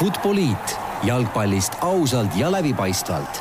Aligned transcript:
Futboliit. 0.00 0.78
Jalgpallist 1.04 1.72
ausalt 1.80 2.36
ja 2.36 2.48
läbipaistvalt. 2.52 3.40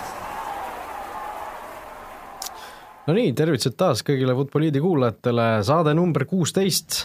no 3.07 3.15
nii, 3.15 3.29
tervitused 3.31 3.77
taas 3.79 4.03
kõigile 4.03 4.35
Futboliidi 4.35 4.81
kuulajatele, 4.83 5.45
saade 5.63 5.93
number 5.95 6.25
kuusteist, 6.27 6.97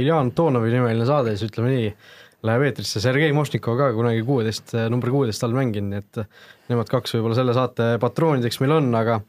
Iljan 0.00 0.32
Tonovi 0.32 0.72
nimeline 0.72 1.04
saade, 1.04 1.36
siis 1.36 1.52
ütleme 1.52 1.74
nii, 1.74 1.92
läheb 2.48 2.64
eetrisse, 2.70 3.04
Sergei 3.04 3.36
Mošnikov 3.36 3.76
ka 3.82 3.90
kunagi 3.92 4.24
kuueteist, 4.24 4.72
number 4.88 5.12
kuueteist 5.12 5.44
all 5.44 5.60
mänginud, 5.60 5.92
nii 5.92 6.00
et 6.00 6.72
nemad 6.72 6.88
kaks 6.96 7.18
võib-olla 7.18 7.36
selle 7.42 7.58
saate 7.60 7.92
patroonideks 8.00 8.62
meil 8.64 8.78
on, 8.80 8.88
aga 9.04 9.20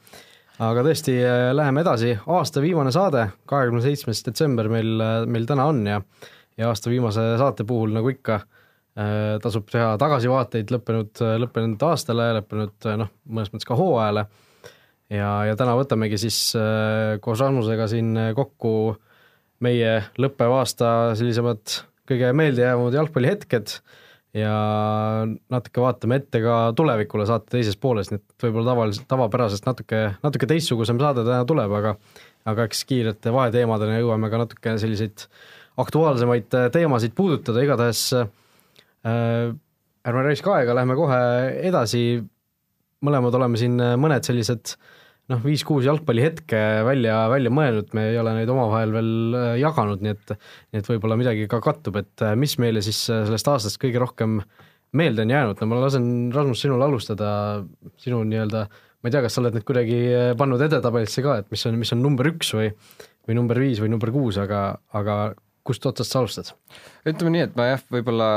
aga 0.71 0.87
tõesti, 0.87 1.19
läheme 1.59 1.83
edasi, 1.83 2.15
aasta 2.31 2.63
viimane 2.63 2.95
saade, 2.95 3.27
kahekümne 3.51 3.83
seitsmes 3.83 4.23
detsember 4.23 4.71
meil, 4.71 4.95
meil 5.27 5.51
täna 5.51 5.67
on 5.67 5.83
ja 5.83 5.99
ja 6.55 6.71
aasta 6.71 6.87
viimase 6.87 7.33
saate 7.43 7.67
puhul, 7.67 7.91
nagu 7.91 8.15
ikka, 8.15 8.45
Äh, 8.45 8.54
tasub 9.43 9.67
teha 9.67 9.95
tagasivaateid 9.99 10.71
lõppenud, 10.71 11.19
lõppenud 11.43 11.81
aastale, 11.83 12.29
lõppenud 12.37 12.87
noh, 13.01 13.09
mõnes 13.27 13.51
mõttes 13.51 13.67
ka 13.67 13.75
hooajale. 13.75 14.25
ja, 15.11 15.31
ja 15.49 15.55
täna 15.59 15.75
võtamegi 15.75 16.19
siis 16.21 16.37
äh, 16.55 17.17
koos 17.21 17.43
Rasmusega 17.43 17.89
siin 17.91 18.13
kokku 18.37 18.95
meie 19.65 19.97
lõppeva 20.19 20.61
aasta 20.63 20.89
sellisemad 21.19 21.81
kõige 22.07 22.31
meeldejäävamad 22.37 22.95
jalgpallihetked 22.95 23.75
ja 24.35 24.55
natuke 25.51 25.83
vaatame 25.83 26.21
ette 26.21 26.39
ka 26.43 26.55
tulevikule 26.75 27.27
saate 27.27 27.51
teises 27.57 27.75
pooles, 27.79 28.11
nii 28.11 28.19
et 28.19 28.47
võib-olla 28.47 28.73
tavaliselt, 28.73 29.07
tavapärasest 29.11 29.67
natuke, 29.67 30.01
natuke 30.23 30.49
teistsugusem 30.51 30.99
saade 31.03 31.23
täna 31.27 31.43
tuleb, 31.47 31.75
aga 31.81 31.95
aga 32.45 32.67
eks 32.69 32.83
kiirete 32.87 33.31
vaheteemadena 33.33 33.99
jõuame 33.99 34.29
ka 34.31 34.39
natuke 34.43 34.75
selliseid 34.79 35.27
aktuaalsemaid 35.81 36.51
teemasid 36.71 37.15
puudutada, 37.17 37.63
igatahes 37.63 38.07
äh, 38.13 38.27
Äh, 38.27 38.41
ärme 39.05 40.25
raiska 40.25 40.53
aega, 40.59 40.75
lähme 40.77 40.97
kohe 40.97 41.21
edasi, 41.65 42.03
mõlemad 43.05 43.37
oleme 43.37 43.59
siin 43.59 43.79
äh, 43.81 43.95
mõned 44.01 44.25
sellised 44.25 44.75
noh, 45.31 45.41
viis-kuus 45.41 45.87
jalgpallihetke 45.87 46.61
välja, 46.85 47.17
välja 47.31 47.51
mõelnud, 47.53 47.89
me 47.97 48.09
ei 48.11 48.19
ole 48.21 48.35
neid 48.37 48.51
omavahel 48.53 48.93
veel 48.95 49.11
äh, 49.39 49.49
jaganud, 49.61 50.03
nii 50.05 50.13
et 50.13 50.35
nii 50.35 50.83
et 50.83 50.91
võib-olla 50.93 51.19
midagi 51.21 51.49
ka 51.51 51.61
kattub, 51.65 51.99
et 52.01 52.25
mis 52.39 52.57
meile 52.61 52.83
siis 52.85 53.05
sellest 53.09 53.51
aastast 53.51 53.81
kõige 53.81 54.01
rohkem 54.01 54.39
meelde 54.95 55.25
on 55.25 55.33
jäänud, 55.33 55.59
no 55.59 55.69
ma 55.69 55.81
lasen, 55.81 56.05
Rasmus, 56.33 56.61
sinul 56.63 56.83
alustada, 56.85 57.29
sinu 57.99 58.21
nii-öelda, 58.29 58.67
ma 58.69 59.09
ei 59.09 59.13
tea, 59.13 59.25
kas 59.25 59.35
sa 59.35 59.41
oled 59.41 59.57
nüüd 59.57 59.65
kuidagi 59.67 59.97
pannud 60.39 60.61
edetabelisse 60.65 61.25
ka, 61.25 61.41
et 61.41 61.49
mis 61.51 61.65
on, 61.67 61.81
mis 61.81 61.91
on 61.93 62.01
number 62.05 62.29
üks 62.31 62.53
või 62.55 62.69
või 63.25 63.37
number 63.37 63.59
viis 63.59 63.81
või 63.81 63.89
number 63.89 64.11
kuus, 64.13 64.37
aga, 64.41 64.77
aga 64.93 65.15
kust 65.65 65.85
otsast 65.89 66.13
sa 66.13 66.23
alustad? 66.23 66.55
ütleme 67.05 67.35
nii, 67.35 67.45
et 67.49 67.55
ma 67.59 67.71
jah, 67.73 67.85
võib-olla 67.91 68.27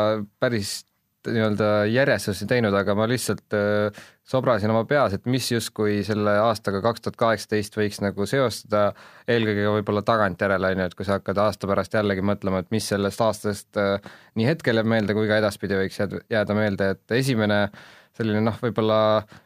päris 0.41 0.81
nii-öelda 1.29 1.69
järjestusi 1.91 2.47
teinud, 2.49 2.75
aga 2.79 2.95
ma 2.97 3.09
lihtsalt 3.11 3.57
äh, 3.57 3.99
sobrasin 4.29 4.71
oma 4.73 4.85
peas, 4.89 5.17
et 5.17 5.27
mis 5.29 5.49
justkui 5.51 5.99
selle 6.07 6.37
aastaga 6.45 6.81
kaks 6.85 7.05
tuhat 7.05 7.19
kaheksateist 7.21 7.77
võiks 7.77 8.01
nagu 8.05 8.27
seostada, 8.29 8.93
eelkõige 9.29 9.67
võib-olla 9.79 10.05
tagantjärele, 10.07 10.73
on 10.73 10.83
ju, 10.85 10.89
et 10.89 10.97
kui 10.99 11.09
sa 11.09 11.19
hakkad 11.19 11.43
aasta 11.43 11.71
pärast 11.71 11.99
jällegi 11.99 12.25
mõtlema, 12.25 12.63
et 12.63 12.73
mis 12.75 12.89
sellest 12.95 13.25
aastast 13.25 13.81
äh, 13.83 13.99
nii 14.39 14.49
hetkel 14.49 14.81
jääb 14.81 14.91
meelde 14.95 15.17
kui 15.19 15.29
ka 15.31 15.41
edaspidi 15.43 15.81
võiks 15.81 16.01
jääda, 16.01 16.57
meelde, 16.57 16.93
et 16.97 17.19
esimene 17.19 17.63
äh, 17.67 17.87
selline 18.19 18.41
noh, 18.43 18.57
võib-olla 18.59 18.99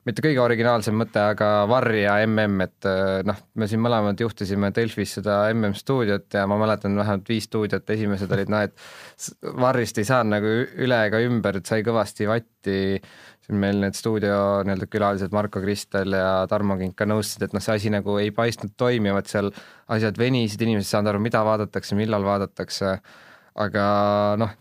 mitte 0.09 0.23
kõige 0.25 0.41
originaalsem 0.41 0.97
mõte, 0.97 1.21
aga 1.35 1.49
Varr 1.69 1.93
ja 1.99 2.15
mm, 2.25 2.63
et 2.65 2.89
äh, 2.89 3.19
noh, 3.29 3.43
me 3.61 3.69
siin 3.69 3.83
mõlemad 3.85 4.21
juhtisime 4.21 4.73
Delfis 4.75 5.19
seda 5.19 5.43
mm 5.53 5.77
stuudiot 5.77 6.33
ja 6.39 6.47
ma 6.49 6.57
mäletan 6.61 6.97
vähemalt 6.97 7.29
viis 7.29 7.49
stuudiot, 7.51 7.85
esimesed 7.97 8.33
olid 8.33 8.53
noh, 8.53 8.65
et 8.65 9.53
Varrist 9.61 10.01
ei 10.01 10.09
saanud 10.09 10.39
nagu 10.39 10.55
üle 10.87 11.03
ega 11.09 11.21
ümber, 11.27 11.61
et 11.61 11.69
sai 11.69 11.85
kõvasti 11.85 12.29
vatti, 12.31 12.79
siin 13.45 13.61
meil 13.61 13.83
need 13.83 13.99
stuudio 13.99 14.41
nii-öelda 14.65 14.89
külalised 14.89 15.37
Marko 15.37 15.61
Kristel 15.61 16.17
ja 16.17 16.47
Tarmo 16.49 16.79
Kink 16.81 16.97
ka 16.97 17.09
nõustusid, 17.09 17.45
et 17.49 17.57
noh, 17.57 17.65
see 17.65 17.77
asi 17.77 17.93
nagu 17.93 18.17
ei 18.23 18.33
paistnud 18.35 18.73
toimivat 18.81 19.29
seal, 19.29 19.53
asjad 19.93 20.19
venisid, 20.21 20.65
inimesed 20.65 20.89
ei 20.89 20.97
saanud 20.97 21.13
aru, 21.13 21.23
mida 21.29 21.45
vaadatakse, 21.45 21.99
millal 21.99 22.25
vaadatakse, 22.25 22.97
aga 23.61 23.87
noh, 24.41 24.57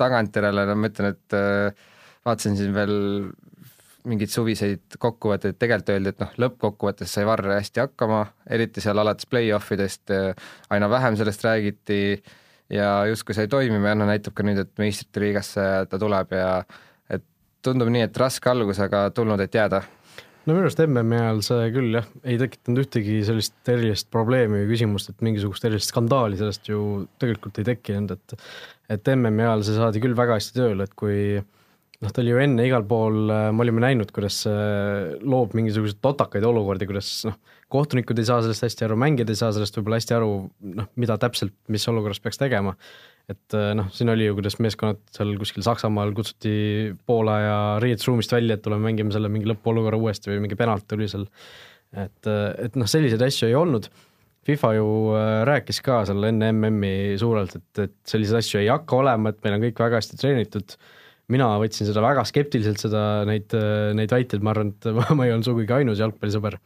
tagantjärele 0.00 0.66
no 0.66 0.78
ma 0.80 0.90
ütlen, 0.90 1.14
et 1.14 1.36
äh, 1.38 1.90
vaatasin 2.26 2.56
siin 2.58 2.74
veel 2.74 2.96
mingeid 4.08 4.32
suviseid 4.32 4.98
kokkuvõtteid, 5.00 5.56
tegelikult 5.58 5.94
öeldi, 5.94 6.12
et 6.12 6.22
noh, 6.22 6.32
lõppkokkuvõttes 6.44 7.12
sai 7.16 7.24
Varre 7.28 7.56
hästi 7.56 7.80
hakkama, 7.80 8.24
eriti 8.52 8.82
seal 8.84 9.00
alates 9.00 9.28
play-off 9.30 9.72
idest 9.72 10.12
aina 10.74 10.90
vähem 10.92 11.16
sellest 11.16 11.44
räägiti 11.46 12.00
ja 12.72 13.06
justkui 13.08 13.34
sai 13.34 13.48
toimima 13.48 13.92
ja 13.92 13.98
noh, 13.98 14.08
näitab 14.08 14.36
ka 14.36 14.46
nüüd, 14.46 14.60
et 14.60 14.72
meistrite 14.80 15.22
liigasse 15.22 15.66
ta 15.90 16.00
tuleb 16.00 16.32
ja 16.36 16.48
et 17.12 17.24
tundub 17.64 17.90
nii, 17.92 18.06
et 18.08 18.20
raske 18.20 18.50
algus, 18.50 18.80
aga 18.84 19.08
tulnud, 19.14 19.40
et 19.40 19.54
jääda. 19.54 19.82
no 20.44 20.52
minu 20.52 20.66
arust 20.66 20.84
MM-i 20.84 21.20
ajal 21.20 21.42
see 21.46 21.72
küll 21.72 21.98
jah, 21.98 22.08
ei 22.24 22.38
tekitanud 22.40 22.84
ühtegi 22.84 23.18
sellist 23.24 23.72
erilist 23.72 24.10
probleemi 24.12 24.62
või 24.62 24.70
küsimust, 24.74 25.12
et 25.12 25.24
mingisugust 25.24 25.64
erilist 25.64 25.92
skandaali 25.92 26.40
sellest 26.40 26.68
ju 26.68 27.06
tegelikult 27.20 27.60
ei 27.60 27.72
tekkinud, 27.72 28.16
et 28.16 28.38
et 28.92 29.12
MM-i 29.16 29.46
ajal 29.46 29.64
see 29.64 29.80
saadi 29.80 30.04
küll 30.04 30.16
väga 30.16 30.36
hästi 30.36 30.58
tööle, 30.60 30.84
et 30.84 30.96
kui 30.98 31.40
noh, 32.02 32.12
ta 32.12 32.22
oli 32.22 32.32
ju 32.32 32.40
enne 32.42 32.66
igal 32.66 32.84
pool, 32.88 33.24
äh, 33.30 33.48
me 33.54 33.64
olime 33.64 33.82
näinud, 33.84 34.10
kuidas 34.14 34.40
see 34.44 35.16
loob 35.22 35.54
mingisuguseid 35.56 36.00
totakaid 36.04 36.44
olukordi, 36.46 36.88
kuidas 36.90 37.10
noh, 37.28 37.36
kohtunikud 37.72 38.18
ei 38.20 38.28
saa 38.28 38.40
sellest 38.44 38.66
hästi 38.66 38.86
aru, 38.86 38.98
mängijad 39.00 39.32
ei 39.32 39.40
saa 39.40 39.50
sellest 39.54 39.78
võib-olla 39.78 39.98
hästi 40.00 40.16
aru, 40.16 40.30
noh, 40.80 40.88
mida 41.00 41.18
täpselt, 41.20 41.54
mis 41.72 41.86
olukorras 41.90 42.22
peaks 42.24 42.40
tegema. 42.40 42.74
et 43.30 43.56
äh, 43.56 43.70
noh, 43.78 43.90
siin 43.94 44.12
oli 44.12 44.26
ju, 44.26 44.38
kuidas 44.38 44.58
meeskonnad 44.60 45.00
seal 45.14 45.30
kuskil 45.40 45.64
Saksamaal 45.64 46.12
kutsuti 46.16 46.56
Poola 47.06 47.36
ja 47.40 47.58
riietusruumist 47.82 48.34
välja, 48.34 48.58
et 48.58 48.64
tuleme 48.64 48.90
mängime 48.90 49.14
selle 49.14 49.30
mingi 49.32 49.48
lõpuolukorra 49.48 50.00
uuesti 50.00 50.32
või 50.32 50.42
mingi 50.44 50.58
penalt 50.60 50.88
tuli 50.90 51.08
seal. 51.08 51.28
et, 51.94 52.26
äh, 52.26 52.50
et 52.66 52.76
noh, 52.76 52.90
selliseid 52.90 53.22
asju 53.22 53.48
ei 53.48 53.56
olnud 53.58 53.88
FIFA 54.44 54.74
ju 54.76 54.88
rääkis 55.48 55.78
ka 55.80 56.02
seal 56.04 56.26
enne 56.28 56.50
MM-i 56.52 57.14
suurelt, 57.16 57.54
et, 57.56 57.78
et 57.86 57.94
selliseid 58.04 58.42
asju 58.42 58.58
ei 58.60 58.66
hakka 58.68 58.98
olema, 58.98 59.30
et 59.32 59.38
meil 59.40 59.56
on 59.56 59.62
kõik 59.62 59.80
väga 59.80 60.02
hästi 60.02 60.18
treenitud 60.20 60.74
mina 61.32 61.48
võtsin 61.60 61.88
seda 61.88 62.02
väga 62.04 62.24
skeptiliselt, 62.28 62.80
seda, 62.82 63.02
neid, 63.28 63.54
neid 63.96 64.12
väiteid, 64.12 64.44
ma 64.44 64.54
arvan, 64.54 64.74
et 64.74 64.88
ma 65.16 65.26
ei 65.26 65.34
olnud 65.34 65.48
sugugi 65.48 65.76
ainus 65.76 66.02
jalgpallisõber. 66.02 66.58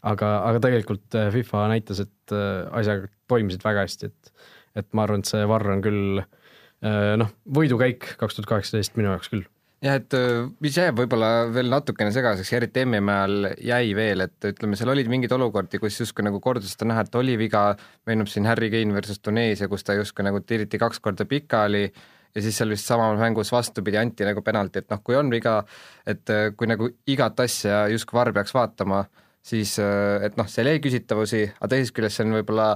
aga, 0.00 0.28
aga 0.48 0.60
tegelikult 0.64 1.16
äh, 1.18 1.28
FIFA 1.34 1.68
näitas, 1.74 2.00
et 2.06 2.32
äh, 2.32 2.66
asjad 2.80 3.08
toimisid 3.28 3.64
väga 3.64 3.84
hästi, 3.84 4.08
et, 4.08 4.50
et 4.80 4.92
ma 4.96 5.04
arvan, 5.04 5.20
et 5.20 5.28
see 5.28 5.46
Varr 5.48 5.74
on 5.74 5.82
küll 5.84 6.20
äh, 6.22 7.16
noh, 7.20 7.32
võidukäik 7.44 8.14
kaks 8.20 8.38
tuhat 8.38 8.54
kaheksateist 8.54 8.96
minu 8.96 9.12
jaoks 9.12 9.28
küll 9.32 9.44
jah, 9.84 9.96
et 9.96 10.16
mis 10.64 10.76
jääb 10.76 10.98
võib-olla 11.02 11.50
veel 11.52 11.68
natukene 11.72 12.12
segaseks, 12.12 12.52
eriti 12.56 12.84
MM-i 12.86 13.12
ajal 13.12 13.50
jäi 13.64 13.92
veel, 13.96 14.24
et 14.24 14.48
ütleme, 14.52 14.76
seal 14.76 14.92
olid 14.92 15.08
mingeid 15.12 15.32
olukordi, 15.36 15.80
kus 15.80 16.00
justkui 16.00 16.24
nagu 16.24 16.40
kordusest 16.44 16.84
on 16.84 16.92
näha, 16.92 17.04
et 17.04 17.20
oli 17.20 17.36
viga, 17.40 17.66
meenub 18.08 18.28
siin 18.28 18.48
Harry 18.48 18.68
Kane 18.72 18.96
versus 18.96 19.20
Tuneesia, 19.20 19.68
kus 19.72 19.84
ta 19.84 19.96
justkui 19.96 20.24
nagu 20.24 20.40
tiriti 20.44 20.80
kaks 20.80 21.00
korda 21.04 21.28
pikali 21.28 21.86
ja 22.34 22.42
siis 22.44 22.58
seal 22.60 22.70
vist 22.72 22.88
samas 22.88 23.18
mängus 23.20 23.52
vastupidi 23.52 23.98
anti 24.00 24.26
nagu 24.26 24.42
penalti, 24.46 24.84
et 24.84 24.90
noh, 24.92 25.02
kui 25.04 25.16
on 25.18 25.30
viga, 25.32 25.60
et 26.06 26.30
äh, 26.30 26.50
kui 26.56 26.70
nagu 26.70 26.90
igat 27.10 27.40
asja 27.46 27.86
justkui 27.92 28.18
VAR 28.18 28.32
peaks 28.36 28.54
vaatama, 28.54 29.04
siis 29.42 29.76
äh, 29.82 30.24
et 30.26 30.38
noh, 30.40 30.48
seal 30.50 30.70
jäi 30.70 30.80
küsitavusi, 30.82 31.44
aga 31.58 31.74
teisest 31.74 31.96
küljest 31.96 32.20
see 32.20 32.28
on 32.28 32.38
võib-olla 32.40 32.72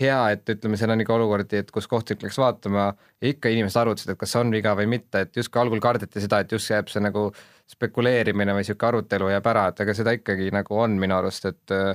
hea, 0.00 0.18
et 0.34 0.50
ütleme, 0.52 0.76
seal 0.76 0.92
on 0.92 1.00
ikka 1.00 1.14
olukordi, 1.16 1.62
et 1.62 1.70
kus 1.72 1.88
kohtunik 1.88 2.26
läks 2.26 2.38
vaatama 2.40 2.86
ja 2.92 3.30
ikka 3.30 3.52
inimesed 3.52 3.80
arutasid, 3.80 4.12
et 4.12 4.20
kas 4.20 4.34
see 4.34 4.42
on 4.42 4.52
viga 4.52 4.74
või 4.76 4.90
mitte, 4.92 5.24
et 5.24 5.38
justkui 5.40 5.62
algul 5.62 5.80
kardeti 5.82 6.20
seda, 6.20 6.42
et 6.44 6.52
just 6.52 6.70
jääb 6.70 6.90
see 6.92 7.00
nagu 7.04 7.30
spekuleerimine 7.70 8.54
või 8.54 8.64
niisugune 8.64 8.90
arutelu 8.92 9.30
jääb 9.32 9.52
ära, 9.52 9.68
et 9.72 9.84
aga 9.86 9.94
seda 9.96 10.12
ikkagi 10.18 10.50
nagu 10.54 10.80
on 10.82 10.98
minu 11.00 11.16
arust, 11.16 11.48
et 11.48 11.74
äh, 11.74 11.94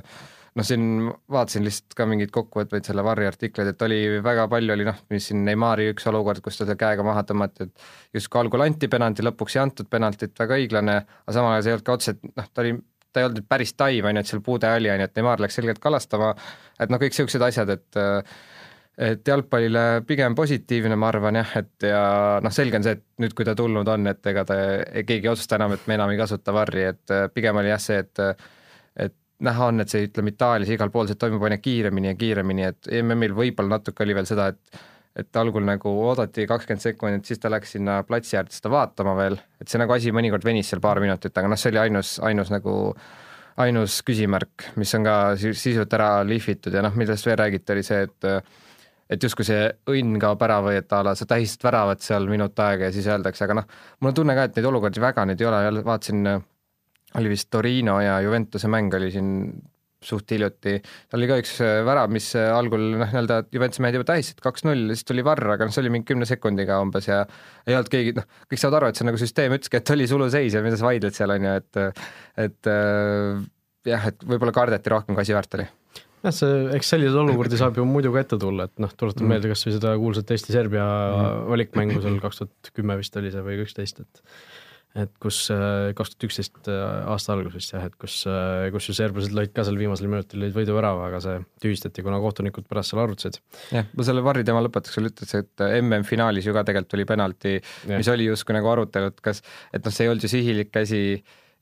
noh, 0.58 0.66
siin 0.66 0.86
vaatasin 1.32 1.64
lihtsalt 1.64 1.96
ka 1.96 2.06
mingeid 2.08 2.32
kokkuvõtteid 2.34 2.86
selle 2.88 3.04
Varri 3.06 3.26
artikleid, 3.28 3.72
et 3.72 3.84
oli 3.86 4.00
väga 4.24 4.46
palju 4.52 4.74
oli 4.74 4.86
noh, 4.88 4.98
mis 5.12 5.30
siin 5.30 5.44
Neimari 5.46 5.90
üks 5.94 6.06
olukord, 6.10 6.42
kus 6.44 6.60
ta 6.60 6.68
seal 6.68 6.80
käega 6.80 7.06
maha 7.06 7.24
tõmmati, 7.28 7.68
et 7.68 8.18
justkui 8.18 8.42
algul 8.42 8.64
anti 8.66 8.90
penalti, 8.92 9.24
lõpuks 9.24 9.56
ei 9.56 9.64
antud 9.64 9.90
penaltit, 9.92 10.34
väga 10.38 10.58
õiglane, 10.60 10.96
aga 11.24 11.36
samal 11.36 11.56
ajal 11.56 11.64
see 11.64 11.72
ei 11.72 11.78
olnud 11.78 11.88
ka 11.88 11.98
otseselt 11.98 12.24
noh, 12.32 12.48
ta 12.52 12.64
oli 12.64 12.78
ta 13.12 13.20
ei 13.20 13.28
olnud 13.28 13.44
päris 13.48 13.74
taim, 13.76 14.06
on 14.08 14.16
ju, 14.16 14.24
et 14.24 14.30
seal 14.30 14.40
puude 14.44 14.70
oli, 14.72 14.88
on 14.88 15.02
ju, 15.02 15.08
et 15.08 15.18
Neimar 15.18 15.42
läks 15.42 15.58
selgelt 15.60 15.80
kalastama, 15.82 16.32
et 16.80 16.92
noh, 16.92 17.00
kõik 17.00 17.12
niisugused 17.12 17.48
asjad, 17.50 17.76
et 17.76 18.02
et 19.02 19.24
jalgpallile 19.24 20.02
pigem 20.04 20.34
positiivne, 20.36 20.96
ma 21.00 21.08
arvan 21.08 21.38
jah, 21.40 21.52
et 21.62 21.86
ja 21.88 22.02
noh, 22.44 22.52
selge 22.52 22.76
on 22.76 22.84
see, 22.84 22.98
et 22.98 23.04
nüüd, 23.24 23.32
kui 23.36 23.46
ta 23.48 23.54
tulnud 23.56 23.88
on, 23.88 24.10
et 24.10 24.28
ega 24.28 24.44
ta, 24.48 24.56
keegi 25.00 25.24
ei 25.24 25.30
otsusta 25.32 25.56
enam, 25.56 25.72
et 25.76 25.86
me 25.88 25.96
enam 25.96 26.12
ei 26.12 26.20
kasuta 26.20 26.52
varri, 26.52 26.84
et 26.90 27.14
pigem 27.32 27.56
oli 27.56 27.72
jah 27.72 27.80
see, 27.80 28.02
et 28.04 28.20
näha 29.42 29.68
on, 29.72 29.82
et 29.82 29.92
see, 29.92 30.06
ütleme 30.08 30.32
Itaalias 30.32 30.70
igal 30.72 30.90
pool 30.94 31.10
see 31.10 31.18
toimub 31.18 31.42
aina 31.46 31.58
kiiremini 31.62 32.12
ja 32.12 32.16
kiiremini, 32.18 32.66
et 32.68 32.90
MM-il 33.02 33.34
võib-olla 33.36 33.78
natuke 33.78 34.04
oli 34.06 34.16
veel 34.18 34.28
seda, 34.28 34.50
et 34.54 34.82
et 35.12 35.36
algul 35.36 35.60
nagu 35.60 35.90
oodati 36.06 36.46
kakskümmend 36.48 36.80
sekundit, 36.80 37.26
siis 37.28 37.40
ta 37.40 37.50
läks 37.52 37.74
sinna 37.74 37.98
platsi 38.08 38.38
äärde 38.38 38.54
seda 38.56 38.70
vaatama 38.72 39.12
veel, 39.18 39.36
et 39.60 39.68
see 39.68 39.80
nagu 39.80 39.92
asi 39.92 40.08
mõnikord 40.14 40.46
venis 40.46 40.70
seal 40.72 40.80
paar 40.80 41.02
minutit, 41.04 41.36
aga 41.36 41.50
noh, 41.52 41.60
see 41.60 41.68
oli 41.68 41.82
ainus, 41.82 42.14
ainus 42.24 42.48
nagu 42.48 42.76
ainus 43.60 43.98
küsimärk, 44.06 44.70
mis 44.80 44.94
on 44.96 45.04
ka 45.04 45.16
sisult 45.36 45.92
ära 45.92 46.22
lihvitud. 46.24 46.72
Ja 46.72 46.80
noh, 46.86 46.94
millest 46.96 47.26
veel 47.28 47.36
räägiti, 47.42 47.74
oli 47.74 47.84
see, 47.86 48.06
et 48.08 48.30
et 49.12 49.20
justkui 49.20 49.44
see 49.44 49.66
õnn 49.92 50.16
kaob 50.22 50.40
ära 50.46 50.62
või 50.64 50.78
et 50.80 50.92
a 50.96 51.02
la 51.04 51.12
sa 51.18 51.26
tähistad 51.28 51.66
väravat 51.66 52.00
seal 52.00 52.24
minut 52.30 52.56
aega 52.64 52.88
ja 52.88 52.94
siis 52.94 53.10
öeldakse, 53.10 53.44
aga 53.44 53.58
noh, 53.58 53.66
mul 54.00 54.08
on 54.08 54.16
tunne 54.16 54.36
ka, 54.38 54.46
et 54.48 54.56
neid 54.56 54.68
olukordi 54.70 55.02
väga 55.04 55.26
nüüd 55.28 55.42
ei 55.42 55.48
ole, 55.50 55.58
jälle 55.66 55.82
vaatasin, 55.84 56.30
oli 57.18 57.32
vist 57.32 57.50
Torino 57.52 57.98
ja 58.02 58.20
Juventuse 58.24 58.70
mäng 58.72 58.94
oli 58.96 59.10
siin 59.14 59.30
suht 60.02 60.32
hiljuti, 60.34 60.76
tal 61.10 61.20
oli 61.20 61.28
ka 61.30 61.36
üks 61.38 61.52
värav, 61.86 62.10
mis 62.10 62.32
algul 62.34 62.88
noh, 62.96 63.06
nii-öelda 63.06 63.44
Juventuse 63.54 63.84
mehed 63.84 63.98
juba 63.98 64.08
tähistasid 64.08 64.42
kaks-null, 64.42 64.90
siis 64.90 65.06
tuli 65.06 65.24
varr, 65.26 65.54
aga 65.54 65.68
noh, 65.68 65.74
see 65.74 65.84
oli 65.84 65.92
mingi 65.94 66.08
kümne 66.10 66.26
sekundiga 66.28 66.80
umbes 66.82 67.06
ja 67.06 67.20
ei 67.68 67.76
olnud 67.78 67.90
keegi, 67.92 68.16
noh, 68.18 68.26
kõik 68.50 68.62
saavad 68.62 68.80
aru, 68.80 68.90
et 68.90 68.98
see 68.98 69.06
nagu 69.06 69.20
süsteem 69.20 69.54
ütleski, 69.54 69.78
et 69.78 69.94
oli 69.94 70.08
suluseis 70.10 70.58
ja 70.58 70.64
mida 70.64 70.80
sa 70.80 70.88
vaidled 70.88 71.14
seal, 71.14 71.36
on 71.36 71.46
ju, 71.46 71.54
et 71.62 71.80
et 72.48 72.72
jah, 73.92 74.10
et 74.10 74.26
võib-olla 74.26 74.54
kardeti 74.56 74.90
rohkem, 74.92 75.14
kui 75.14 75.22
asi 75.22 75.38
väärt 75.38 75.58
oli 75.60 75.68
jah, 76.22 76.34
see, 76.34 76.58
eks 76.76 76.92
selliseid 76.94 77.18
olukordi 77.22 77.58
saab 77.60 77.78
ju 77.78 77.86
muidu 77.88 78.12
ka 78.14 78.22
ette 78.22 78.38
tulla, 78.40 78.68
et 78.70 78.82
noh, 78.82 78.90
tuletan 78.98 79.26
mm. 79.26 79.34
meelde 79.34 79.52
kas 79.52 79.66
või 79.66 79.76
seda 79.76 79.94
kuulsat 79.98 80.34
Eesti-Serbia 80.34 80.84
mm. 80.86 81.44
valikmängu 81.50 82.02
seal 82.04 82.18
kaks 82.22 82.42
tuhat 82.42 82.72
kümme 82.76 82.98
vist 83.00 83.16
oli 83.20 83.32
see 83.34 83.44
või 83.46 83.58
üksteist, 83.64 84.02
et 84.04 84.22
et 84.98 85.12
kus 85.22 85.38
äh, 85.52 85.92
kaks 85.96 86.12
tuhat 86.12 86.26
üksteist 86.28 86.68
äh, 86.68 86.80
aasta 87.08 87.32
algus 87.32 87.54
vist 87.56 87.72
jah, 87.72 87.84
et 87.88 87.94
kus, 88.00 88.18
äh, 88.28 88.66
kus 88.74 88.90
ju 88.90 88.94
serblased 88.96 89.32
lõid 89.36 89.54
ka 89.56 89.64
seal 89.64 89.78
viimasel 89.80 90.10
minutil 90.12 90.42
lõid 90.44 90.56
võiduvärava, 90.56 91.06
aga 91.08 91.20
see 91.24 91.38
tühistati, 91.64 92.04
kuna 92.04 92.18
kohtunikud 92.22 92.66
pärast 92.68 92.92
seal 92.92 93.00
arutasid. 93.04 93.38
jah, 93.72 93.88
ma 93.96 94.06
selle 94.08 94.24
Varri 94.26 94.44
teema 94.48 94.60
lõpetuseks 94.66 95.00
veel 95.00 95.08
ütleks, 95.08 95.38
et 95.40 95.64
MM-finaalis 95.80 96.48
ju 96.48 96.56
ka 96.56 96.66
tegelikult 96.68 96.92
tuli 96.92 97.08
penalti, 97.08 97.54
mis 97.88 98.12
oli 98.12 98.28
justkui 98.28 98.58
nagu 98.58 98.68
arutelu, 98.74 99.14
et 99.14 99.24
kas, 99.24 99.40
et 99.72 99.80
noh, 99.80 99.94
see 99.94 100.04
ei 100.04 100.12
olnud 100.12 100.28
ju 100.28 100.32
sihilik 100.34 100.74
käsi, 100.74 101.02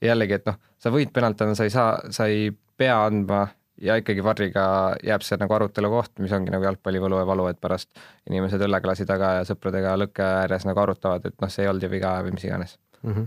jällegi, 0.02 0.40
et 0.40 0.50
noh, 0.50 0.58
sa 0.82 0.90
võid 0.94 1.14
penalti 1.14 1.46
anda, 1.46 1.58
sa 1.58 1.70
ei 1.70 1.74
saa, 1.74 1.94
sa 2.10 2.26
ei 2.26 2.50
pea 2.50 2.98
andma 3.04 3.44
ja 3.80 3.94
ikkagi 4.00 4.24
Varriga 4.26 4.66
jääb 5.06 5.22
see 5.24 5.38
nagu 5.40 5.54
arutelu 5.54 5.88
koht, 5.92 6.16
mis 6.18 6.34
ongi 6.34 6.50
nagu 6.50 6.66
jalgpalli 6.66 7.00
võlu 7.00 7.22
ja 7.22 7.30
valu, 7.30 7.46
et 7.52 7.62
pärast 7.62 7.94
inimesed 8.28 8.66
õlleklaasi 8.66 9.06
taga 9.08 9.36
ja 9.38 9.48
sõpradega 9.48 9.94
lõkke 10.02 10.26
ääres 10.42 10.66
nagu 10.68 10.82
arutavad, 10.82 11.30
et 11.30 11.38
noh, 11.40 11.52
see 11.52 11.64
ei 11.64 11.70
olnud 11.70 11.86
ju 11.86 11.94
viga 11.94 12.18
või 12.26 12.34
mis 12.34 12.48
iganes 12.50 12.80
mm 13.02 13.14
-hmm.. 13.14 13.26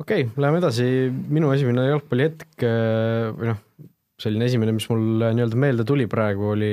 okei 0.00 0.22
okay,, 0.24 0.34
läheme 0.36 0.60
edasi, 0.62 0.86
minu 1.12 1.52
esimene 1.54 1.88
jalgpallihetk 1.88 2.64
äh, 2.66 3.28
või 3.36 3.52
noh, 3.52 3.60
selline 4.18 4.48
esimene, 4.50 4.74
mis 4.76 4.88
mul 4.90 5.22
äh, 5.22 5.34
nii-öelda 5.36 5.60
meelde 5.66 5.86
tuli 5.88 6.08
praegu, 6.10 6.52
oli 6.54 6.72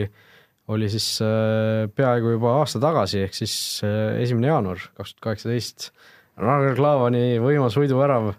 oli 0.74 0.90
siis 0.90 1.22
äh, 1.22 1.86
peaaegu 1.94 2.36
juba 2.36 2.56
aasta 2.62 2.80
tagasi, 2.82 3.26
ehk 3.28 3.36
siis 3.38 3.84
esimene 3.86 4.50
jaanuar 4.50 4.80
kaks 4.98 5.14
tuhat 5.14 5.26
kaheksateist. 5.28 5.92
Ragnar 6.42 6.74
Klavani 6.76 7.38
võimas 7.40 7.78
võiduvärav 7.78 8.32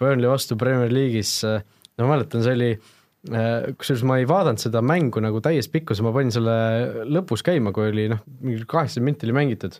Burnley 0.00 0.28
vastu 0.28 0.56
Premier 0.60 0.90
League'is, 0.92 1.38
no 1.46 2.08
ma 2.08 2.16
mäletan, 2.16 2.42
see 2.42 2.56
oli 2.56 2.72
kusjuures 3.78 4.02
ma 4.08 4.18
ei 4.18 4.26
vaadanud 4.28 4.60
seda 4.60 4.82
mängu 4.82 5.20
nagu 5.20 5.40
täies 5.44 5.68
pikkuse, 5.68 6.02
ma 6.02 6.12
panin 6.12 6.32
selle 6.32 6.56
lõpus 7.06 7.44
käima, 7.44 7.72
kui 7.72 7.88
oli 7.92 8.08
noh, 8.12 8.20
mingi 8.40 8.66
kaheksakümmend 8.66 9.14
minti 9.14 9.28
oli 9.28 9.36
mängitud 9.36 9.78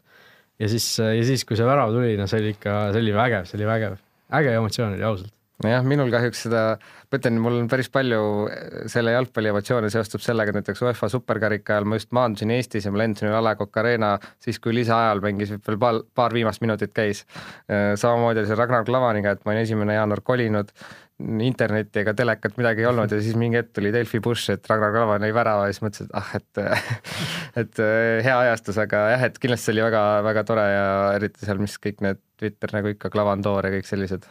ja 0.61 0.69
siis, 0.69 0.87
ja 1.01 1.27
siis, 1.27 1.45
kui 1.49 1.59
see 1.59 1.67
värav 1.67 1.93
tuli, 1.95 2.15
no 2.21 2.29
see 2.31 2.43
oli 2.43 2.55
ikka, 2.57 2.79
see 2.95 3.03
oli 3.03 3.17
vägev, 3.17 3.49
see 3.49 3.61
oli 3.61 3.69
vägev, 3.69 4.01
äge 4.41 4.57
emotsioon 4.61 4.97
oli 4.99 5.07
ausalt 5.09 5.35
nojah, 5.65 5.85
minul 5.87 6.11
kahjuks 6.13 6.45
seda, 6.47 6.63
ma 7.11 7.19
ütlen, 7.21 7.41
mul 7.43 7.59
on 7.61 7.69
päris 7.71 7.91
palju 7.93 8.23
selle 8.91 9.15
jalgpalli 9.15 9.53
emotsioone 9.53 9.91
seostub 9.93 10.25
sellega, 10.25 10.53
et 10.53 10.61
näiteks 10.61 10.83
UEFA 10.87 11.11
superkarika 11.13 11.77
ajal 11.77 11.89
ma 11.91 12.01
just 12.01 12.13
maandusin 12.17 12.55
Eestis 12.57 12.89
ja 12.89 12.95
ma 12.95 13.03
lendasin 13.03 13.31
üle 13.31 13.39
A 13.41 13.45
Le 13.45 13.55
Coq 13.61 13.83
Arena, 13.83 14.15
siis 14.43 14.61
kui 14.63 14.75
lisaajal 14.77 15.23
mängis 15.25 15.53
veel 15.55 15.79
paar, 15.83 16.01
paar 16.15 16.35
viimast 16.37 16.65
minutit 16.65 16.95
käis. 16.97 17.27
samamoodi 17.69 18.43
oli 18.43 18.51
see 18.51 18.59
Ragnar 18.59 18.89
Klavaniga, 18.89 19.37
et 19.37 19.45
ma 19.45 19.55
olin 19.55 19.67
esimene 19.67 19.99
jaanuar 19.99 20.25
kolinud, 20.25 20.73
internetti 21.45 22.01
ega 22.03 22.15
telekat 22.17 22.57
midagi 22.59 22.85
ei 22.85 22.89
olnud 22.89 23.13
ja 23.13 23.21
siis 23.21 23.37
mingi 23.39 23.59
hetk 23.61 23.75
tuli 23.77 23.93
Delfi 23.93 24.21
push, 24.25 24.55
et 24.55 24.67
Ragnar 24.71 24.93
Klavan 24.95 25.25
lõi 25.25 25.33
värava 25.37 25.67
ja 25.69 25.75
siis 25.75 25.85
mõtlesin, 25.85 26.09
et 26.09 26.17
ah, 26.17 26.31
et 26.39 26.61
et 27.65 27.83
äh, 27.85 28.25
hea 28.25 28.37
ajastus, 28.47 28.79
aga 28.81 29.05
jah, 29.15 29.27
et 29.29 29.41
kindlasti 29.43 29.69
see 29.69 29.77
oli 29.77 29.85
väga-väga 29.89 30.45
tore 30.49 30.67
ja 30.71 30.87
eriti 31.19 31.45
seal, 31.45 31.61
mis 31.63 31.77
kõik 31.83 32.01
need 32.07 32.23
Twitter 32.41 32.73
nagu 32.73 32.93
ikka, 32.95 33.13
Klavandoor 33.13 33.69
ja 33.69 33.75
kõik 33.77 33.89
sellised. 33.89 34.25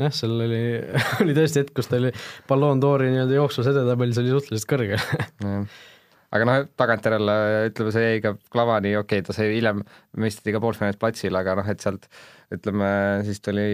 Jah, 0.00 0.16
seal 0.16 0.34
oli, 0.36 0.64
oli 1.24 1.36
tõesti 1.36 1.64
hetk, 1.64 1.76
kus 1.76 1.90
ta 1.90 2.00
oli 2.00 2.12
Ballon 2.48 2.82
d'Ori 2.82 3.12
nii-öelda 3.12 3.38
jooksus 3.38 3.70
edetabelis 3.70 4.20
oli 4.22 4.34
suhteliselt 4.34 4.70
kõrge 4.70 5.00
aga 6.34 6.46
noh, 6.46 6.66
tagantjärele 6.78 7.36
ütleme, 7.70 7.92
see 7.94 8.04
jäi 8.04 8.22
ka 8.24 8.34
Klavani, 8.52 8.94
okei 8.98 9.20
okay,, 9.20 9.26
ta 9.26 9.34
sai 9.36 9.50
hiljem 9.54 9.82
mõisteti 10.20 10.54
ka 10.54 10.62
poolfinaalis 10.62 11.00
platsil, 11.00 11.36
aga 11.38 11.56
noh, 11.58 11.70
et 11.70 11.82
sealt 11.82 12.06
ütleme, 12.54 12.90
siis 13.26 13.42
tuli 13.44 13.66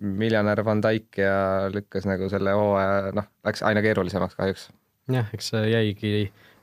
miljonär 0.00 0.62
Van 0.66 0.82
Dijk 0.84 1.20
ja 1.22 1.34
lükkas 1.72 2.08
nagu 2.08 2.28
selle 2.32 2.54
hooaja, 2.56 3.12
noh, 3.16 3.28
läks 3.48 3.64
aina 3.68 3.84
keerulisemaks 3.84 4.36
kahjuks. 4.38 4.68
jah, 5.12 5.32
eks 5.34 5.52
see 5.54 5.64
jäigi, 5.72 6.12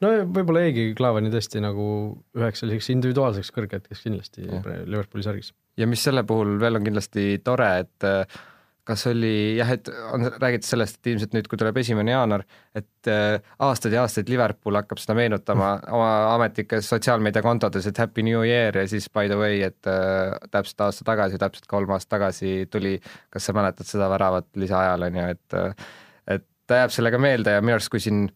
no 0.04 0.14
võib-olla 0.30 0.68
jäigi 0.68 0.92
Klavani 0.98 1.34
tõesti 1.34 1.64
nagu 1.64 1.88
üheks 2.38 2.64
selliseks 2.64 2.94
individuaalseks 2.94 3.52
kõrghetkeks 3.56 4.06
kindlasti. 4.06 4.46
Liverpooli 4.86 5.26
sargis. 5.26 5.54
ja 5.78 5.90
mis 5.90 6.06
selle 6.06 6.24
puhul 6.28 6.58
veel 6.62 6.78
on 6.78 6.86
kindlasti 6.86 7.32
tore, 7.46 7.74
et 7.82 8.10
kas 8.90 9.06
oli 9.10 9.58
jah, 9.60 9.70
et 9.76 9.90
on 10.14 10.26
räägitud 10.42 10.66
sellest, 10.66 11.00
et 11.00 11.12
ilmselt 11.12 11.36
nüüd, 11.36 11.48
kui 11.50 11.60
tuleb 11.62 11.78
esimene 11.82 12.14
jaanuar, 12.16 12.44
et 12.78 13.10
äh, 13.12 13.52
aastaid 13.66 13.94
ja 13.94 14.04
aastaid 14.06 14.32
Liverpool 14.32 14.80
hakkab 14.80 15.02
seda 15.02 15.16
meenutama 15.20 15.76
oma 15.96 16.10
ametlikes 16.34 16.90
sotsiaalmeediakontodes, 16.96 17.90
et 17.92 18.02
Happy 18.02 18.26
New 18.26 18.42
Year 18.48 18.82
ja 18.82 18.88
siis 18.90 19.10
by 19.14 19.30
the 19.30 19.38
way, 19.40 19.62
et 19.68 19.90
äh, 19.90 20.34
täpselt 20.50 20.86
aasta 20.88 21.06
tagasi, 21.12 21.42
täpselt 21.42 21.70
kolm 21.70 21.94
aastat 21.96 22.18
tagasi 22.18 22.56
tuli, 22.74 22.98
kas 23.34 23.50
sa 23.50 23.56
mäletad 23.58 23.90
seda 23.90 24.10
väravat 24.12 24.50
lisaajal, 24.60 25.10
on 25.10 25.22
ju, 25.22 25.30
et 25.38 25.60
äh, 25.60 25.90
et 26.40 26.48
ta 26.70 26.84
jääb 26.84 26.94
sellega 26.94 27.22
meelde 27.22 27.58
ja 27.58 27.62
minu 27.66 27.78
arust, 27.78 27.94
kui 27.94 28.02
siin 28.04 28.28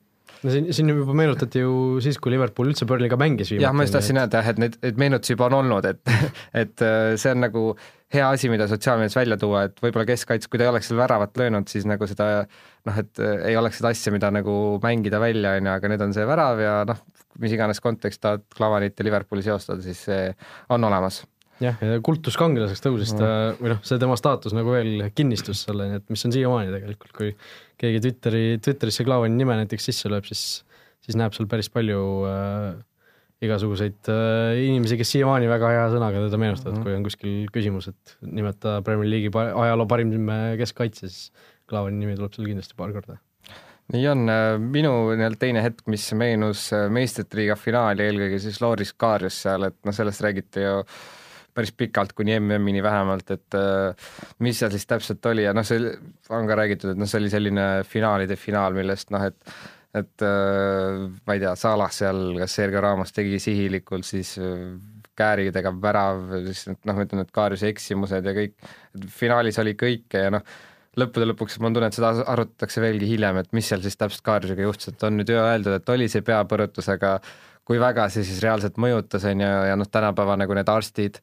no 0.44 0.54
siin, 0.54 0.70
siin 0.76 0.92
juba 0.94 1.16
meenutati 1.18 1.64
ju 1.64 1.74
siis, 2.04 2.20
kui 2.22 2.34
Liverpool 2.34 2.72
üldse 2.72 2.88
Burnley'ga 2.90 3.20
mängis 3.20 3.54
viimati. 3.54 3.66
jah, 3.68 3.76
ma 3.76 3.86
just 3.86 3.98
tahtsin 3.98 4.20
öelda 4.22 4.42
jah, 4.42 4.54
et 4.54 4.62
neid, 4.62 4.78
et 4.86 5.02
meenutusi 5.02 5.36
juba 5.36 5.50
on 5.50 5.60
olnud, 5.62 5.90
et 5.90 6.14
et 6.64 6.86
äh, 6.86 7.14
see 7.22 7.34
on 7.34 7.44
nagu 7.46 7.66
hea 8.14 8.30
asi, 8.30 8.50
mida 8.52 8.68
sotsiaalmeedias 8.70 9.18
välja 9.18 9.40
tuua, 9.42 9.66
et 9.70 9.80
võib-olla 9.82 10.06
keskkaitse, 10.10 10.50
kui 10.52 10.62
ta 10.62 10.68
ei 10.68 10.72
oleks 10.74 10.92
seal 10.92 11.02
väravat 11.02 11.38
löönud, 11.40 11.70
siis 11.72 11.88
nagu 11.90 12.08
seda 12.10 12.30
noh, 12.46 13.02
et 13.02 13.22
äh, 13.24 13.50
ei 13.52 13.60
oleks 13.60 13.82
seda 13.82 13.94
asja, 13.94 14.14
mida 14.14 14.30
nagu 14.34 14.78
mängida 14.84 15.22
välja, 15.24 15.58
on 15.58 15.70
ju, 15.70 15.76
aga 15.76 15.94
nüüd 15.94 16.08
on 16.08 16.16
see 16.16 16.26
värav 16.30 16.62
ja 16.62 16.80
noh, 16.90 17.04
mis 17.42 17.54
iganes 17.56 17.82
kontekst 17.84 18.22
tahad 18.24 18.46
Klavanit 18.54 19.00
ja 19.00 19.08
Liverpooli 19.08 19.46
seostada, 19.46 19.82
siis 19.86 20.06
see 20.10 20.28
on 20.74 20.90
olemas 20.90 21.24
jah, 21.62 21.78
ja 21.82 22.00
kultuskangelaseks 22.06 22.84
tõusis 22.84 23.14
ta 23.16 23.26
mm. 23.26 23.60
või 23.62 23.74
noh, 23.74 23.82
see 23.86 24.02
tema 24.02 24.18
staatus 24.20 24.56
nagu 24.58 24.74
veel 24.74 25.08
kinnistus 25.16 25.66
selleni, 25.68 26.00
et 26.02 26.14
mis 26.14 26.26
on 26.28 26.36
siiamaani 26.36 26.74
tegelikult, 26.74 27.14
kui 27.18 27.34
keegi 27.84 28.02
Twitteri, 28.06 28.46
Twitterisse 28.64 29.06
Klaavani 29.08 29.38
nime 29.38 29.60
näiteks 29.62 29.92
sisse 29.92 30.12
lööb, 30.12 30.28
siis, 30.30 30.64
siis 31.04 31.20
näeb 31.20 31.36
seal 31.36 31.50
päris 31.52 31.70
palju 31.74 32.00
äh, 32.30 32.70
igasuguseid 33.44 34.12
äh, 34.12 34.62
inimesi, 34.64 34.98
kes 35.00 35.14
siiamaani 35.18 35.52
väga 35.52 35.74
hea 35.76 35.90
sõnaga 35.94 36.24
teda 36.26 36.40
meenutavad 36.40 36.78
mm, 36.78 36.80
-hmm. 36.80 36.88
kui 36.88 36.98
on 37.00 37.06
kuskil 37.10 37.52
küsimus, 37.56 37.92
et 37.92 38.18
nimeta 38.24 38.80
Premier 38.88 39.12
League'i 39.12 39.52
ajaloo 39.68 39.90
parim 39.90 40.16
keskkaitse, 40.60 41.12
siis 41.12 41.52
Klaavani 41.70 42.00
nimi 42.00 42.18
tuleb 42.20 42.36
seal 42.36 42.50
kindlasti 42.50 42.80
paar 42.80 42.96
korda 42.96 43.20
nii 43.92 44.06
on, 44.08 44.30
äh, 44.32 44.56
minu 44.60 44.94
nii-öelda 45.12 45.40
teine 45.40 45.64
hetk, 45.66 45.84
mis 45.92 46.06
meenus 46.18 46.68
äh, 46.76 46.88
meistrite 46.94 47.40
liiga 47.40 47.58
finaali, 47.60 48.08
eelkõige 48.08 48.40
siis 48.42 48.62
Loris 48.64 48.94
Karius 48.98 49.42
seal, 49.46 49.68
et 49.68 49.78
noh, 49.84 49.96
sellest 49.96 50.24
räägiti 50.24 50.64
ju 50.64 50.80
päris 51.54 51.74
pikalt, 51.78 52.16
kuni 52.18 52.36
MM-ini 52.40 52.84
vähemalt, 52.84 53.30
et 53.36 53.58
äh, 53.60 54.10
mis 54.44 54.60
seal 54.60 54.74
siis 54.74 54.88
täpselt 54.90 55.26
oli 55.32 55.46
ja 55.46 55.54
noh, 55.56 55.66
see 55.68 55.80
on 56.34 56.50
ka 56.50 56.58
räägitud, 56.60 56.94
et 56.94 57.02
noh, 57.02 57.10
see 57.10 57.22
oli 57.22 57.32
selline 57.34 57.68
finaalide 57.88 58.38
finaal, 58.40 58.76
millest 58.78 59.14
noh, 59.14 59.30
et 59.30 59.56
et 59.94 60.26
äh, 60.26 61.04
ma 61.28 61.36
ei 61.36 61.42
tea, 61.44 61.54
Salah 61.60 61.92
seal, 61.94 62.32
kas 62.42 62.56
Sergei 62.58 62.82
Ramos 62.82 63.14
tegi 63.14 63.38
sihilikult 63.42 64.08
siis 64.08 64.36
äh, 64.42 64.74
kääridega 65.18 65.74
värav, 65.82 66.24
siis 66.48 66.66
noh, 66.72 66.96
ma 66.98 67.06
ütlen, 67.06 67.22
et 67.22 67.34
Kaarjuse 67.34 67.70
eksimused 67.70 68.26
ja 68.26 68.34
kõik, 68.36 68.56
finaalis 69.14 69.60
oli 69.62 69.76
kõike 69.78 70.26
ja 70.26 70.34
noh, 70.34 70.46
lõppude 71.00 71.28
lõpuks 71.30 71.60
ma 71.62 71.70
tunnen, 71.70 71.90
et 71.90 71.98
seda 71.98 72.14
arutatakse 72.34 72.82
veelgi 72.82 73.10
hiljem, 73.14 73.40
et 73.42 73.54
mis 73.56 73.70
seal 73.70 73.82
siis 73.86 73.98
täpselt 74.00 74.26
Kaarjusega 74.26 74.66
juhtus, 74.66 74.92
et 74.92 75.06
on 75.06 75.18
nüüd 75.20 75.30
öeldud, 75.34 75.78
et 75.78 75.94
oli 75.94 76.10
see 76.12 76.26
peapõrutus, 76.26 76.90
aga 76.94 77.16
kui 77.68 77.80
väga 77.82 78.10
see 78.12 78.26
siis 78.28 78.44
reaalselt 78.44 78.78
mõjutas, 78.82 79.26
on 79.30 79.44
ju, 79.44 79.50
ja 79.70 79.80
noh, 79.80 79.90
tänapäeva 79.90 80.38
nagu 80.40 80.56
need 80.58 80.70
arstid, 80.72 81.20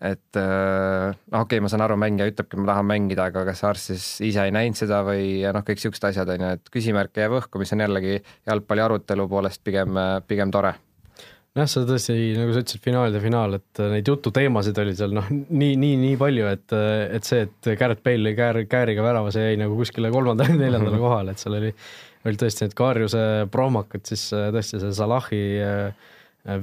et 0.00 0.38
äh, 0.40 1.10
noh, 1.12 1.42
okei 1.42 1.58
okay,, 1.58 1.62
ma 1.64 1.70
saan 1.72 1.84
aru, 1.84 1.98
mängija 2.00 2.30
ütlebki, 2.30 2.60
ma 2.60 2.70
tahan 2.72 2.88
mängida, 2.88 3.28
aga 3.28 3.44
kas 3.50 3.64
arst 3.68 3.90
siis 3.92 4.06
ise 4.30 4.46
ei 4.48 4.54
näinud 4.56 4.78
seda 4.80 5.02
või 5.04 5.42
ja 5.42 5.52
noh, 5.56 5.64
kõik 5.66 5.80
niisugused 5.80 6.06
asjad, 6.08 6.30
on 6.32 6.46
ju, 6.46 6.52
et 6.56 6.70
küsimärke 6.72 7.26
jääb 7.26 7.36
õhku, 7.42 7.60
mis 7.60 7.74
on 7.76 7.84
jällegi 7.84 8.20
jalgpalli 8.48 8.86
arutelu 8.86 9.28
poolest 9.28 9.64
pigem, 9.66 10.00
pigem 10.30 10.54
tore. 10.54 10.78
Nojah, 11.50 11.66
see 11.66 11.82
tõesti, 11.82 12.14
nagu 12.38 12.52
sa 12.54 12.60
ütlesid, 12.62 12.80
finaalide 12.84 13.20
finaal, 13.20 13.56
et 13.58 13.80
neid 13.90 14.06
jututeemasid 14.06 14.76
oli 14.80 14.92
seal 14.94 15.16
noh, 15.16 15.26
nii, 15.34 15.72
nii, 15.82 15.96
nii 15.98 16.18
palju, 16.20 16.46
et, 16.46 16.76
et 17.18 17.26
see, 17.26 17.42
et 17.48 17.70
Garrett 17.74 18.04
Bale 18.06 18.22
lõi 18.22 18.36
käär, 18.38 18.60
kääriga 18.70 19.02
värava, 19.02 19.32
see 19.34 19.48
jäi 19.48 19.58
nagu 19.58 19.74
kuskile 19.76 20.12
kolmandale, 20.14 20.54
neljandale 20.54 21.00
kohale, 21.04 21.34
et 21.34 21.42
seal 21.42 21.58
oli 21.58 21.74
olid 22.26 22.40
tõesti 22.42 22.66
need 22.66 22.76
Kaarjuse 22.78 23.24
prohmakad, 23.52 24.04
siis 24.08 24.26
äh, 24.36 24.48
tõesti 24.54 24.80
see 24.82 24.92
Salahi 24.96 25.42
äh, 25.64 26.08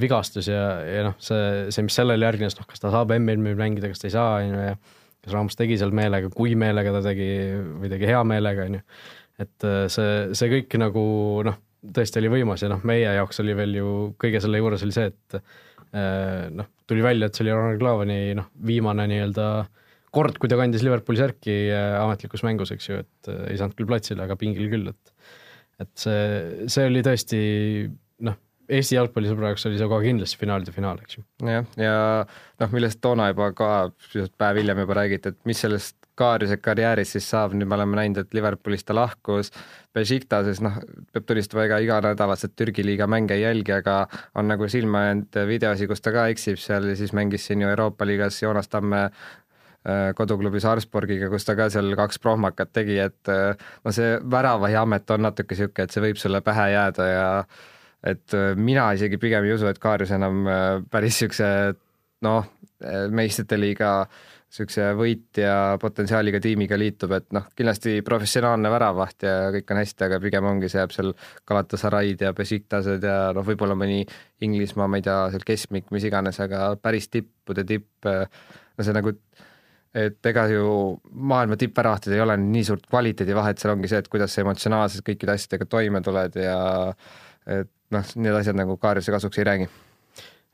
vigastus 0.02 0.50
ja, 0.50 0.64
ja 0.86 1.04
noh, 1.10 1.18
see, 1.22 1.68
see, 1.74 1.86
mis 1.86 1.98
sellele 1.98 2.26
järgnes, 2.26 2.58
noh, 2.58 2.66
kas 2.70 2.82
ta 2.82 2.92
saab 2.94 3.14
MM-il 3.18 3.58
mängida, 3.60 3.92
kas 3.92 4.02
ta 4.02 4.10
ei 4.10 4.16
saa, 4.16 4.40
on 4.42 4.54
ju, 4.54 4.66
ja 4.72 4.76
kas 5.28 5.36
Ramos 5.36 5.60
tegi 5.60 5.78
seal 5.80 5.94
meelega, 5.96 6.32
kui 6.34 6.56
meelega 6.60 6.94
ta 6.96 7.04
tegi 7.10 7.30
või 7.82 7.92
tegi 7.92 8.10
hea 8.10 8.24
meelega, 8.28 8.68
on 8.70 8.80
ju. 8.80 8.84
et 9.44 9.68
äh, 9.70 9.86
see, 9.94 10.12
see 10.38 10.52
kõik 10.56 10.78
nagu 10.82 11.06
noh, 11.48 11.62
tõesti 11.94 12.22
oli 12.22 12.32
võimas 12.40 12.64
ja 12.64 12.72
noh, 12.72 12.84
meie 12.88 13.16
jaoks 13.20 13.44
oli 13.44 13.56
veel 13.58 13.78
ju 13.78 13.96
kõige 14.22 14.42
selle 14.44 14.62
juures 14.62 14.86
oli 14.86 14.96
see, 14.96 15.12
et 15.14 15.40
äh, 15.40 16.48
noh, 16.54 16.70
tuli 16.90 17.06
välja, 17.06 17.30
et 17.30 17.38
see 17.38 17.46
oli 17.46 17.56
Ronald 17.56 17.82
Clavani 17.82 18.22
noh, 18.38 18.50
viimane 18.66 19.08
nii-öelda 19.12 19.50
kord, 20.16 20.40
kui 20.42 20.50
ta 20.50 20.58
kandis 20.60 20.86
Liverpooli 20.86 21.20
särki 21.20 21.58
äh, 21.70 21.92
ametlikus 22.02 22.44
mängus, 22.48 22.74
eks 22.74 22.90
ju, 22.90 23.02
et 23.04 23.32
äh, 23.32 23.44
ei 23.52 23.60
saanud 23.60 23.78
küll 23.78 23.90
platsile, 23.90 24.24
aga 24.26 24.38
pingil 24.40 24.72
küll, 24.72 24.90
et 24.94 25.14
et 25.84 25.94
see, 26.00 26.68
see 26.72 26.90
oli 26.90 27.04
tõesti 27.06 27.40
noh, 28.26 28.38
Eesti 28.68 28.98
jalgpallisõbra 28.98 29.54
jaoks 29.54 29.64
oli 29.70 29.78
see 29.80 29.88
kohe 29.88 30.04
kindlasti 30.04 30.40
finaalide 30.42 30.74
finaal, 30.76 30.98
eks 31.00 31.20
ju. 31.20 31.22
jah, 31.48 31.64
ja 31.80 31.94
noh, 32.60 32.74
millest 32.74 33.00
toona 33.04 33.30
juba 33.32 33.54
ka 33.56 33.70
päev 34.36 34.60
hiljem 34.60 34.82
juba 34.84 34.98
räägiti, 35.00 35.32
et 35.32 35.40
mis 35.48 35.62
sellest 35.64 35.96
Kaariuse 36.18 36.56
karjäärist 36.58 37.14
siis 37.14 37.28
saab, 37.30 37.54
nüüd 37.54 37.70
me 37.70 37.76
oleme 37.78 38.00
näinud, 38.00 38.18
et 38.24 38.32
Liverpoolist 38.34 38.88
ta 38.90 38.96
lahkus, 38.98 39.52
Besiktases 39.94 40.60
noh, 40.66 40.80
peab 41.14 41.28
tunnistama, 41.30 41.68
ega 41.68 41.78
iganädalaselt 41.84 42.56
Türgi 42.58 42.82
liiga 42.86 43.06
mänge 43.10 43.38
ei 43.38 43.44
jälgi, 43.44 43.76
aga 43.76 44.00
on 44.36 44.50
nagu 44.50 44.66
silma 44.70 45.04
jäänud 45.06 45.38
videosi, 45.48 45.88
kus 45.88 46.02
ta 46.02 46.16
ka 46.16 46.26
eksib 46.34 46.58
seal 46.62 46.90
ja 46.90 46.98
siis 46.98 47.14
mängis 47.14 47.46
siin 47.46 47.62
ju 47.62 47.70
Euroopa 47.70 48.10
liigas 48.10 48.42
Joonas 48.42 48.74
Tamme 48.74 49.04
äh, 49.86 50.12
koduklubi 50.18 50.62
Sarpsborgiga, 50.64 51.30
kus 51.34 51.48
ta 51.48 51.58
ka 51.60 51.70
seal 51.74 51.94
kaks 52.00 52.22
prohmakat 52.24 52.74
tegi, 52.76 53.00
et 53.04 53.34
äh, 53.34 53.56
no 53.86 53.96
see 53.96 54.18
väravahi 54.24 54.78
amet 54.80 55.16
on 55.16 55.28
natuke 55.28 55.56
niisugune, 55.56 55.88
et 55.88 55.96
see 55.96 56.06
võib 56.08 56.22
sulle 56.22 56.42
pähe 56.46 56.70
jääda 56.74 57.10
ja 57.12 57.28
et 58.08 58.38
äh, 58.38 58.54
mina 58.56 58.92
isegi 58.98 59.20
pigem 59.22 59.46
ei 59.48 59.58
usu, 59.58 59.68
et 59.70 59.82
Kaarjus 59.84 60.16
enam 60.18 60.46
päris 60.92 61.18
niisuguse 61.18 61.52
noh, 62.26 62.50
meistrite 63.14 63.58
liiga 63.60 63.92
äh, 64.06 64.26
niisuguse 64.48 64.94
võitja 64.96 65.54
potentsiaaliga 65.82 66.40
tiimiga 66.40 66.78
liitub, 66.80 67.12
et 67.18 67.26
noh, 67.36 67.50
kindlasti 67.56 68.00
professionaalne 68.06 68.70
väravaht 68.72 69.26
ja 69.28 69.34
kõik 69.52 69.74
on 69.74 69.80
hästi, 69.82 70.06
aga 70.08 70.20
pigem 70.24 70.48
ongi, 70.48 70.70
see 70.72 70.80
jääb 70.80 70.94
seal 70.96 71.12
Galatasaraid 71.48 72.24
ja 72.24 72.32
Besiktased 72.34 73.04
ja 73.04 73.18
noh, 73.36 73.46
võib-olla 73.46 73.76
mõni 73.76 74.06
Inglismaa, 74.42 74.88
ma 74.88 75.02
ei 75.02 75.06
tea, 75.06 75.18
seal 75.34 75.44
keskmik, 75.48 75.92
mis 75.92 76.08
iganes, 76.08 76.40
aga 76.44 76.70
päris 76.80 77.10
tippude 77.12 77.68
tipp, 77.68 78.08
no 78.08 78.86
see 78.86 78.96
nagu 78.96 79.14
et 79.98 80.30
ega 80.30 80.46
ju 80.52 80.68
maailma 81.32 81.58
tippväravatid 81.60 82.14
ei 82.14 82.22
ole 82.22 82.38
nii 82.42 82.64
suurt 82.68 82.86
kvaliteedivahet, 82.92 83.60
seal 83.62 83.74
ongi 83.74 83.90
see, 83.92 84.02
et 84.04 84.10
kuidas 84.12 84.36
sa 84.36 84.44
emotsionaalselt 84.44 85.06
kõikide 85.08 85.34
asjadega 85.34 85.70
toime 85.70 86.02
tuled 86.06 86.38
ja 86.42 86.58
et 87.48 87.72
noh, 87.96 88.16
need 88.20 88.40
asjad 88.40 88.58
nagu 88.60 88.78
Kaarjuse 88.82 89.14
kasuks 89.16 89.40
ei 89.40 89.48
räägi. 89.48 89.70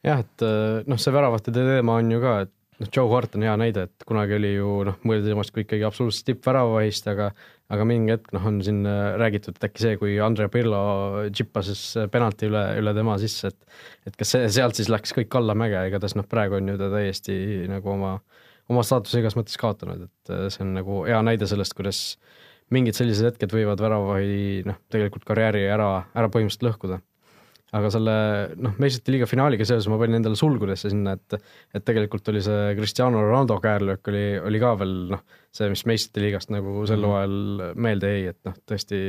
jah, 0.05 0.23
et 0.23 0.45
noh, 0.88 1.00
see 1.00 1.15
väravate 1.15 1.53
teema 1.55 1.97
on 2.01 2.12
ju 2.13 2.21
ka, 2.23 2.35
et 2.45 2.53
noh, 2.79 2.89
Joe 2.93 3.09
Hart 3.13 3.35
on 3.38 3.45
hea 3.47 3.55
näide, 3.59 3.88
et 3.89 4.07
kunagi 4.07 4.38
oli 4.38 4.53
ju 4.55 4.77
noh, 4.88 5.01
mõeldi 5.07 5.31
temast 5.31 5.53
kui 5.55 5.65
ikkagi 5.65 5.85
absoluutselt 5.88 6.31
tippväravahist, 6.31 7.09
aga 7.12 7.31
aga 7.73 7.85
mingi 7.88 8.13
hetk 8.13 8.33
noh, 8.35 8.45
on 8.50 8.59
siin 8.65 8.83
äh, 8.85 9.15
räägitud, 9.17 9.57
et 9.57 9.67
äkki 9.69 9.81
see, 9.81 9.97
kui 9.97 10.17
Andre 10.21 10.50
Pirlo 10.51 10.79
džippases 11.33 11.81
penalti 12.13 12.50
üle, 12.50 12.63
üle 12.81 12.93
tema 12.93 13.15
sisse, 13.21 13.50
et 13.53 14.09
et 14.09 14.17
kas 14.19 14.35
see, 14.35 14.50
sealt 14.53 14.77
siis 14.77 14.91
läks 14.93 15.15
kõik 15.15 15.33
allamäge, 15.39 15.79
igatahes 15.89 16.17
noh, 16.19 16.27
praegu 16.29 16.59
on 16.59 16.73
ju 16.73 16.77
ta 16.77 16.91
täiesti 16.93 17.35
nagu 17.71 17.93
oma, 17.95 18.17
oma 18.72 18.84
staatuse 18.86 19.22
igas 19.22 19.38
mõttes 19.39 19.60
kaotanud, 19.60 20.08
et 20.08 20.34
äh, 20.34 20.46
see 20.53 20.63
on 20.65 20.75
nagu 20.77 21.03
hea 21.08 21.20
näide 21.25 21.50
sellest, 21.50 21.75
kuidas 21.77 22.03
mingid 22.74 22.98
sellised 22.98 23.34
hetked 23.34 23.53
võivad 23.53 23.82
väravahi 23.84 24.63
noh, 24.67 24.77
tegelikult 24.93 25.25
karjääri 25.27 25.65
ära, 25.72 25.89
ära 26.15 26.29
põhimõtteliselt 26.32 26.70
lõhkuda 26.70 27.01
aga 27.74 27.89
selle 27.93 28.15
noh, 28.62 28.75
meistrite 28.82 29.13
liiga 29.15 29.27
finaaliga 29.29 29.65
seoses 29.65 29.88
ma 29.89 29.98
panin 30.01 30.20
endale 30.20 30.38
sulgudesse 30.38 30.91
sinna, 30.93 31.15
et 31.17 31.38
et 31.74 31.86
tegelikult 31.86 32.29
oli 32.29 32.43
see 32.46 32.75
Cristiano 32.77 33.24
Ronaldo 33.24 33.58
käärlöök 33.63 34.12
oli, 34.12 34.25
oli 34.51 34.62
ka 34.62 34.75
veel 34.82 34.93
noh, 35.15 35.24
see, 35.53 35.72
mis 35.74 35.86
meistrite 35.89 36.24
liigast 36.24 36.53
nagu 36.53 36.86
sel 36.89 37.01
mhm. 37.01 37.10
hooajal 37.10 37.75
meelde 37.88 38.13
jäi, 38.13 38.29
et 38.36 38.39
noh, 38.50 38.58
tõesti 38.70 39.01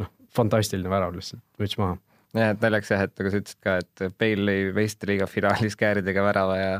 noh, 0.00 0.10
fantastiline 0.34 0.92
värav 0.92 1.16
lihtsalt, 1.16 1.44
müts 1.60 1.76
maha 1.80 2.00
jah, 2.34 2.52
et 2.54 2.62
naljakas 2.62 2.92
jah, 2.92 3.02
et 3.06 3.12
nagu 3.18 3.30
sa 3.30 3.40
ütlesid 3.40 3.60
ka, 3.64 3.74
et 3.82 4.16
Bale 4.20 4.46
lõi 4.48 4.70
meistriliiga 4.76 5.28
finaalis 5.30 5.76
kääridega 5.78 6.24
värava 6.26 6.56
ja 6.58 6.72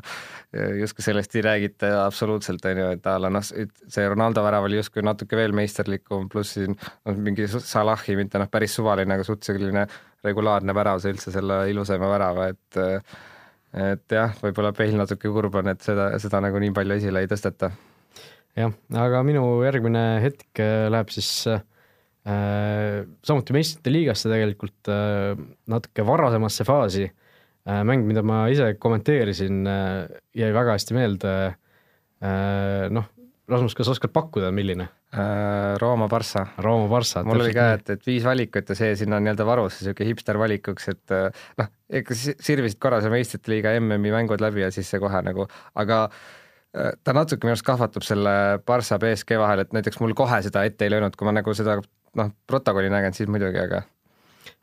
justkui 0.81 1.05
sellest 1.07 1.35
ei 1.37 1.45
räägita 1.47 1.91
absoluutselt, 2.05 2.65
on 2.71 2.81
ju, 2.83 2.89
et 2.97 3.07
a 3.11 3.17
la 3.23 3.31
noh, 3.33 3.45
see 3.45 4.09
Ronaldo 4.11 4.45
värav 4.45 4.69
oli 4.69 4.79
justkui 4.81 5.05
natuke 5.07 5.39
veel 5.39 5.55
meisterlikum, 5.57 6.29
pluss 6.33 6.57
siin 6.59 6.77
on 7.09 7.21
mingi 7.25 7.49
Salahi, 7.51 8.17
mitte 8.19 8.41
noh, 8.43 8.51
päris 8.51 8.77
suvaline, 8.79 9.19
aga 9.19 9.27
suht 9.27 9.47
selline 9.47 9.87
regulaarne 10.25 10.75
värav, 10.77 11.03
see 11.03 11.15
üldse 11.15 11.35
selle 11.35 11.65
ilusama 11.73 12.11
värava, 12.15 12.51
et 12.55 12.83
et 13.75 14.15
jah, 14.15 14.31
võib-olla 14.39 14.71
Bale 14.75 15.01
natuke 15.01 15.31
kurb 15.35 15.59
on, 15.59 15.73
et 15.73 15.83
seda, 15.83 16.13
seda 16.23 16.39
nagu 16.45 16.61
nii 16.63 16.75
palju 16.75 16.99
esile 17.01 17.25
ei 17.25 17.31
tõsteta. 17.31 17.73
jah, 18.55 18.75
aga 19.03 19.23
minu 19.27 19.45
järgmine 19.67 20.05
hetk 20.23 20.63
läheb 20.95 21.11
siis 21.11 21.31
äh, 21.51 21.59
Äh, 21.59 21.74
samuti 22.25 23.52
meistrite 23.57 23.93
liigasse 23.93 24.31
tegelikult 24.33 24.90
äh, 24.93 25.35
natuke 25.71 26.07
varasemasse 26.09 26.64
faasi. 26.64 27.09
Äh, 27.64 27.83
mäng, 27.85 28.07
mida 28.09 28.23
ma 28.25 28.45
ise 28.52 28.75
kommenteerisin, 28.81 29.64
jäi 30.37 30.52
väga 30.57 30.78
hästi 30.78 30.97
meelde. 30.97 31.35
noh, 32.95 33.09
Rasmus, 33.50 33.75
kas 33.76 33.88
oskad 33.93 34.12
pakkuda, 34.14 34.49
milline? 34.57 34.87
Rooma 35.81 36.07
Barssa. 36.09 36.47
Rooma 36.64 36.87
Barssa. 36.88 37.21
mul 37.26 37.43
oli 37.45 37.52
ka, 37.52 37.66
et, 37.76 37.90
et 37.93 38.07
viis 38.09 38.25
valikut 38.25 38.73
ja 38.73 38.76
see 38.78 38.95
sinna 38.97 39.19
nii-öelda 39.21 39.45
varus, 39.45 39.76
niisugune 39.83 40.09
hipster 40.09 40.38
valikuks, 40.40 40.88
et 40.95 41.14
noh, 41.61 41.69
ikka 42.00 42.16
sirvisid 42.16 42.81
korra 42.81 43.02
see 43.04 43.12
meistrite 43.12 43.52
liiga 43.52 43.75
MM-i 43.83 44.14
mängud 44.14 44.40
läbi 44.40 44.64
ja 44.64 44.71
siis 44.73 44.88
see 44.88 45.02
kohe 45.02 45.21
nagu, 45.26 45.45
aga 45.76 46.07
ta 46.75 47.14
natuke 47.14 47.47
minu 47.47 47.54
arust 47.54 47.66
kahvatab 47.66 48.07
selle 48.07 48.35
Barssa 48.66 48.99
BSG 48.99 49.38
vahel, 49.38 49.64
et 49.64 49.75
näiteks 49.76 50.00
mul 50.02 50.14
kohe 50.19 50.40
seda 50.43 50.64
ette 50.66 50.87
ei 50.87 50.93
löönud, 50.95 51.16
kui 51.16 51.28
ma 51.28 51.35
nagu 51.37 51.54
seda 51.54 51.78
noh, 52.19 52.33
protokolli 52.50 52.90
näinud, 52.93 53.16
siis 53.16 53.31
muidugi, 53.31 53.61
aga 53.62 53.85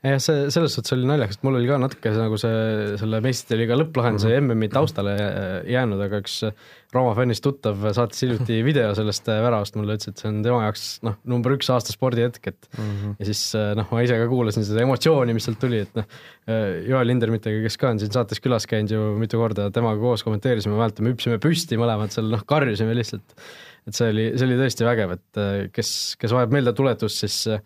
jah, 0.01 0.19
see 0.21 0.49
selles 0.53 0.75
suhtes 0.75 0.93
oli 0.95 1.07
naljakas, 1.09 1.39
et 1.39 1.45
mul 1.47 1.57
oli 1.59 1.69
ka 1.69 1.79
natuke 1.81 2.11
see, 2.11 2.21
nagu 2.21 2.37
see, 2.41 2.59
selle 3.01 3.21
meistrite 3.23 3.59
liiga 3.59 3.77
lõpplahenduse 3.79 4.29
mm 4.29 4.35
-hmm. 4.35 4.55
MM-i 4.55 4.69
taustale 4.73 5.15
jäänud, 5.69 6.01
aga 6.07 6.21
üks 6.23 6.43
Rooma 6.91 7.13
fännist 7.15 7.43
tuttav 7.45 7.85
saatis 7.95 8.25
hiljuti 8.25 8.59
video 8.69 8.89
sellest 8.97 9.27
väravast 9.31 9.77
mulle, 9.79 9.95
ütles, 9.95 10.11
et 10.11 10.21
see 10.23 10.27
on 10.27 10.41
tema 10.43 10.65
jaoks 10.65 10.85
noh, 11.07 11.15
number 11.23 11.55
üks 11.55 11.71
aasta 11.71 11.95
spordihetk, 11.95 12.47
et 12.51 12.69
mm 12.77 12.91
-hmm. 12.91 13.15
ja 13.19 13.25
siis 13.31 13.55
noh, 13.79 13.87
ma 13.91 14.03
ise 14.03 14.19
ka 14.19 14.27
kuulasin 14.27 14.67
seda 14.67 14.83
emotsiooni, 14.83 15.33
mis 15.33 15.47
sealt 15.47 15.59
tuli, 15.59 15.81
et 15.87 15.95
noh, 15.95 16.05
Joel 16.87 17.07
Lindermittega, 17.07 17.63
kes 17.63 17.77
ka 17.77 17.89
on 17.89 17.99
siin 17.99 18.11
saates 18.11 18.43
külas 18.43 18.67
käinud 18.67 18.91
ju 18.91 19.15
mitu 19.17 19.37
korda, 19.37 19.71
temaga 19.71 19.99
koos 20.01 20.23
kommenteerisime, 20.23 20.75
mäletan, 20.75 21.05
me 21.05 21.13
hüppasime 21.13 21.39
püsti 21.39 21.79
mõlemad 21.79 22.11
seal, 22.11 22.27
noh, 22.29 22.43
karjusime 22.45 22.95
lihtsalt 22.95 23.37
et 23.87 23.97
see 23.97 24.09
oli, 24.13 24.25
see 24.37 24.47
oli 24.47 24.57
tõesti 24.59 24.85
vägev, 24.85 25.15
et 25.17 25.41
äh, 25.41 25.53
kes, 25.73 25.91
kes 26.21 26.33
vajab 26.35 26.53
meeldetuletust, 26.55 27.23
siis 27.23 27.37
äh, 27.49 27.63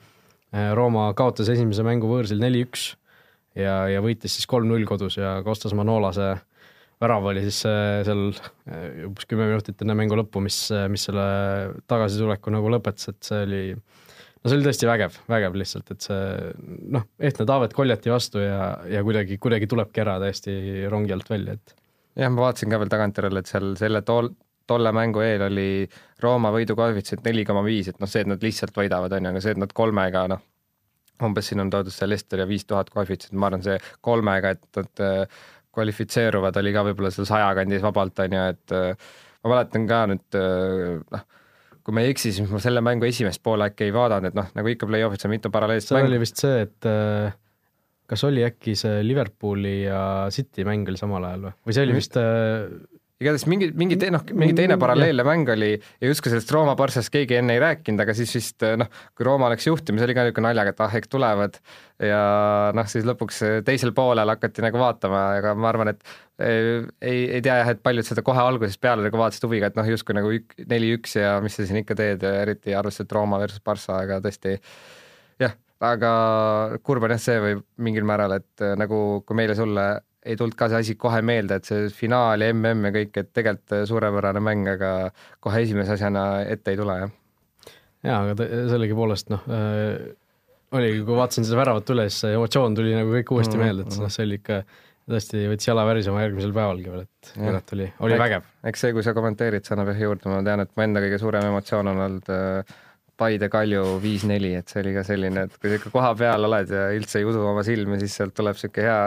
Rooma 0.78 1.10
kaotas 1.18 1.50
esimese 1.52 1.84
mängu 1.84 2.08
võõrsil 2.08 2.40
neli-üks 2.40 2.94
ja, 3.60 3.86
ja 3.92 4.04
võitis 4.04 4.38
siis 4.38 4.48
kolm-null 4.50 4.88
kodus 4.88 5.20
ja 5.20 5.38
Kostas 5.46 5.76
Manolase 5.78 6.36
värav 7.04 7.28
oli 7.28 7.44
siis 7.44 7.60
äh, 7.68 8.00
seal 8.08 8.30
umbes 9.10 9.28
kümme 9.28 9.50
minutit 9.50 9.82
enne 9.84 9.98
mängu 9.98 10.18
lõppu, 10.20 10.44
mis, 10.44 10.60
mis 10.92 11.10
selle 11.10 11.26
tagasituleku 11.92 12.54
nagu 12.56 12.72
lõpetas, 12.72 13.12
et 13.12 13.28
see 13.28 13.42
oli 13.48 13.64
no 14.46 14.52
see 14.52 14.60
oli 14.60 14.68
tõesti 14.68 14.86
vägev, 14.86 15.18
vägev 15.32 15.56
lihtsalt, 15.58 15.90
et 15.96 16.06
see 16.06 16.52
noh, 16.94 17.08
ehtne 17.18 17.48
Taavet 17.50 17.74
koljati 17.74 18.14
vastu 18.14 18.44
ja, 18.44 18.76
ja 18.92 19.02
kuidagi, 19.06 19.40
kuidagi 19.42 19.70
tulebki 19.72 20.04
ära 20.04 20.20
täiesti 20.22 20.86
rongi 20.92 21.16
alt 21.16 21.32
välja, 21.32 21.58
et 21.58 21.74
jah, 22.22 22.30
ma 22.30 22.46
vaatasin 22.46 22.70
ka 22.70 22.80
veel 22.82 22.92
tagantjärele, 22.94 23.42
et 23.42 23.50
seal 23.50 23.74
selle 23.80 24.04
tool, 24.06 24.30
tolle 24.68 24.92
mängu 24.96 25.22
eel 25.26 25.46
oli 25.48 25.70
Rooma 26.24 26.52
võidukoefitsient 26.56 27.26
neli 27.26 27.46
koma 27.46 27.64
viis, 27.66 27.90
et 27.92 28.00
noh, 28.02 28.10
see, 28.10 28.26
et 28.26 28.30
nad 28.30 28.44
lihtsalt 28.44 28.76
võidavad, 28.78 29.14
on 29.14 29.28
ju, 29.28 29.34
aga 29.34 29.44
see, 29.44 29.56
et 29.56 29.62
nad 29.62 29.74
kolmega 29.76 30.26
noh, 30.32 30.42
umbes 31.26 31.52
siin 31.52 31.64
on 31.64 31.70
toodud 31.72 31.94
see 31.94 32.10
Lester 32.10 32.44
ja 32.44 32.48
viis 32.50 32.66
tuhat 32.68 32.90
koefitsient, 32.94 33.38
ma 33.40 33.50
arvan, 33.50 33.64
see 33.66 33.78
kolmega, 34.06 34.56
et 34.56 34.82
nad 34.82 35.06
äh, 35.06 35.46
kvalifitseeruvad, 35.76 36.58
oli 36.62 36.74
ka 36.76 36.84
võib-olla 36.90 37.14
seal 37.14 37.30
saja 37.30 37.54
kandis 37.58 37.84
vabalt, 37.86 38.20
on 38.26 38.36
ju, 38.36 38.44
et 38.56 38.76
äh, 38.76 39.08
ma 39.44 39.54
mäletan 39.56 39.88
ka 39.90 40.02
nüüd 40.12 40.40
äh, 40.40 41.00
noh, 41.16 41.26
kui 41.86 41.96
ma 41.96 42.02
ei 42.02 42.12
eksi, 42.16 42.34
siis 42.34 42.50
ma 42.50 42.60
selle 42.64 42.82
mängu 42.82 43.06
esimest 43.08 43.44
poole 43.46 43.70
äkki 43.70 43.88
ei 43.88 43.96
vaadanud, 43.96 44.32
et 44.32 44.38
noh, 44.38 44.52
nagu 44.58 44.72
ikka 44.72 44.90
play-off'is 44.90 45.28
on 45.28 45.36
mitu 45.36 45.54
paralleelset 45.54 45.94
mängu. 45.94 46.08
see 46.08 46.16
oli 46.16 46.22
vist 46.24 46.42
see, 46.42 46.64
et 46.66 46.90
kas 48.10 48.24
oli 48.26 48.42
äkki 48.46 48.74
see 48.80 49.04
Liverpooli 49.06 49.76
ja 49.84 50.00
City 50.34 50.66
mäng 50.66 50.90
oli 50.90 50.98
samal 50.98 51.30
ajal 51.30 51.48
või, 51.48 51.56
või 51.70 51.78
see 51.78 51.86
oli 51.86 51.98
vist 52.00 52.18
igatahes 53.24 53.46
mingi, 53.48 53.70
mingi 53.80 53.96
te-, 54.00 54.10
noh, 54.12 54.24
mingi 54.36 54.56
teine 54.58 54.76
paralleelne 54.80 55.24
mäng 55.24 55.48
oli 55.54 55.70
ja 55.78 56.10
justkui 56.10 56.34
sellest 56.34 56.50
Rooma 56.52 56.74
Barssast 56.76 57.12
keegi 57.14 57.38
enne 57.40 57.56
ei 57.56 57.62
rääkinud, 57.64 58.02
aga 58.04 58.16
siis 58.18 58.34
vist 58.36 58.66
noh, 58.82 58.90
kui 59.16 59.28
Rooma 59.28 59.48
läks 59.54 59.68
juhtima, 59.70 60.02
see 60.02 60.10
oli 60.10 60.16
ka 60.18 60.26
niisugune 60.26 60.50
naljaga, 60.50 60.74
et 60.74 60.82
ah, 60.84 60.98
eks 61.00 61.12
tulevad. 61.12 61.60
Ja 62.04 62.20
noh, 62.76 62.88
siis 62.92 63.08
lõpuks 63.08 63.40
teisel 63.68 63.94
poolel 63.96 64.34
hakati 64.34 64.66
nagu 64.66 64.82
vaatama, 64.82 65.22
aga 65.40 65.54
ma 65.56 65.70
arvan, 65.72 65.94
et 65.94 66.04
ei, 66.44 67.22
ei 67.38 67.40
tea 67.40 67.56
jah, 67.62 67.72
et 67.72 67.80
paljud 67.86 68.08
seda 68.08 68.24
kohe 68.26 68.42
algusest 68.44 68.82
peale 68.84 69.06
nagu 69.08 69.22
vaatasid 69.22 69.48
huviga, 69.48 69.70
et 69.72 69.80
noh, 69.80 69.88
justkui 69.96 70.18
nagu 70.18 70.34
ük, 70.36 70.58
neli-üks 70.68 71.16
ja 71.22 71.38
mis 71.44 71.56
sa 71.56 71.64
siin 71.64 71.80
ikka 71.86 71.96
teed, 71.96 72.26
eriti 72.44 72.76
arvestades, 72.76 73.08
et 73.08 73.16
Rooma 73.16 73.40
versus 73.40 73.64
Barssa, 73.64 74.02
aga 74.04 74.20
tõesti 74.26 74.58
jah, 75.40 75.56
aga 75.88 76.12
kurb 76.84 77.08
on 77.08 77.16
jah 77.16 77.24
see 77.30 77.40
või 77.48 77.56
mingil 77.88 78.04
määral, 78.12 78.42
et 78.42 78.68
nagu 78.76 79.22
kui 79.24 79.40
meile 79.40 79.56
sulle 79.56 79.88
ei 80.26 80.38
tulnud 80.40 80.58
ka 80.58 80.70
see 80.72 80.82
asi 80.82 80.96
kohe 81.00 81.22
meelde, 81.26 81.60
et 81.60 81.70
see 81.70 81.88
finaal 81.94 82.42
ja 82.42 82.54
mm 82.54 82.90
ja 82.90 82.94
kõik, 83.00 83.22
et 83.22 83.32
tegelikult 83.36 83.88
suurepärane 83.90 84.42
mäng, 84.44 84.68
aga 84.76 84.92
kohe 85.44 85.62
esimese 85.64 85.96
asjana 85.96 86.26
ette 86.50 86.74
ei 86.74 86.80
tule, 86.80 86.98
jah. 87.04 87.16
jaa, 88.06 88.22
aga 88.26 88.48
sellegipoolest 88.72 89.34
noh 89.34 89.46
äh,, 89.50 90.14
oligi, 90.76 91.04
kui 91.06 91.18
vaatasin 91.18 91.46
seda 91.48 91.62
väravat 91.62 91.94
üle, 91.94 92.08
siis 92.10 92.26
see 92.26 92.36
emotsioon 92.38 92.76
tuli 92.78 92.96
nagu 92.96 93.14
kõik 93.20 93.32
uuesti 93.38 93.58
Mm, 93.58 93.64
meelde, 93.64 93.86
et 93.86 94.02
noh, 94.02 94.12
see 94.12 94.26
oli 94.26 94.40
ikka 94.42 94.62
tõesti 95.06 95.44
võttis 95.52 95.70
jala 95.70 95.84
värisema 95.86 96.24
järgmisel 96.24 96.54
päevalgi 96.56 96.90
veel, 96.90 97.06
et 97.06 97.32
kurat 97.38 97.76
oli, 97.76 97.90
oli 98.08 98.18
vägev. 98.20 98.48
eks 98.72 98.86
see, 98.86 98.96
kui 98.96 99.06
sa 99.06 99.14
kommenteerid, 99.18 99.66
see 99.66 99.76
annab 99.78 99.94
jah 99.94 100.02
juurde, 100.08 100.32
ma 100.32 100.42
tean, 100.46 100.66
et 100.66 100.74
mu 100.74 100.86
enda 100.86 101.04
kõige 101.04 101.20
suurem 101.22 101.50
emotsioon 101.52 101.92
on 101.94 102.04
olnud 102.08 102.32
äh, 102.34 102.76
Paide 103.16 103.48
Kalju 103.48 103.84
viis-neli, 104.04 104.56
et 104.60 104.72
see 104.72 104.82
oli 104.82 104.96
ka 104.98 105.06
selline, 105.08 105.46
et 105.48 105.60
kui 105.60 105.72
sa 105.72 105.78
ikka 105.80 105.92
koha 105.94 106.12
peal 106.20 106.50
oled 106.50 106.74
ja 106.74 106.88
üldse 106.98 107.22
ei 107.22 107.28
usu 107.30 107.46
oma 107.48 107.64
silmi, 107.64 108.00
siis 108.02 108.18
sealt 108.20 108.36
tuleb 108.36 108.58
niisugune 108.58 108.90
hea, 108.90 108.98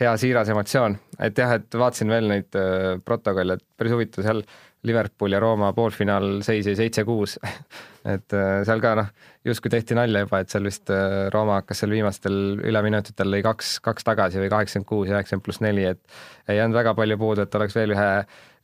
hea 0.00 0.14
siiras 0.20 0.48
emotsioon. 0.52 0.96
et 1.20 1.38
jah, 1.38 1.56
et 1.56 1.78
vaatasin 1.80 2.12
veel 2.12 2.28
neid 2.30 2.56
äh, 2.58 2.96
protokolle, 3.04 3.56
et 3.56 3.64
päris 3.76 3.94
huvitav, 3.94 4.24
seal 4.26 4.42
Liverpool 4.86 5.32
ja 5.32 5.40
Rooma 5.42 5.72
poolfinaal 5.74 6.42
seis 6.46 6.66
jäi 6.68 6.76
seitse-kuus. 6.78 7.38
et 8.14 8.36
äh, 8.36 8.60
seal 8.68 8.82
ka 8.84 8.94
noh, 9.00 9.08
justkui 9.44 9.72
tehti 9.72 9.96
nalja 9.98 10.22
juba, 10.26 10.42
et 10.42 10.52
seal 10.52 10.68
vist 10.68 10.92
äh, 10.94 11.26
Rooma 11.34 11.60
hakkas 11.60 11.82
seal 11.82 11.94
viimastel 11.96 12.36
üleminutitel 12.60 13.32
lõi 13.32 13.42
kaks, 13.46 13.78
kaks 13.84 14.06
tagasi 14.06 14.42
või 14.42 14.52
kaheksakümmend 14.52 14.90
kuus 14.90 15.10
üheksakümmend 15.12 15.46
pluss 15.46 15.64
neli, 15.64 15.88
et 15.94 16.52
ei 16.52 16.60
jäänud 16.60 16.76
väga 16.76 16.94
palju 16.98 17.18
puudu, 17.22 17.46
et 17.46 17.58
oleks 17.60 17.78
veel 17.78 17.96
ühe, 17.96 18.10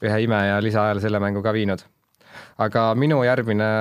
ühe 0.04 0.20
ime 0.26 0.44
ja 0.50 0.60
lisaajal 0.62 1.00
selle 1.02 1.22
mängu 1.22 1.42
ka 1.44 1.54
viinud. 1.56 1.84
aga 2.62 2.92
minu 2.96 3.22
järgmine 3.24 3.72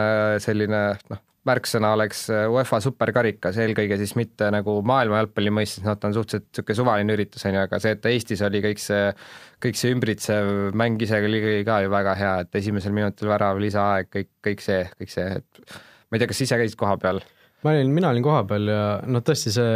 selline 0.44 0.82
noh, 1.10 1.22
märksõna 1.48 1.94
oleks 1.96 2.28
UEFA 2.30 2.78
superkarikas, 2.86 3.58
eelkõige 3.64 3.98
siis 3.98 4.14
mitte 4.20 4.52
nagu 4.54 4.76
maailma 4.86 5.24
jalgpalli 5.24 5.54
mõistes, 5.58 5.82
noh, 5.86 5.98
ta 5.98 6.12
on 6.12 6.14
suhteliselt 6.14 6.52
niisugune 6.52 6.78
suvaline 6.78 7.16
üritus, 7.18 7.46
on 7.50 7.58
ju, 7.58 7.64
aga 7.66 7.80
see, 7.82 7.96
et 7.98 8.06
Eestis 8.12 8.44
oli 8.46 8.62
kõik 8.62 8.84
see, 8.84 9.10
kõik 9.66 9.80
see 9.80 9.96
ümbritsev 9.96 10.52
mäng 10.78 11.02
ise 11.02 11.18
oli 11.18 11.64
ka 11.66 11.82
ju 11.82 11.94
väga 11.94 12.16
hea, 12.20 12.36
et 12.46 12.62
esimesel 12.62 12.94
minutil 12.94 13.32
värav, 13.32 13.62
lisaaeg, 13.64 14.12
kõik, 14.14 14.32
kõik 14.46 14.66
see, 14.68 14.84
kõik 15.02 15.16
see, 15.16 15.28
et 15.42 15.78
ma 16.12 16.18
ei 16.18 16.22
tea, 16.22 16.30
kas 16.30 16.44
ise 16.46 16.62
käisid 16.62 16.78
koha 16.80 16.98
peal? 17.02 17.24
ma 17.64 17.76
olin, 17.76 17.94
mina 17.94 18.10
olin 18.12 18.26
kohapeal 18.26 18.70
ja 18.70 18.82
noh, 19.10 19.24
tõesti 19.26 19.54
see, 19.54 19.76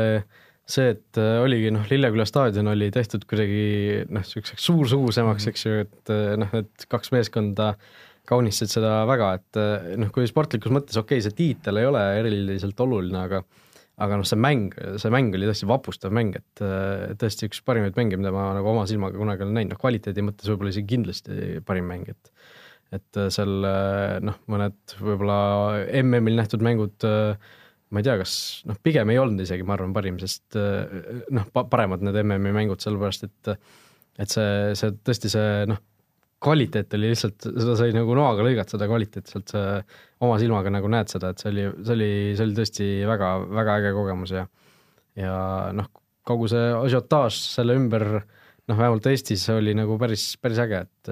see, 0.70 0.94
et 0.96 1.22
äh, 1.22 1.38
oligi 1.44 1.72
noh, 1.74 1.86
Lilleküla 1.90 2.26
staadion 2.28 2.72
oli 2.74 2.90
tehtud 2.94 3.28
kuidagi 3.30 4.06
noh, 4.10 4.24
niisuguseks 4.26 4.66
suursugusemaks, 4.70 5.50
eks 5.52 5.68
ju, 5.68 5.86
et 5.86 6.14
äh, 6.14 6.34
noh, 6.42 6.54
et 6.62 6.88
kaks 6.92 7.14
meeskonda 7.16 7.74
kaunistasid 8.30 8.78
seda 8.78 8.96
väga, 9.10 9.30
et 9.40 9.60
äh, 9.60 9.94
noh, 10.02 10.12
kui 10.14 10.28
sportlikus 10.30 10.74
mõttes 10.74 10.98
okei 11.00 11.20
okay,, 11.20 11.26
see 11.26 11.38
tiitel 11.38 11.82
ei 11.82 11.88
ole 11.90 12.04
eriliselt 12.22 12.82
oluline, 12.86 13.22
aga 13.28 13.44
aga 14.04 14.18
noh, 14.20 14.28
see 14.28 14.40
mäng, 14.40 14.74
see 15.00 15.12
mäng 15.14 15.36
oli 15.38 15.48
tõesti 15.48 15.68
vapustav 15.72 16.12
mäng, 16.16 16.36
et 16.36 16.64
äh, 16.66 17.14
tõesti 17.20 17.48
üks 17.48 17.62
parimaid 17.64 17.96
mänge, 17.96 18.20
mida 18.20 18.34
ma 18.36 18.50
nagu 18.58 18.68
oma 18.74 18.84
silmaga 18.90 19.16
kunagi 19.20 19.46
olen 19.46 19.56
näinud, 19.56 19.76
noh 19.76 19.80
kvaliteedi 19.80 20.26
mõttes 20.26 20.52
võib-olla 20.52 20.74
isegi 20.74 20.90
kindlasti 20.96 21.62
parim 21.68 21.88
mäng, 21.92 22.10
et 22.12 22.34
et 22.96 23.20
äh, 23.20 23.30
seal 23.34 23.66
noh, 24.24 24.42
mõned 24.52 24.98
võib-olla 25.00 25.38
MM-il 26.04 26.38
nähtud 26.38 26.64
mängud 26.66 27.08
ma 27.08 28.02
ei 28.02 28.06
tea, 28.06 28.18
kas 28.20 28.36
noh, 28.68 28.78
pigem 28.84 29.10
ei 29.14 29.22
olnud 29.22 29.42
isegi, 29.46 29.64
ma 29.64 29.78
arvan, 29.78 29.96
parim, 29.96 30.20
sest 30.20 30.58
noh, 30.58 31.50
paremad 31.56 32.04
need 32.04 32.20
MM-i 32.26 32.54
mängud, 32.56 32.84
sellepärast 32.84 33.30
et 33.30 33.56
et 34.20 34.32
see, 34.32 34.76
see 34.80 34.94
tõesti 35.04 35.32
see 35.32 35.66
noh, 35.70 35.80
kvaliteet 36.46 36.94
oli 36.98 37.10
lihtsalt, 37.12 37.48
seda 37.50 37.76
sai 37.80 37.94
nagu 37.96 38.16
noaga 38.18 38.46
lõigata, 38.46 38.76
seda 38.76 38.88
kvaliteeti 38.90 39.34
sealt 39.34 39.52
sa 39.54 39.64
oma 40.26 40.38
silmaga 40.42 40.72
nagu 40.74 40.90
näed 40.92 41.12
seda, 41.12 41.34
et 41.34 41.42
see 41.42 41.52
oli, 41.52 41.66
see 41.82 41.98
oli, 41.98 42.10
see 42.38 42.46
oli 42.46 42.58
tõesti 42.60 42.90
väga, 43.10 43.32
väga 43.60 43.78
äge 43.82 43.94
kogemus 43.98 44.36
ja 44.36 44.46
ja 45.20 45.36
noh, 45.76 45.90
kogu 46.28 46.50
see 46.52 46.72
asiotaaž 46.76 47.38
selle 47.56 47.78
ümber, 47.80 48.08
noh, 48.68 48.78
vähemalt 48.78 49.08
Eestis 49.12 49.46
oli 49.54 49.76
nagu 49.78 49.98
päris, 50.02 50.34
päris 50.42 50.60
äge, 50.66 50.82
et 50.88 51.12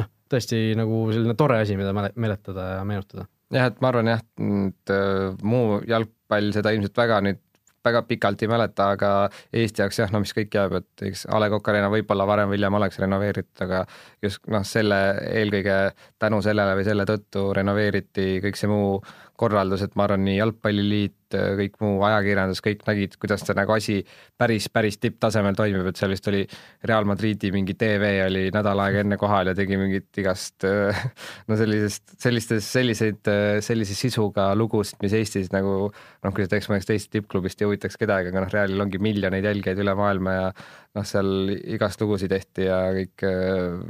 noh, 0.00 0.10
tõesti 0.30 0.66
nagu 0.78 1.06
selline 1.12 1.36
tore 1.38 1.60
asi, 1.62 1.78
mida 1.80 1.94
mäle-, 1.96 2.12
mäletada 2.20 2.74
ja 2.78 2.82
meenutada. 2.88 3.28
Jah, 3.54 3.70
et 3.70 3.80
ma 3.84 3.90
arvan 3.92 4.10
jah, 4.10 4.22
et 4.66 4.92
äh, 4.92 5.28
muu 5.46 5.78
jalgpall 5.88 6.50
seda 6.56 6.72
ilmselt 6.74 6.96
väga 6.98 7.20
nüüd 7.24 7.43
väga 7.84 8.02
pikalt 8.08 8.42
ei 8.42 8.50
mäleta, 8.50 8.88
aga 8.96 9.10
Eesti 9.52 9.82
jaoks 9.82 9.98
jah, 10.00 10.12
no 10.12 10.20
mis 10.22 10.32
kõik 10.36 10.54
jääb, 10.56 10.76
et 10.80 11.04
eks 11.10 11.26
A 11.28 11.40
Le 11.42 11.50
Coq 11.52 11.68
Arena 11.72 11.90
võib-olla 11.92 12.26
varem 12.28 12.50
või 12.50 12.58
hiljem 12.58 12.78
oleks 12.80 13.00
renoveeritud, 13.02 13.64
aga 13.66 13.84
just 14.24 14.46
noh, 14.52 14.64
selle 14.68 15.00
eelkõige 15.42 15.78
tänu 16.22 16.40
sellele 16.44 16.78
või 16.78 16.86
selle 16.88 17.06
tõttu 17.08 17.50
renoveeriti 17.56 18.28
kõik 18.44 18.60
see 18.60 18.70
muu 18.70 18.98
korraldus, 19.40 19.82
et 19.82 19.96
ma 19.98 20.06
arvan, 20.08 20.24
nii 20.24 20.38
Jalgpalliliit, 20.38 21.16
kõik 21.58 21.76
muu 21.82 21.98
ajakirjandus, 22.06 22.60
kõik 22.64 22.84
nägid, 22.88 23.16
kuidas 23.20 23.44
see 23.44 23.56
nagu 23.56 23.74
asi 23.74 23.96
päris, 24.40 24.68
päris 24.72 24.98
tipptasemel 25.02 25.56
toimib, 25.58 25.88
et 25.90 26.00
seal 26.00 26.12
vist 26.14 26.28
oli 26.30 26.42
Real 26.88 27.06
Madridi 27.08 27.50
mingi 27.54 27.76
tv 27.78 28.10
oli 28.24 28.44
nädal 28.54 28.82
aega 28.84 29.02
enne 29.04 29.18
kohal 29.20 29.50
ja 29.50 29.56
tegi 29.56 29.78
mingit 29.80 30.22
igast 30.22 30.66
no 31.48 31.58
sellisest, 31.60 32.16
sellistes, 32.22 32.70
selliseid, 32.76 33.32
sellise 33.64 33.98
sisuga 33.98 34.50
lugusid, 34.58 35.00
mis 35.04 35.16
Eestis 35.18 35.52
nagu 35.54 35.74
noh, 35.90 36.34
kui 36.34 36.48
teeks 36.50 36.70
mõnest 36.72 36.90
teisest 36.90 37.12
tippklubist 37.14 37.60
ei 37.62 37.70
huvitaks 37.70 38.00
kedagi, 38.00 38.32
aga 38.32 38.44
noh, 38.44 38.54
Realil 38.54 38.86
ongi 38.86 39.02
miljoneid 39.02 39.46
jälgijaid 39.46 39.82
üle 39.84 39.96
maailma 39.98 40.38
ja 40.38 40.48
noh, 40.94 41.06
seal 41.08 41.52
igast 41.58 42.02
lugusid 42.02 42.32
tehti 42.32 42.68
ja 42.68 42.80
kõik 42.96 43.28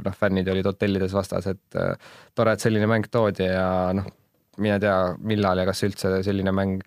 noh, 0.05 0.19
fännid 0.19 0.51
olid 0.51 0.69
hotellides 0.69 1.15
vastas, 1.15 1.49
et 1.51 1.81
tore, 2.35 2.55
et 2.55 2.63
selline 2.63 2.89
mäng 2.89 3.09
toodi 3.11 3.49
ja 3.49 3.67
noh, 3.95 4.07
mine 4.61 4.79
tea, 4.79 4.95
millal 5.27 5.61
ja 5.61 5.67
kas 5.67 5.83
üldse 5.87 6.19
selline 6.25 6.53
mäng 6.55 6.81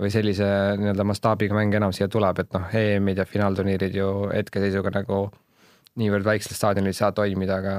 või 0.00 0.12
sellise 0.12 0.46
nii-öelda 0.80 1.04
mastaabiga 1.08 1.56
mäng 1.56 1.74
enam 1.74 1.92
siia 1.96 2.08
tuleb, 2.12 2.40
et 2.42 2.54
noh, 2.56 2.68
EM-id 2.74 3.22
ja 3.22 3.24
finaalturniirid 3.28 3.94
ju 3.96 4.08
hetkeseisuga 4.32 4.92
nagu 4.98 5.26
niivõrd 5.96 6.26
väiksel 6.26 6.56
staadionil 6.56 6.92
ei 6.92 6.98
saa 6.98 7.12
toimida, 7.16 7.60
aga 7.62 7.76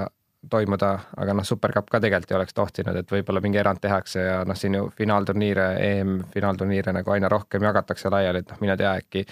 toimuda, 0.49 0.91
aga 1.17 1.35
noh, 1.37 1.45
supercup 1.45 1.89
ka 1.91 1.99
tegelikult 2.01 2.31
ei 2.31 2.37
oleks 2.39 2.55
tohtinud, 2.57 2.97
et 2.97 3.11
võib-olla 3.11 3.41
mingi 3.43 3.59
erand 3.61 3.81
tehakse 3.83 4.23
ja 4.23 4.41
noh, 4.47 4.57
siin 4.57 4.77
ju 4.77 4.89
finaalturniire, 4.97 5.67
EM-finaalturniire 5.89 6.93
nagu 6.95 7.13
aina 7.13 7.29
rohkem 7.29 7.65
jagatakse 7.67 8.11
laiali, 8.13 8.43
et 8.43 8.53
noh, 8.53 8.61
mine 8.63 8.77
tea, 8.79 8.93
äkki 9.01 9.25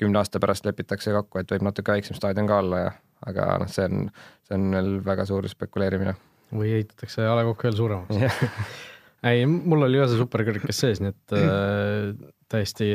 kümne 0.00 0.22
aasta 0.22 0.40
pärast 0.42 0.66
lepitakse 0.66 1.14
kokku, 1.14 1.42
et 1.42 1.50
võib 1.54 1.66
natuke 1.66 1.94
väiksem 1.94 2.18
staadion 2.18 2.48
ka 2.50 2.60
olla 2.64 2.84
ja 2.86 2.92
aga 3.26 3.48
noh, 3.62 3.70
see 3.70 3.86
on, 3.86 4.08
see 4.48 4.58
on 4.58 4.70
veel 4.76 4.94
väga 5.06 5.26
suur 5.28 5.48
spekuleerimine. 5.50 6.14
või 6.52 6.72
ehitatakse 6.78 7.26
A 7.26 7.36
Le 7.38 7.44
Coq 7.48 7.68
veel 7.68 7.76
suuremaks 7.78 8.42
ei, 9.28 9.44
mul 9.46 9.86
oli 9.86 10.00
ka 10.00 10.08
see 10.10 10.20
superkõrgkas 10.20 10.80
sees, 10.84 11.02
nii 11.02 11.12
et 11.12 11.34
äh, 11.38 12.08
täiesti, 12.52 12.94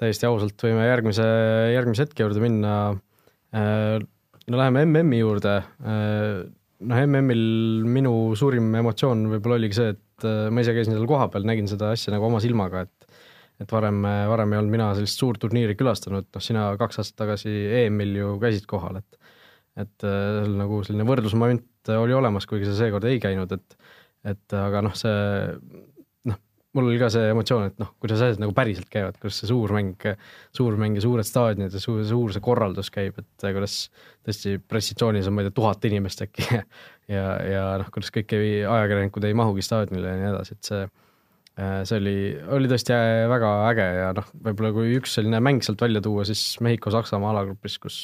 täiesti 0.00 0.28
ausalt 0.28 0.60
võime 0.66 0.86
järgmise, 0.86 1.26
järgmise 1.74 2.06
hetke 2.06 2.26
juurde 2.26 2.42
minna 2.44 2.74
äh,. 3.54 3.98
no 4.44 4.60
läheme 4.60 4.84
MM-i 4.88 5.22
juurde 5.22 5.56
äh,. 5.62 6.44
noh, 6.84 7.02
MM-il 7.06 7.84
minu 7.88 8.14
suurim 8.38 8.68
emotsioon 8.82 9.28
võib-olla 9.36 9.60
oligi 9.60 9.80
see, 9.80 9.94
et 9.96 10.28
äh, 10.28 10.46
ma 10.50 10.64
ise 10.64 10.76
käisin 10.76 10.96
seal 10.96 11.08
kohapeal, 11.10 11.46
nägin 11.48 11.70
seda 11.70 11.94
asja 11.94 12.14
nagu 12.14 12.28
oma 12.30 12.42
silmaga, 12.44 12.86
et 12.88 13.20
et 13.62 13.70
varem, 13.70 14.00
varem 14.02 14.50
ei 14.50 14.58
olnud 14.58 14.72
mina 14.72 14.88
sellist 14.98 15.20
suurt 15.20 15.38
turniiri 15.38 15.76
külastanud, 15.78 16.26
noh 16.34 16.42
sina 16.42 16.64
kaks 16.74 16.98
aastat 16.98 17.20
tagasi 17.20 17.52
EM-il 17.84 18.16
ju 18.18 18.32
käisid 18.42 18.66
kohal, 18.66 18.98
et 18.98 19.20
et 19.80 20.06
äh, 20.06 20.44
nagu 20.50 20.80
selline 20.86 21.06
võrdlusmoment 21.06 21.90
oli 21.98 22.14
olemas, 22.14 22.46
kuigi 22.50 22.68
sa 22.68 22.76
seekord 22.78 23.06
ei 23.08 23.18
käinud, 23.22 23.50
et 23.54 23.78
et 24.24 24.56
aga 24.56 24.80
noh, 24.86 24.94
see 24.96 25.14
noh, 26.30 26.38
mul 26.76 26.88
oli 26.90 27.00
ka 27.00 27.10
see 27.12 27.30
emotsioon, 27.32 27.68
et 27.70 27.78
noh, 27.82 27.92
kuidas 28.02 28.24
asjad 28.24 28.42
nagu 28.42 28.54
päriselt 28.56 28.88
käivad, 28.92 29.18
kuidas 29.20 29.42
see 29.42 29.50
suur 29.50 29.74
mäng, 29.76 30.08
suur 30.56 30.78
mäng 30.80 30.98
ja 30.98 31.04
suured 31.04 31.28
staadionid 31.28 31.76
ja 31.76 31.82
suur, 31.82 32.02
suur 32.08 32.34
see 32.34 32.44
korraldus 32.44 32.90
käib, 32.94 33.20
et 33.20 33.46
kuidas 33.46 33.78
tõesti 34.26 34.56
pressitsoonis 34.58 35.28
on, 35.30 35.36
ma 35.36 35.44
ei 35.44 35.50
tea, 35.50 35.58
tuhat 35.60 35.88
inimest 35.90 36.24
äkki 36.26 36.48
ja, 37.14 37.24
ja 37.44 37.64
noh, 37.82 37.90
kuidas 37.94 38.12
kõik 38.14 38.36
ei, 38.38 38.60
ajakirjanikud 38.64 39.28
ei 39.28 39.36
mahugi 39.38 39.66
staadionile 39.66 40.14
ja 40.14 40.20
nii 40.22 40.30
edasi, 40.34 40.58
et 40.58 40.72
see 40.72 40.84
see 41.54 41.98
oli, 42.00 42.16
oli 42.56 42.70
tõesti 42.70 42.96
väga 43.30 43.50
äge 43.68 43.84
ja 44.00 44.08
noh, 44.16 44.26
võib-olla 44.42 44.72
kui 44.74 44.96
üks 44.98 45.12
selline 45.18 45.38
mäng 45.44 45.62
sealt 45.62 45.84
välja 45.84 46.02
tuua, 46.02 46.24
siis 46.26 46.56
Mehhiko-Saksamaa 46.64 47.30
alagrupis, 47.30 47.78
kus 47.78 47.98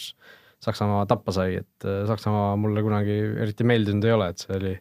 Saksamaa 0.60 1.06
tappa 1.08 1.32
sai, 1.34 1.56
et 1.62 1.88
Saksamaa 2.06 2.52
mulle 2.60 2.84
kunagi 2.84 3.16
eriti 3.42 3.64
meeldinud 3.66 4.06
ei 4.06 4.14
ole, 4.14 4.28
et 4.30 4.42
see 4.44 4.54
oli 4.58 4.74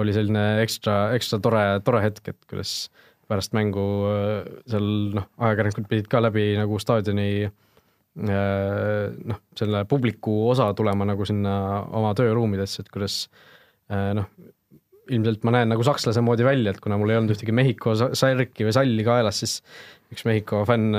oli 0.00 0.14
selline 0.16 0.44
ekstra, 0.64 1.14
ekstra 1.16 1.40
tore, 1.42 1.64
tore 1.86 2.02
hetk, 2.04 2.32
et 2.32 2.38
kuidas 2.50 2.74
pärast 3.30 3.54
mängu 3.54 3.84
seal 4.68 4.86
noh, 5.14 5.28
ajakirjanikud 5.38 5.86
pidid 5.90 6.08
ka 6.10 6.22
läbi 6.24 6.52
nagu 6.58 6.80
staadioni 6.82 7.30
noh, 8.20 9.38
selle 9.58 9.84
publiku 9.88 10.48
osa 10.50 10.72
tulema 10.74 11.06
nagu 11.06 11.26
sinna 11.28 11.54
oma 11.96 12.10
tööruumidesse, 12.18 12.82
et 12.82 12.90
kuidas 12.90 13.22
noh, 13.90 14.26
ilmselt 15.10 15.46
ma 15.46 15.54
näen 15.54 15.70
nagu 15.72 15.84
sakslase 15.86 16.22
moodi 16.24 16.46
välja, 16.46 16.74
et 16.74 16.82
kuna 16.82 16.98
mul 17.00 17.12
ei 17.12 17.20
olnud 17.20 17.34
ühtegi 17.34 17.54
Mehhiko 17.54 17.94
särki 17.98 18.66
või 18.66 18.74
salli 18.76 19.06
kaelas, 19.06 19.42
siis 19.42 19.60
üks 20.10 20.24
Mehhiko 20.26 20.64
fänn 20.66 20.94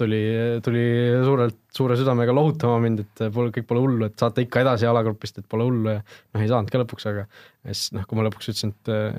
tuli, 0.00 0.20
tuli 0.64 0.84
suurelt, 1.24 1.58
suure 1.74 1.96
südamega 1.96 2.34
lohutama 2.36 2.78
mind, 2.84 3.04
et 3.04 3.22
pole, 3.34 3.52
kõik 3.54 3.68
pole 3.68 3.82
hullu, 3.84 4.08
et 4.08 4.20
saate 4.20 4.44
ikka 4.44 4.64
edasi 4.64 4.88
alagrupist, 4.88 5.40
et 5.40 5.48
pole 5.50 5.66
hullu 5.68 5.94
ja 5.94 5.98
noh, 6.00 6.42
ei 6.42 6.50
saanud 6.50 6.72
ka 6.72 6.82
lõpuks, 6.82 7.06
aga 7.10 7.26
siis 7.64 7.94
noh, 7.96 8.06
kui 8.08 8.18
ma 8.18 8.26
lõpuks 8.28 8.52
ütlesin, 8.52 8.74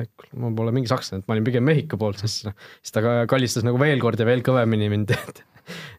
et 0.06 0.28
ma 0.38 0.52
pole 0.58 0.74
mingi 0.76 0.92
sakslane, 0.92 1.24
et 1.24 1.30
ma 1.30 1.38
olin 1.38 1.48
pigem 1.48 1.66
Mehhiko 1.66 2.00
poolt, 2.02 2.22
siis 2.22 2.44
noh, 2.50 2.58
siis 2.82 2.94
ta 2.96 3.06
kallistas 3.30 3.66
nagu 3.68 3.82
veel 3.82 4.02
kord 4.04 4.22
ja 4.22 4.28
veel 4.30 4.46
kõvemini 4.46 4.92
mind, 4.94 5.16
et 5.22 5.48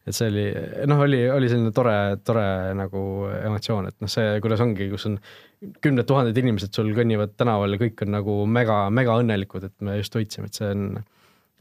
et 0.06 0.16
see 0.16 0.28
oli, 0.28 0.44
noh, 0.90 1.00
oli, 1.04 1.20
oli 1.30 1.48
selline 1.50 1.70
tore, 1.74 1.94
tore 2.26 2.44
nagu 2.76 3.02
emotsioon, 3.38 3.88
et 3.88 3.96
noh, 4.02 4.10
see, 4.10 4.34
kuidas 4.44 4.62
ongi, 4.64 4.88
kus 4.90 5.06
on 5.08 5.18
kümned 5.84 6.06
tuhanded 6.08 6.38
inimesed 6.42 6.74
sul 6.74 6.90
kõnnivad 6.96 7.36
tänaval 7.38 7.76
ja 7.76 7.80
kõik 7.84 8.02
on 8.04 8.14
nagu 8.16 8.36
mega, 8.50 8.84
mega 8.94 9.16
õnnelikud, 9.22 9.68
et 9.68 9.86
me 9.86 9.96
just 10.00 10.18
võitsime, 10.18 10.50
et 10.50 10.58
see 10.58 10.70
on, 10.74 10.88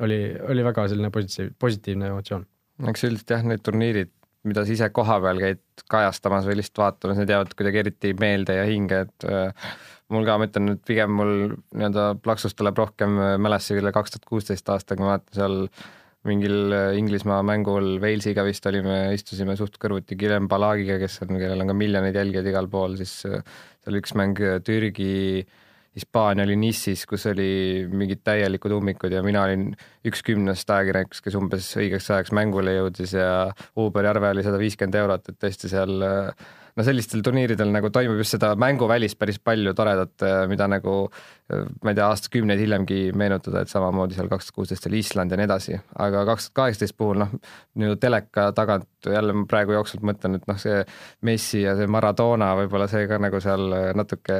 oli, 0.05 0.19
oli 0.49 0.65
väga 0.65 0.87
selline 0.91 1.11
positiiv, 1.13 1.53
positiivne 1.59 2.09
emotsioon. 2.11 2.47
eks 2.89 3.05
üldiselt 3.07 3.35
jah, 3.35 3.45
need 3.45 3.63
turniirid, 3.65 4.11
mida 4.49 4.65
sa 4.65 4.73
ise 4.73 4.89
kohapeal 4.95 5.41
käid 5.41 5.85
kajastamas 5.91 6.47
või 6.49 6.57
lihtsalt 6.59 6.81
vaatamas, 6.81 7.21
need 7.21 7.33
jäävad 7.33 7.55
kuidagi 7.57 7.81
eriti 7.83 8.13
meelde 8.19 8.57
ja 8.57 8.67
hinge, 8.69 9.03
et 9.05 9.27
äh, 9.29 9.71
mul 10.13 10.27
ka, 10.27 10.37
ma 10.41 10.49
ütlen, 10.49 10.75
et 10.75 10.83
pigem 10.87 11.13
mul 11.19 11.33
nii-öelda 11.53 12.11
plaksust 12.25 12.57
tuleb 12.59 12.79
rohkem 12.81 13.17
mälestusi 13.41 13.79
küll 13.79 13.93
kaks 13.95 14.15
tuhat 14.15 14.29
kuusteist 14.29 14.71
aastaga, 14.73 15.05
ma 15.05 15.15
vaatan 15.15 15.37
seal 15.37 15.57
mingil 16.27 16.73
Inglismaa 16.97 17.39
mängul 17.45 17.95
Walesiga 18.01 18.43
vist 18.45 18.65
olime, 18.69 18.97
istusime 19.17 19.55
suht 19.57 19.79
kõrvuti 19.81 20.17
Guillem 20.21 20.45
Balagiga, 20.49 20.99
kes 21.01 21.23
on, 21.25 21.33
kellel 21.41 21.63
on 21.63 21.71
ka 21.71 21.77
miljoneid 21.77 22.17
jälgijaid 22.17 22.49
igal 22.51 22.69
pool, 22.69 22.93
siis 22.99 23.15
seal 23.23 23.97
üks 23.97 24.13
mäng 24.17 24.37
Türgi 24.67 25.15
äh, 25.41 25.60
Hispaania 25.95 26.45
oli 26.47 26.55
Nissis, 26.55 27.03
kus 27.09 27.25
oli 27.27 27.87
mingid 27.91 28.21
täielikud 28.23 28.71
ummikud 28.77 29.11
ja 29.11 29.19
mina 29.25 29.41
olin 29.43 29.73
üks 30.07 30.23
kümnest 30.23 30.69
ajakirjanikust, 30.71 31.23
kes 31.25 31.35
umbes 31.35 31.67
õigeks 31.75 32.07
ajaks 32.15 32.31
mängule 32.35 32.77
jõudis 32.77 33.17
ja 33.17 33.49
Uberi 33.75 34.07
arve 34.07 34.31
oli 34.31 34.45
sada 34.45 34.61
viiskümmend 34.61 34.95
eurot, 35.01 35.27
et 35.33 35.39
tõesti 35.43 35.71
seal 35.71 35.97
no 36.81 36.87
sellistel 36.87 37.21
turniiridel 37.25 37.69
nagu 37.73 37.91
toimub 37.93 38.19
just 38.21 38.35
seda 38.35 38.51
mänguvälist 38.59 39.19
päris 39.21 39.37
palju 39.43 39.73
toredat, 39.77 40.13
äh, 40.25 40.43
mida 40.49 40.67
nagu 40.71 40.95
äh, 41.05 41.67
ma 41.83 41.93
ei 41.93 41.97
tea, 41.97 42.07
aastakümneid 42.07 42.61
hiljemgi 42.61 42.99
meenutada, 43.17 43.61
et 43.61 43.71
samamoodi 43.71 44.17
seal 44.17 44.29
kaks 44.31 44.49
tuhat 44.49 44.57
kuusteist 44.57 44.87
oli 44.89 45.01
Island 45.03 45.33
ja 45.33 45.39
nii 45.39 45.47
edasi, 45.47 45.77
aga 46.01 46.23
kaks 46.31 46.49
tuhat 46.49 46.57
kaheksateist 46.61 46.97
puhul 46.97 47.21
noh, 47.21 47.33
nii-öelda 47.79 47.99
teleka 48.01 48.47
tagant 48.57 49.09
jälle 49.11 49.35
ma 49.37 49.45
praegu 49.49 49.75
jooksvalt 49.77 50.05
mõtlen, 50.11 50.37
et 50.39 50.47
noh, 50.49 50.61
see 50.61 50.79
Messi 51.27 51.63
ja 51.65 51.75
see 51.79 51.89
Maradona, 51.91 52.51
võib-olla 52.59 52.87
see 52.91 53.05
ka 53.09 53.19
nagu 53.21 53.41
seal 53.43 53.67
natuke, 53.97 54.39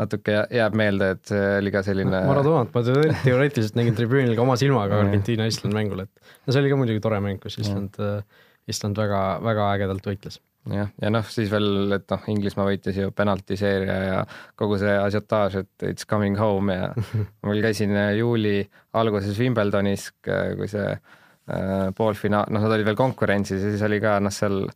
natuke 0.00 0.44
jääb 0.60 0.78
meelde, 0.78 1.14
et 1.16 1.24
see 1.32 1.48
oli 1.60 1.74
ka 1.74 1.84
selline 1.86 2.22
Maradonat 2.30 2.76
ma 2.76 2.84
teoreetiliselt 2.86 3.78
nägin 3.80 3.98
tribüünil 3.98 4.36
ka 4.38 4.46
oma 4.46 4.58
silmaga 4.60 5.02
Argentiina-Island 5.04 5.76
mängul, 5.76 6.06
et 6.06 6.38
no 6.46 6.54
see 6.54 6.62
oli 6.62 6.72
ka 6.72 6.78
muidugi 6.80 7.02
tore 7.02 7.22
mäng, 7.24 7.42
kus 7.42 7.58
Island, 7.62 7.98
äh, 8.02 8.46
Island 8.70 8.98
väga, 9.00 9.24
väga 9.44 9.72
ägedalt 9.74 10.06
võitles 10.06 10.40
jah, 10.68 10.90
ja 11.00 11.10
noh, 11.12 11.24
siis 11.32 11.50
veel, 11.52 11.94
et 11.96 12.06
noh, 12.12 12.26
Inglismaa 12.32 12.68
võitis 12.68 12.98
ju 13.00 13.12
penaltiseeria 13.16 13.96
ja 14.04 14.20
kogu 14.58 14.78
see 14.80 14.92
asiotaaž, 14.92 15.60
et 15.62 15.88
it's 15.88 16.08
coming 16.08 16.38
home 16.38 16.74
ja 16.74 16.90
veel 17.48 17.62
käisin 17.64 17.96
äh, 17.96 18.14
juuli 18.18 18.58
alguses 19.00 19.38
Wimbledonis, 19.40 20.10
kui 20.20 20.68
see 20.70 20.88
äh, 20.92 21.86
poolfinaal, 21.96 22.52
noh, 22.52 22.64
nad 22.66 22.76
olid 22.76 22.88
veel 22.90 22.98
konkurentsis 23.00 23.64
ja 23.64 23.72
siis 23.72 23.84
oli 23.88 24.00
ka 24.02 24.18
noh, 24.22 24.34
seal 24.34 24.66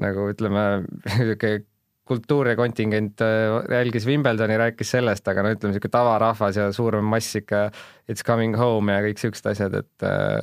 nagu 0.00 0.30
ütleme, 0.32 0.66
niisugune 1.06 1.66
kultuur 2.10 2.48
ja 2.50 2.56
kontingent 2.58 3.22
äh, 3.22 3.60
jälgis 3.70 4.06
Wimbledoni, 4.08 4.58
rääkis 4.58 4.90
sellest, 4.96 5.28
aga 5.30 5.44
no 5.46 5.54
ütleme, 5.54 5.76
niisugune 5.76 5.94
tavarahvas 5.94 6.58
ja 6.58 6.68
suurem 6.74 7.06
mass 7.06 7.38
ikka 7.38 7.68
it's 8.10 8.26
coming 8.26 8.58
home 8.58 8.90
ja 8.90 9.04
kõik 9.04 9.20
niisugused 9.20 9.50
asjad, 9.52 9.76
et 9.84 10.06
äh, 10.08 10.40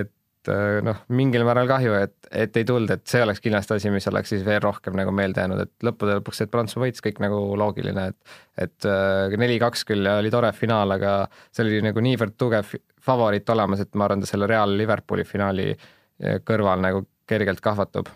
et 0.00 0.14
et 0.44 0.52
äh, 0.52 0.78
noh, 0.84 0.98
mingil 1.16 1.44
määral 1.46 1.68
kahju, 1.68 1.94
et, 1.96 2.14
et 2.30 2.56
ei 2.60 2.66
tulnud, 2.68 2.90
et 2.92 3.04
see 3.08 3.22
oleks 3.24 3.40
kindlasti 3.44 3.76
asi, 3.76 3.92
mis 3.92 4.06
oleks 4.10 4.34
siis 4.34 4.44
veel 4.46 4.60
rohkem 4.64 4.96
nagu 4.98 5.12
meelde 5.14 5.40
jäänud, 5.44 5.62
et 5.64 5.86
lõppude 5.86 6.18
lõpuks, 6.18 6.42
et 6.44 6.52
Prantsusmaa 6.52 6.86
võitis, 6.86 7.04
kõik 7.04 7.20
nagu 7.24 7.40
loogiline, 7.60 8.08
et 8.12 8.34
et 8.66 8.88
äh, 8.88 9.36
neli-kaks 9.40 9.86
küll 9.88 10.06
ja 10.06 10.18
oli 10.20 10.30
tore 10.30 10.52
finaal, 10.54 10.94
aga 10.94 11.14
see 11.50 11.64
oli 11.64 11.80
nagu 11.84 12.04
niivõrd 12.04 12.36
tugev 12.38 12.74
favoriit 13.04 13.48
olemas, 13.50 13.82
et 13.82 13.94
ma 13.98 14.06
arvan, 14.06 14.22
ta 14.22 14.30
selle 14.30 14.48
Real 14.50 14.76
Liverpooli 14.78 15.24
finaali 15.28 15.72
äh, 15.72 16.38
kõrval 16.44 16.84
nagu 16.84 17.06
kergelt 17.26 17.64
kahvatub. 17.64 18.12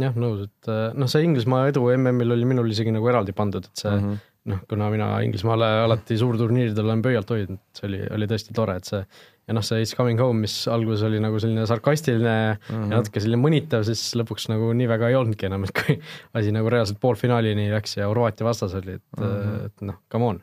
jah, 0.00 0.16
nõus, 0.16 0.48
et 0.48 0.72
noh, 0.96 1.08
see 1.10 1.26
Inglismaa 1.26 1.68
edu 1.68 1.84
MM-il 1.92 2.32
oli 2.32 2.48
minul 2.48 2.72
isegi 2.72 2.92
nagu 2.94 3.08
eraldi 3.12 3.36
pandud, 3.36 3.68
et 3.68 3.84
see 3.84 3.92
mm 3.92 4.08
-hmm 4.08 4.26
noh, 4.48 4.62
kuna 4.68 4.88
mina 4.92 5.10
Inglismaale 5.24 5.68
alati 5.84 6.16
suurturniiridel 6.20 6.86
olen 6.86 7.02
pöialt 7.04 7.30
hoidnud, 7.30 7.60
see 7.76 7.88
oli, 7.90 8.00
oli 8.16 8.28
tõesti 8.30 8.56
tore, 8.56 8.78
et 8.80 8.88
see 8.88 9.02
ja 9.50 9.56
noh, 9.56 9.64
see 9.66 9.82
It's 9.82 9.96
coming 9.98 10.20
home, 10.22 10.44
mis 10.46 10.54
alguses 10.70 11.02
oli 11.08 11.20
nagu 11.22 11.40
selline 11.42 11.66
sarkastiline 11.68 12.36
mm 12.54 12.60
-hmm. 12.68 12.92
ja 12.92 13.00
natuke 13.00 13.20
selline 13.20 13.42
mõnitav, 13.42 13.84
siis 13.88 14.14
lõpuks 14.16 14.48
nagu 14.52 14.72
nii 14.76 14.88
väga 14.88 15.10
ei 15.10 15.18
olnudki 15.18 15.50
enam, 15.50 15.64
et 15.66 15.74
kui 15.76 15.98
asi 16.38 16.54
nagu 16.54 16.70
reaalselt 16.70 17.00
poolfinaalini 17.02 17.70
läks 17.74 17.98
ja 17.98 18.08
Horvaatia 18.08 18.46
vastas 18.46 18.74
oli, 18.78 19.00
et 19.00 19.18
mm, 19.18 19.26
-hmm. 19.26 19.66
et 19.66 19.82
noh, 19.90 20.00
come 20.12 20.24
on 20.24 20.40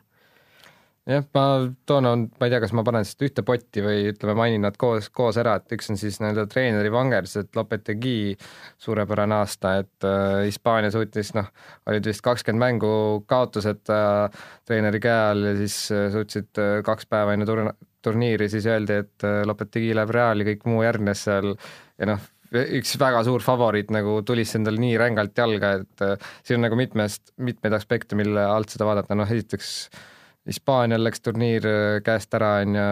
jah, 1.08 1.24
ma 1.34 1.44
toona, 1.88 2.12
ma 2.16 2.46
ei 2.46 2.52
tea, 2.52 2.60
kas 2.62 2.74
ma 2.76 2.84
panen 2.86 3.06
sellest 3.06 3.24
ühte 3.24 3.44
potti 3.46 3.82
või 3.84 4.10
ütleme, 4.10 4.34
mainin 4.38 4.64
nad 4.66 4.76
koos, 4.80 5.08
koos 5.14 5.38
ära, 5.40 5.56
et 5.58 5.72
üks 5.76 5.88
on 5.92 5.98
siis 6.00 6.18
nii-öelda 6.20 6.44
treeneri 6.52 6.92
vangerdus, 6.92 7.38
et 7.40 7.56
Lopetegi 7.56 8.36
suurepärane 8.84 9.38
aasta, 9.38 9.74
et 9.82 10.08
äh, 10.08 10.44
Hispaania 10.46 10.92
suutis 10.92 11.32
noh, 11.36 11.48
olid 11.88 12.08
vist 12.10 12.24
kakskümmend 12.26 12.64
mängu 12.64 12.90
kaotused 13.30 13.92
äh, 13.94 14.40
treeneri 14.68 15.00
käe 15.04 15.20
all 15.30 15.46
ja 15.50 15.54
siis 15.58 15.78
äh, 15.94 16.08
suutsid 16.12 16.60
äh, 16.60 16.80
kaks 16.86 17.08
päeva 17.08 17.36
enne 17.36 17.48
turn-, 17.48 17.72
turniiri, 18.04 18.50
siis 18.52 18.68
öeldi, 18.68 19.00
et 19.06 19.28
äh, 19.28 19.40
Lopetegi 19.48 19.94
läheb 19.96 20.12
Reali, 20.14 20.48
kõik 20.50 20.68
muu 20.68 20.84
järgnes 20.84 21.24
seal 21.28 21.54
ja 21.54 22.12
noh, 22.12 22.28
üks 22.52 22.94
väga 23.00 23.24
suur 23.24 23.42
favoriit 23.44 23.90
nagu 23.92 24.20
tulis 24.28 24.54
endal 24.56 24.76
nii 24.80 24.94
rängalt 25.00 25.40
jalga, 25.40 25.72
et 25.80 26.04
äh, 26.04 26.30
siin 26.44 26.60
on 26.60 26.68
nagu 26.68 26.76
mitmest, 26.80 27.32
mitmeid 27.40 27.80
aspekte, 27.80 28.16
mille 28.20 28.44
alt 28.44 28.76
seda 28.76 28.88
vaadata, 28.88 29.16
noh 29.16 29.28
esiteks 29.32 29.74
äh, 29.88 30.06
Hispaanial 30.48 31.02
läks 31.04 31.20
turniir 31.20 31.66
äh, 31.68 31.98
käest 32.04 32.32
ära, 32.36 32.54
on 32.64 32.76
ju, 32.78 32.84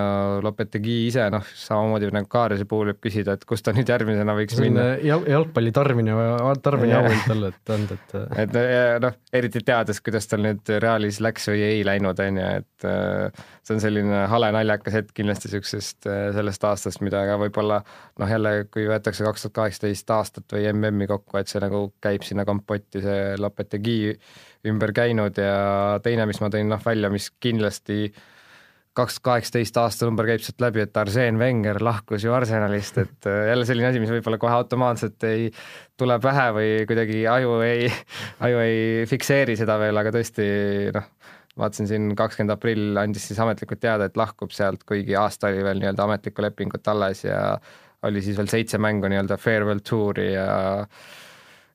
Lopetegi 0.45 0.97
ise, 1.07 1.27
noh, 1.33 1.45
samamoodi 1.57 2.11
nagu 2.13 2.29
Kaarjase 2.31 2.67
puhul 2.69 2.91
võib 2.91 3.01
küsida, 3.07 3.37
et 3.37 3.47
kus 3.49 3.65
ta 3.65 3.73
nüüd 3.77 3.89
järgmisena 3.89 4.35
võiks 4.37 4.59
see 4.59 4.69
minna. 4.69 4.85
jalgpalli 5.01 5.73
tarbimine, 5.77 6.17
tarbimine 6.65 6.99
auhind 6.99 7.25
talle, 7.27 7.53
et 7.55 7.73
anda, 7.77 7.97
et 7.97 8.45
et 8.45 8.59
noh, 9.03 9.17
eriti 9.41 9.63
teades, 9.65 10.03
kuidas 10.05 10.29
tal 10.29 10.45
nüüd 10.45 10.75
Realis 10.83 11.21
läks 11.25 11.49
või 11.51 11.63
ei 11.65 11.85
läinud, 11.87 12.21
on 12.27 12.41
ju, 12.43 12.49
et 12.61 12.89
äh, 12.91 13.45
see 13.65 13.77
on 13.77 13.83
selline 13.83 14.25
hale 14.31 14.53
naljakas 14.55 14.99
hetk 15.01 15.15
kindlasti 15.17 15.49
niisugusest 15.49 16.11
äh, 16.11 16.27
sellest 16.37 16.67
aastast, 16.69 17.01
mida 17.07 17.25
ka 17.29 17.39
võib-olla 17.41 17.81
noh, 18.21 18.29
jälle 18.31 18.67
kui 18.69 18.85
võetakse 18.91 19.25
kaks 19.27 19.47
tuhat 19.47 19.57
kaheksateist 19.63 20.13
aastat 20.13 20.57
või 20.57 20.69
MM-i 20.75 21.09
kokku, 21.11 21.41
et 21.41 21.49
see 21.51 21.63
nagu 21.65 21.87
käib 22.05 22.27
sinna 22.27 22.45
kompotti, 22.49 23.01
see 23.05 23.33
Lopetegi 23.41 23.97
ümber 24.71 24.93
käinud 24.97 25.39
ja 25.41 26.01
teine, 26.05 26.27
mis 26.29 26.41
ma 26.43 26.51
tõin 26.53 26.71
noh 26.71 26.83
välja, 26.85 27.11
mis 27.13 27.31
kindlasti 27.43 28.11
kaks 28.97 29.19
kaheksateist 29.25 29.77
aasta 29.77 30.09
number 30.09 30.29
käib 30.29 30.41
sealt 30.45 30.63
läbi, 30.65 30.81
et 30.87 30.97
Arsene 30.97 31.37
Wenger 31.41 31.83
lahkus 31.85 32.25
ju 32.25 32.33
Arsenalist, 32.33 32.97
et 33.03 33.29
äh, 33.29 33.51
jälle 33.51 33.67
selline 33.69 33.91
asi, 33.91 34.01
mis 34.01 34.13
võib-olla 34.15 34.41
kohe 34.41 34.57
automaatselt 34.57 35.27
ei 35.29 35.51
tule 36.01 36.17
pähe 36.23 36.47
või 36.57 36.71
kuidagi 36.89 37.27
aju 37.29 37.59
ei, 37.67 37.91
aju 38.47 38.63
ei 38.65 39.05
fikseeri 39.11 39.59
seda 39.61 39.77
veel, 39.83 40.01
aga 40.01 40.15
tõesti 40.17 40.47
noh, 40.97 41.11
vaatasin 41.61 41.91
siin 41.91 42.09
kakskümmend 42.17 42.55
aprill 42.57 43.01
andis 43.01 43.29
siis 43.29 43.41
ametlikult 43.43 43.81
teada, 43.85 44.09
et 44.09 44.17
lahkub 44.17 44.53
sealt, 44.55 44.85
kuigi 44.89 45.17
aasta 45.17 45.53
oli 45.53 45.65
veel 45.65 45.83
nii-öelda 45.83 46.09
ametlikku 46.09 46.45
lepingut 46.45 46.89
alles 46.93 47.25
ja 47.25 47.59
oli 48.07 48.23
siis 48.25 48.37
veel 48.39 48.49
seitse 48.53 48.81
mängu 48.81 49.09
nii-öelda 49.13 49.39
farewell 49.41 49.85
tour'i 49.85 50.33
ja 50.33 50.49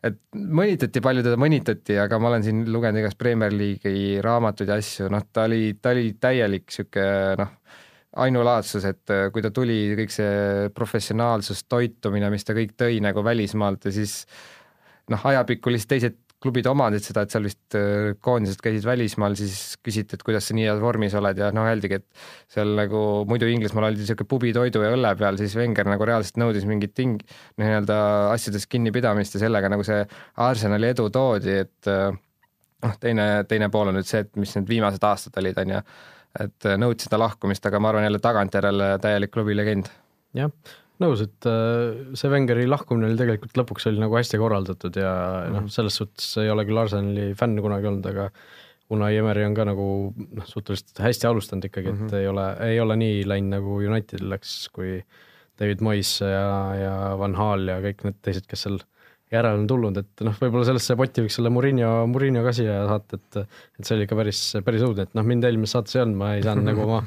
et 0.07 0.17
mõnitati, 0.35 1.01
palju 1.03 1.23
teda 1.25 1.37
mõnitati, 1.39 1.97
aga 2.01 2.19
ma 2.21 2.31
olen 2.31 2.45
siin 2.45 2.61
lugenud 2.73 3.03
igast 3.03 3.19
Premier 3.21 3.53
League'i 3.53 4.21
raamatuid 4.23 4.71
ja 4.71 4.77
asju, 4.81 5.09
noh, 5.13 5.25
ta 5.33 5.45
oli, 5.49 5.75
ta 5.81 5.93
oli 5.93 6.15
täielik 6.21 6.65
niisugune 6.69 7.35
noh, 7.41 7.53
ainulaadsus, 8.21 8.87
et 8.89 9.13
äh, 9.13 9.27
kui 9.31 9.43
ta 9.43 9.53
tuli, 9.55 9.93
kõik 9.99 10.11
see 10.11 10.71
professionaalsus, 10.75 11.63
toitumine, 11.71 12.31
mis 12.33 12.43
ta 12.47 12.55
kõik 12.57 12.73
tõi 12.79 12.99
nagu 13.03 13.23
välismaalt 13.23 13.87
ja 13.87 13.93
siis 13.95 14.25
noh, 15.11 15.29
ajapikku 15.31 15.71
lihtsalt 15.71 15.93
teised 15.95 16.19
klubid 16.41 16.65
omandasid 16.69 17.11
seda, 17.11 17.23
et 17.25 17.33
seal 17.33 17.45
vist 17.45 17.75
äh, 17.77 18.13
koondised 18.23 18.61
käisid 18.63 18.85
välismaal, 18.87 19.35
siis 19.37 19.75
küsiti, 19.85 20.17
et 20.17 20.25
kuidas 20.25 20.47
sa 20.49 20.55
nii 20.57 20.65
heas 20.67 20.81
vormis 20.81 21.13
oled 21.17 21.37
ja 21.37 21.51
noh, 21.55 21.67
öeldigi, 21.69 21.99
et 22.01 22.23
seal 22.51 22.73
nagu 22.79 23.01
muidu 23.29 23.49
Inglismaal 23.51 23.91
oldi 23.91 24.01
niisugune 24.01 24.29
pubitoidu 24.31 24.81
ja 24.81 24.93
õlle 24.95 25.13
peal, 25.19 25.37
siis 25.41 25.53
Wenger 25.59 25.89
nagu 25.91 26.07
reaalselt 26.09 26.39
nõudis 26.41 26.65
mingit 26.69 26.95
ting-, 26.97 27.21
nii-öelda 27.61 27.99
asjadest 28.31 28.69
kinnipidamist 28.71 29.37
ja 29.37 29.43
sellega 29.45 29.69
nagu 29.71 29.85
see 29.85 30.01
Arsenali 30.41 30.91
edu 30.95 31.07
toodi, 31.13 31.59
et 31.67 31.91
äh, 31.91 32.09
noh, 32.87 32.97
teine, 33.03 33.29
teine 33.49 33.69
pool 33.73 33.93
on 33.93 33.99
nüüd 33.99 34.09
see, 34.09 34.25
et 34.25 34.33
mis 34.41 34.57
need 34.57 34.69
viimased 34.71 35.05
aastad 35.05 35.37
olid, 35.41 35.61
on 35.61 35.75
ju, 35.77 35.83
et 36.47 36.69
äh, 36.71 36.79
nõudsid 36.81 37.09
seda 37.09 37.21
lahkumist, 37.21 37.69
aga 37.69 37.81
ma 37.83 37.93
arvan 37.93 38.09
jälle 38.09 38.23
tagantjärele 38.23 38.95
täielik 39.03 39.33
klubi 39.35 39.57
legend. 39.57 39.93
jah 40.33 40.49
nõus, 41.01 41.23
et 41.25 41.49
äh, 41.49 42.13
see 42.17 42.31
Wengeri 42.31 42.67
lahkumine 42.69 43.09
oli 43.09 43.19
tegelikult 43.19 43.57
lõpuks 43.61 43.87
oli 43.91 44.01
nagu 44.01 44.17
hästi 44.17 44.39
korraldatud 44.41 44.99
ja 45.01 45.11
mm 45.11 45.45
-hmm. 45.45 45.53
noh, 45.55 45.61
mhm. 45.65 45.73
selles 45.75 45.97
suhtes 46.01 46.33
ei 46.41 46.51
ole 46.53 46.65
küll 46.69 46.81
Arsenali 46.81 47.31
fänn 47.37 47.61
kunagi 47.61 47.89
olnud, 47.91 48.11
aga 48.13 48.29
Unai 48.91 49.15
Emeri 49.15 49.45
on 49.47 49.53
ka 49.55 49.63
nagu 49.63 49.87
noh, 50.11 50.47
suhteliselt 50.47 50.99
hästi 50.99 51.27
alustanud 51.29 51.65
ikkagi, 51.67 51.93
et 51.93 51.99
mm 51.99 52.07
-hmm. 52.07 52.15
ei 52.19 52.27
ole, 52.27 52.47
ei 52.67 52.79
ole 52.79 52.95
nii 52.99 53.27
läinud 53.27 53.55
nagu 53.55 53.75
Unitedil 53.79 54.29
läks, 54.29 54.69
kui 54.75 54.99
David 55.59 55.81
Moyes 55.81 56.19
ja, 56.21 56.75
ja 56.75 56.95
Van 57.19 57.35
Hal 57.35 57.67
ja 57.69 57.77
kõik 57.83 58.03
need 58.07 58.17
teised, 58.25 58.47
kes 58.49 58.65
seal 58.67 58.81
järele 59.31 59.61
on 59.61 59.67
tulnud, 59.69 59.97
et 60.01 60.23
noh, 60.27 60.35
võib-olla 60.41 60.67
sellesse 60.67 60.97
potti 60.99 61.23
võiks 61.23 61.37
selle 61.39 61.51
Murillo, 61.53 61.91
Murillo 62.11 62.43
ka 62.43 62.51
siia 62.55 62.81
saata, 62.89 63.19
et 63.19 63.39
et 63.45 63.87
see 63.87 63.95
oli 63.95 64.07
ikka 64.07 64.17
päris, 64.19 64.41
päris 64.65 64.83
õudne, 64.83 65.07
et 65.07 65.15
noh, 65.15 65.27
mind 65.27 65.47
eelmises 65.47 65.77
saates 65.77 65.95
ei 65.95 66.03
olnud, 66.03 66.19
ma 66.19 66.33
ei 66.35 66.43
saanud 66.43 66.67
nagu 66.67 66.83
oma, 66.87 66.99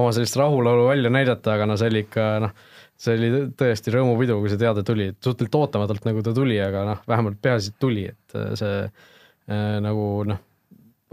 oma 0.00 0.14
sellist 0.16 0.38
rahulolu 0.40 0.88
välja 0.88 1.12
näidata, 1.12 1.58
aga 1.58 1.68
no 1.68 1.76
see 1.80 1.92
oli 1.92 2.06
ikka 2.06 2.28
noh, 2.46 2.54
see 2.98 3.14
oli 3.14 3.30
tõesti 3.58 3.94
rõõmupidu, 3.94 4.38
kui 4.42 4.50
see 4.52 4.60
teade 4.60 4.82
tuli, 4.86 5.12
suhteliselt 5.22 5.58
ootamatult 5.60 6.06
nagu 6.08 6.22
ta 6.26 6.34
tuli, 6.36 6.58
aga 6.62 6.84
noh, 6.88 7.02
vähemalt 7.08 7.40
peaasi, 7.42 7.72
et 7.72 7.82
tuli, 7.82 8.06
et 8.10 8.38
äh, 8.38 8.54
see 8.58 8.78
äh, 8.84 9.76
nagu 9.84 10.08
noh, 10.28 10.40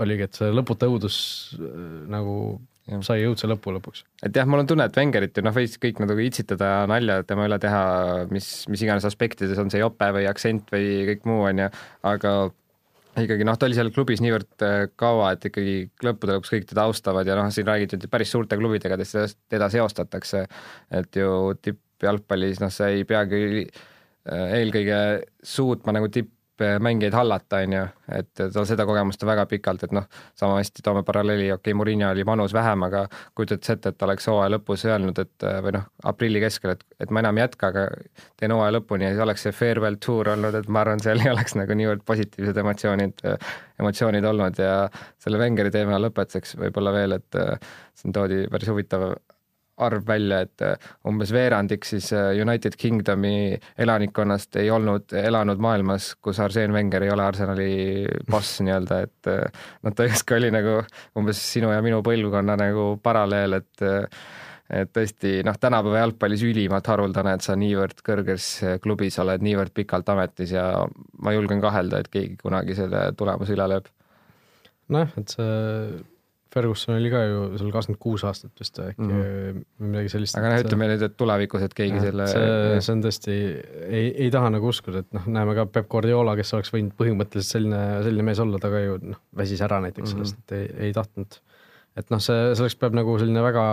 oligi, 0.01 0.25
et 0.27 0.39
see 0.39 0.49
lõputu 0.53 0.89
õudus 0.89 1.17
äh, 1.59 1.83
nagu 2.11 2.57
sai 3.05 3.23
jõudsa 3.23 3.47
lõppu 3.49 3.73
lõpuks. 3.73 4.03
et 4.25 4.35
jah, 4.37 4.45
mul 4.49 4.61
on 4.61 4.67
tunne, 4.69 4.85
et 4.85 4.97
Wengerit 4.97 5.37
ju 5.37 5.45
noh, 5.45 5.53
võis 5.55 5.77
kõik 5.81 6.01
nagu 6.01 6.17
itsitada 6.21 6.71
ja 6.71 6.83
nalja 6.89 7.21
tema 7.25 7.47
üle 7.49 7.57
teha, 7.61 7.85
mis, 8.33 8.49
mis 8.69 8.83
iganes 8.85 9.07
aspektides, 9.09 9.57
on 9.61 9.71
see 9.73 9.81
jope 9.81 10.09
või 10.13 10.27
aktsent 10.29 10.69
või 10.73 11.05
kõik 11.09 11.25
muu, 11.29 11.47
on 11.49 11.65
ju, 11.65 11.71
aga 12.05 12.35
ikkagi 13.23 13.47
noh, 13.47 13.57
ta 13.59 13.67
oli 13.69 13.77
seal 13.77 13.91
klubis 13.95 14.21
niivõrd 14.23 14.65
äh, 14.65 14.77
kaua, 14.99 15.31
et 15.35 15.47
ikkagi 15.49 15.75
lõppude 16.05 16.35
lõpuks 16.35 16.53
kõik 16.53 16.69
teda 16.71 16.85
austavad 16.89 17.27
ja 17.29 17.37
noh, 17.39 17.49
siin 17.53 17.67
räägiti, 17.69 17.99
et 17.99 18.11
päris 18.11 18.33
suurte 18.33 18.57
klubidega 18.59 18.97
teda 18.99 19.69
seostatakse, 19.71 20.45
et 20.99 21.19
ju 21.21 21.55
tippjalgpallis 21.61 22.61
noh, 22.63 22.73
sa 22.73 22.91
ei 22.93 23.05
peagi 23.07 23.41
äh, 23.65 24.57
eelkõige 24.59 24.99
suutma 25.55 25.95
nagu 25.95 26.11
tipp 26.11 26.31
mängijaid 26.79 27.13
hallata, 27.13 27.59
on 27.65 27.73
ju, 27.75 27.83
et 28.15 28.29
tal 28.39 28.65
seda 28.67 28.85
kogemust 28.87 29.23
on 29.23 29.29
väga 29.29 29.45
pikalt, 29.51 29.83
et 29.87 29.93
noh, 29.95 30.05
sama 30.37 30.59
hästi 30.59 30.83
toome 30.85 31.03
paralleeli, 31.07 31.49
okei 31.51 31.71
okay,, 31.71 31.77
Murillo 31.77 32.09
oli 32.11 32.23
manus 32.27 32.53
vähem, 32.55 32.85
aga 32.87 33.05
kujutad 33.35 33.59
ette, 33.73 33.91
et 33.91 33.97
ta 33.97 34.07
oleks 34.07 34.27
hooaja 34.31 34.53
lõpus 34.55 34.85
öelnud, 34.87 35.19
et 35.19 35.47
või 35.65 35.75
noh, 35.75 35.85
aprilli 36.11 36.41
keskel, 36.43 36.75
et, 36.75 36.85
et 36.99 37.11
ma 37.11 37.23
enam 37.23 37.39
ei 37.39 37.45
jätka, 37.45 37.73
aga 37.73 37.85
teen 38.39 38.55
hooaja 38.55 38.77
lõpuni 38.77 39.07
ja 39.07 39.13
siis 39.13 39.25
oleks 39.27 39.47
see 39.47 39.55
farewell 39.55 39.99
tour 40.07 40.31
olnud, 40.35 40.55
et 40.61 40.71
ma 40.71 40.85
arvan, 40.85 41.03
seal 41.03 41.23
ei 41.23 41.31
oleks 41.33 41.57
nagu 41.59 41.77
niivõrd 41.77 42.05
positiivsed 42.07 42.63
emotsioonid, 42.63 43.25
emotsioonid 43.83 44.31
olnud 44.31 44.63
ja 44.63 44.75
selle 45.21 45.41
Wengeri 45.41 45.73
teema 45.75 45.99
lõpetuseks 46.01 46.55
võib-olla 46.61 46.95
veel, 46.95 47.19
et 47.19 47.41
siin 47.95 48.15
toodi 48.15 48.45
päris 48.51 48.71
huvitav 48.71 49.11
arv 49.77 50.05
välja, 50.07 50.39
et 50.45 50.63
äh, 50.63 50.91
umbes 51.07 51.31
veerandik 51.35 51.85
siis 51.87 52.11
äh, 52.15 52.31
United 52.41 52.77
Kingdomi 52.79 53.57
elanikkonnast 53.81 54.55
ei 54.61 54.69
olnud 54.71 55.11
elanud 55.19 55.61
maailmas, 55.61 56.13
kus 56.23 56.39
Arsene 56.43 56.73
Wenger 56.75 57.03
ei 57.03 57.11
ole 57.11 57.25
Arsenali 57.25 57.73
boss 58.31 58.61
nii-öelda, 58.63 59.01
et 59.07 59.31
äh, 59.31 59.67
noh, 59.83 59.95
ta 59.95 60.07
justkui 60.07 60.39
oli 60.39 60.53
nagu 60.55 60.79
umbes 61.19 61.43
sinu 61.51 61.73
ja 61.73 61.83
minu 61.85 62.01
põlvkonna 62.05 62.57
nagu 62.61 62.95
paralleel, 63.03 63.59
et 63.61 63.87
et 64.65 64.89
tõesti 64.89 65.43
noh, 65.45 65.59
tänapäeva 65.61 65.99
jalgpallis 65.99 66.41
ülimalt 66.47 66.87
haruldane, 66.89 67.35
et 67.37 67.45
sa 67.45 67.53
niivõrd 67.59 67.99
kõrges 68.01 68.47
klubis 68.81 69.19
oled 69.21 69.43
niivõrd 69.45 69.75
pikalt 69.77 70.09
ametis 70.09 70.55
ja 70.55 70.63
ma 71.21 71.35
julgen 71.35 71.61
kahelda, 71.61 71.99
et 72.01 72.09
keegi 72.09 72.39
kunagi 72.41 72.73
selle 72.79 73.11
tulemuse 73.19 73.53
üle 73.53 73.67
lööb. 73.75 73.91
nojah, 74.89 75.13
et 75.21 75.35
see 75.35 75.53
Ferguson 76.55 76.95
oli 76.95 77.09
ka 77.11 77.21
ju 77.27 77.41
seal 77.59 77.71
kakskümmend 77.73 78.01
kuus 78.01 78.23
aastat 78.27 78.61
vist 78.61 78.79
äkki 78.79 79.03
mm 79.03 79.11
-hmm. 79.11 79.65
midagi 79.89 80.11
sellist. 80.13 80.37
aga 80.39 80.53
noh, 80.53 80.63
ütleme 80.63 80.87
nüüd, 80.91 81.03
et 81.07 81.17
tulevikus, 81.19 81.65
et 81.67 81.75
keegi 81.77 81.99
ja, 81.99 82.05
selle 82.07 82.27
see, 82.31 82.79
see 82.87 82.95
on 82.95 83.03
tõesti, 83.03 83.35
ei, 83.89 84.07
ei 84.25 84.31
taha 84.33 84.53
nagu 84.55 84.71
uskuda, 84.71 85.03
et 85.03 85.11
noh, 85.17 85.27
näeme 85.37 85.57
ka 85.57 85.67
Peep 85.67 85.89
Guardiola, 85.91 86.37
kes 86.39 86.53
oleks 86.57 86.73
võinud 86.75 86.95
põhimõtteliselt 86.99 87.57
selline, 87.57 87.83
selline 88.07 88.29
mees 88.29 88.41
olla, 88.43 88.61
ta 88.61 88.71
ka 88.73 88.81
ju 88.85 88.97
noh, 89.03 89.21
väsis 89.43 89.61
ära 89.67 89.81
näiteks 89.83 90.15
mm 90.15 90.21
-hmm. 90.21 90.31
sellest, 90.31 90.41
et 90.45 90.57
ei, 90.59 90.87
ei 90.87 90.95
tahtnud. 90.95 91.39
et 91.95 92.09
noh, 92.11 92.23
see, 92.23 92.41
selleks 92.55 92.79
peab 92.79 92.95
nagu 92.95 93.19
selline 93.19 93.43
väga 93.43 93.63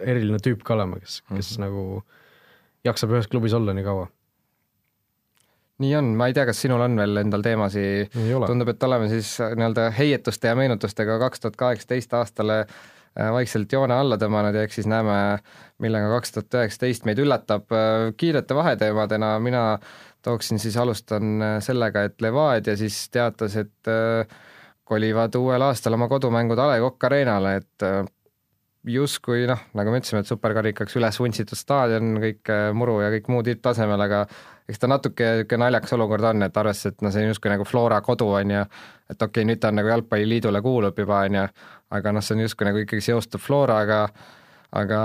eriline 0.00 0.40
tüüp 0.40 0.64
ka 0.64 0.74
olema, 0.78 1.00
kes, 1.00 1.22
kes 1.28 1.30
mm 1.30 1.40
-hmm. 1.40 1.60
nagu 1.68 2.04
jaksab 2.84 3.16
ühes 3.16 3.28
klubis 3.28 3.52
olla 3.56 3.72
nii 3.76 3.84
kaua 3.84 4.08
nii 5.82 5.94
on, 5.98 6.12
ma 6.18 6.28
ei 6.30 6.34
tea, 6.36 6.46
kas 6.46 6.60
sinul 6.62 6.82
on 6.84 6.96
veel 6.98 7.18
endal 7.24 7.42
teemasi, 7.44 7.84
tundub, 8.46 8.70
et 8.70 8.86
oleme 8.86 9.08
siis 9.10 9.34
äh, 9.42 9.54
nii-öelda 9.58 9.88
heietuste 9.96 10.50
ja 10.50 10.58
meenutustega 10.58 11.18
kaks 11.24 11.42
tuhat 11.42 11.58
kaheksateist 11.58 12.14
aastale 12.14 12.60
äh, 12.62 13.30
vaikselt 13.34 13.72
joone 13.74 13.96
alla 13.98 14.18
tõmmanud 14.20 14.54
ja 14.54 14.64
eks 14.68 14.78
siis 14.80 14.88
näeme, 14.90 15.18
millega 15.82 16.12
kaks 16.14 16.36
tuhat 16.36 16.58
üheksateist 16.60 17.08
meid 17.08 17.22
üllatab. 17.24 17.66
Äh, 17.74 18.12
kiirete 18.20 18.54
vaheteemadena 18.54 19.34
mina 19.42 19.66
tooksin 20.24 20.62
siis, 20.62 20.76
alustan 20.80 21.42
sellega, 21.60 22.06
et 22.06 22.22
Levadia 22.24 22.78
siis 22.80 22.96
teatas, 23.12 23.58
et 23.60 23.90
kolivad 24.88 25.34
uuel 25.36 25.60
aastal 25.66 25.98
oma 25.98 26.06
kodumängud 26.08 26.60
A 26.64 26.70
Le 26.70 26.78
Coq 26.80 27.04
Arena'le, 27.10 27.58
et 27.58 27.84
justkui 28.88 29.44
noh, 29.50 29.60
nagu 29.76 29.92
me 29.92 30.00
ütlesime, 30.00 30.22
et 30.24 30.30
superkarikaks 30.32 30.96
üles 30.96 31.20
vuntsitud 31.20 31.60
staadion, 31.60 32.16
kõik 32.24 32.52
muru 32.72 33.02
ja 33.04 33.12
kõik 33.12 33.28
muu 33.34 33.44
tipptasemel, 33.44 34.00
aga 34.00 34.22
eks 34.68 34.80
ta 34.80 34.88
natuke 34.88 35.26
niisugune 35.30 35.60
naljakas 35.66 35.92
olukord 35.96 36.24
on, 36.30 36.46
et 36.46 36.56
arvestades, 36.56 36.96
et 36.96 37.04
noh, 37.04 37.12
see 37.12 37.24
on 37.24 37.32
justkui 37.32 37.52
nagu 37.52 37.66
Flora 37.68 38.00
kodu, 38.04 38.30
on 38.38 38.54
ju, 38.54 38.62
et 39.10 39.16
okei 39.18 39.42
okay,, 39.42 39.48
nüüd 39.50 39.60
ta 39.60 39.72
on 39.72 39.78
nagu 39.80 39.90
Jalgpalliliidule 39.92 40.62
kuulub 40.64 41.02
juba, 41.04 41.20
on 41.28 41.38
ju, 41.40 41.44
aga 41.98 42.14
noh, 42.16 42.24
see 42.24 42.38
on 42.38 42.44
justkui 42.46 42.68
nagu 42.68 42.80
ikkagi 42.80 43.04
seostub 43.04 43.44
Floraga, 43.44 44.00
aga 44.74 45.00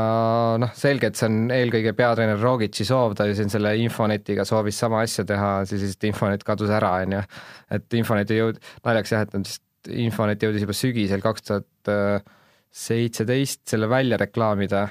noh, 0.63 0.71
selge, 0.77 1.11
et 1.11 1.19
see 1.19 1.27
on 1.29 1.51
eelkõige 1.53 1.93
peatreener 1.97 2.39
Rogitši 2.41 2.87
soov, 2.87 3.17
ta 3.19 3.27
ju 3.29 3.35
siin 3.37 3.51
selle 3.53 3.75
Infonetiga 3.83 4.45
soovis 4.47 4.79
sama 4.79 5.03
asja 5.05 5.27
teha, 5.27 5.51
siis 5.69 5.83
lihtsalt 5.83 6.07
Infonet 6.09 6.45
kadus 6.47 6.71
ära, 6.73 6.95
on 7.03 7.17
ju. 7.19 7.23
et 7.77 7.99
Infonet 7.99 8.31
jõud-, 8.33 8.61
naljakas 8.87 9.15
jah, 9.15 9.27
et 9.27 9.35
on 9.37 9.45
vist, 9.45 9.65
Infonet 9.89 10.41
jõudis 10.43 10.65
juba 10.65 10.75
sügisel 10.75 11.21
kaks 11.23 11.45
tuhat 11.47 11.91
seitseteist 12.69 13.61
selle 13.69 13.87
välja 13.89 14.17
reklaamida, 14.19 14.87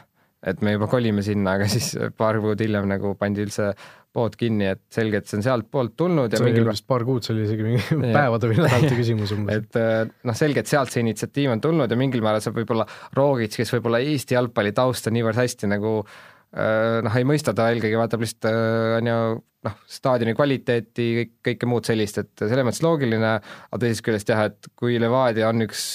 et 0.46 0.62
me 0.62 0.74
juba 0.74 0.88
kolime 0.90 1.22
sinna, 1.26 1.56
aga 1.58 1.66
siis 1.70 1.92
paar 2.18 2.38
kuud 2.42 2.60
hiljem 2.62 2.86
nagu 2.90 3.14
pandi 3.18 3.44
üldse 3.46 3.72
pood 4.18 4.38
kinni, 4.38 4.68
et 4.74 4.82
selge, 4.94 5.22
et 5.22 5.30
see 5.30 5.38
on 5.38 5.44
sealtpoolt 5.46 5.94
tulnud 5.98 6.32
ja 6.32 6.40
see 6.40 6.48
mingil... 6.48 6.66
oli 6.66 6.74
vist 6.74 6.86
paar 6.90 7.04
kuud, 7.08 7.24
see 7.24 7.34
oli 7.34 7.44
isegi 7.46 7.66
mingi 7.66 7.98
päevade 8.18 8.50
või 8.50 8.58
nädalate 8.60 8.98
küsimus 9.02 9.34
umbes. 9.36 9.62
et 9.62 9.78
äh, 9.80 10.00
noh, 10.28 10.38
selge, 10.38 10.64
et 10.64 10.70
sealt 10.70 10.94
see 10.94 11.04
initsiatiiv 11.06 11.54
on 11.54 11.62
tulnud 11.64 11.94
ja 11.94 12.00
mingil 12.00 12.24
määral 12.24 12.44
saab 12.44 12.58
võib-olla 12.60 12.88
Rogic, 13.18 13.54
kes 13.60 13.72
võib-olla 13.76 14.02
Eesti 14.04 14.38
jalgpalli 14.38 14.74
tausta 14.76 15.14
niivõrd 15.14 15.38
hästi 15.40 15.70
nagu 15.70 15.94
äh, 16.02 16.98
noh, 17.06 17.18
ei 17.20 17.28
mõista, 17.28 17.54
ta 17.56 17.70
eelkõige 17.72 18.00
vaatab 18.00 18.26
lihtsalt 18.26 18.50
äh, 18.50 18.98
on 18.98 19.12
ju 19.12 19.18
noh, 19.68 19.80
staadioni 19.90 20.36
kvaliteeti, 20.38 21.08
kõik, 21.18 21.34
kõike 21.50 21.70
muud 21.70 21.88
sellist, 21.88 22.20
et 22.22 22.46
selles 22.46 22.66
mõttes 22.66 22.84
loogiline, 22.84 23.34
aga 23.42 23.82
teisest 23.82 24.06
küljest 24.06 24.32
jah, 24.32 24.46
et 24.50 24.70
kui 24.78 25.00
Levadia 25.02 25.50
on 25.50 25.66
üks 25.66 25.88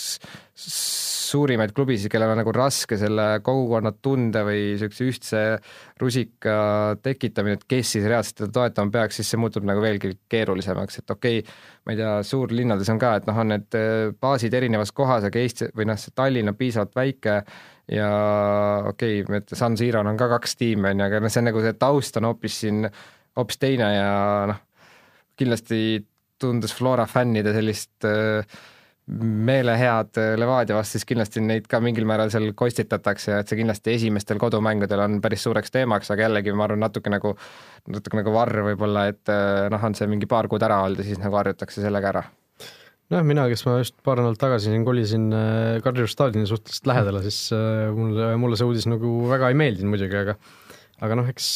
suurimaid 1.33 1.73
klubisid, 1.75 2.11
kellel 2.13 2.33
on 2.33 2.39
nagu 2.41 2.53
raske 2.55 2.97
selle 2.99 3.25
kogukonna 3.45 3.93
tunde 4.03 4.43
või 4.45 4.61
niisuguse 4.73 5.07
ühtse 5.09 5.41
rusika 6.01 6.55
tekitamine, 7.03 7.57
et 7.57 7.65
kes 7.69 7.95
siis 7.95 8.07
reaalselt 8.07 8.39
teda 8.43 8.51
toetama 8.59 8.93
peaks, 8.93 9.19
siis 9.19 9.33
see 9.33 9.41
muutub 9.41 9.65
nagu 9.67 9.81
veelgi 9.83 10.13
keerulisemaks, 10.31 11.01
et 11.01 11.15
okei 11.15 11.41
okay,, 11.41 11.57
ma 11.85 11.95
ei 11.95 12.01
tea, 12.01 12.11
suurlinnades 12.27 12.93
on 12.93 13.01
ka, 13.01 13.15
et 13.19 13.29
noh, 13.29 13.39
on 13.43 13.53
need 13.55 13.79
äh, 13.79 14.09
baasid 14.13 14.53
erinevas 14.59 14.93
kohas, 14.95 15.27
aga 15.29 15.41
Eesti 15.41 15.71
või 15.77 15.89
noh, 15.89 15.99
see 15.99 16.15
Tallinn 16.15 16.53
on 16.53 16.59
piisavalt 16.59 16.95
väike 16.97 17.39
ja 17.91 18.11
okei 18.93 19.23
okay,, 19.23 19.41
et 19.41 19.57
San 19.57 19.77
Siro'l 19.79 20.07
on 20.13 20.19
ka 20.19 20.29
kaks 20.37 20.57
tiimi, 20.59 20.91
on 20.93 21.03
ju, 21.03 21.09
aga 21.09 21.23
noh, 21.23 21.33
see 21.33 21.43
on 21.43 21.49
nagu 21.51 21.65
see 21.65 21.77
taust 21.81 22.21
on 22.21 22.29
hoopis 22.29 22.61
siin 22.65 22.87
hoopis 23.37 23.59
teine 23.61 23.89
ja 23.95 24.11
noh, 24.53 24.61
kindlasti 25.39 26.03
tundus 26.43 26.73
Flora 26.75 27.05
fännide 27.09 27.53
sellist 27.55 28.07
äh, 28.07 28.43
meelehead 29.07 30.15
Levadia 30.39 30.77
vastu, 30.77 30.95
siis 30.95 31.07
kindlasti 31.07 31.41
neid 31.43 31.65
ka 31.69 31.81
mingil 31.83 32.05
määral 32.07 32.31
seal 32.31 32.53
kostitatakse 32.55 33.33
ja 33.33 33.41
et 33.43 33.49
see 33.51 33.59
kindlasti 33.59 33.95
esimestel 33.97 34.39
kodumängudel 34.39 35.03
on 35.03 35.17
päris 35.23 35.43
suureks 35.43 35.73
teemaks, 35.73 36.11
aga 36.13 36.29
jällegi 36.29 36.53
ma 36.55 36.69
arvan, 36.69 36.79
natuke 36.85 37.11
nagu, 37.11 37.33
natuke 37.91 38.21
nagu 38.21 38.35
varr 38.35 38.63
võib-olla, 38.69 39.09
et 39.11 39.31
äh, 39.33 39.67
noh, 39.73 39.83
on 39.83 39.97
see 39.97 40.07
mingi 40.11 40.29
paar 40.29 40.47
kuud 40.51 40.63
ära 40.63 40.79
olnud 40.85 41.03
ja 41.03 41.07
siis 41.09 41.19
nagu 41.19 41.35
harjutakse 41.39 41.83
sellega 41.83 42.13
ära. 42.13 42.23
Nojah, 43.11 43.25
mina, 43.27 43.43
kes 43.51 43.65
ma 43.67 43.75
just 43.81 43.97
paar 44.07 44.21
nädalat 44.21 44.39
tagasi 44.39 44.71
siin 44.71 44.85
kolisin 44.87 45.27
äh, 45.35 45.81
Kadrioru 45.83 46.11
staadioni 46.11 46.47
suhteliselt 46.47 46.87
lähedale, 46.93 47.25
siis 47.27 47.41
äh, 47.51 47.89
mulle, 47.93 48.31
mulle 48.39 48.59
see 48.59 48.69
uudis 48.69 48.87
nagu 48.87 49.17
väga 49.27 49.51
ei 49.51 49.59
meeldinud 49.59 49.97
muidugi, 49.97 50.21
aga 50.23 50.39
aga 51.03 51.17
noh, 51.19 51.27
eks 51.27 51.47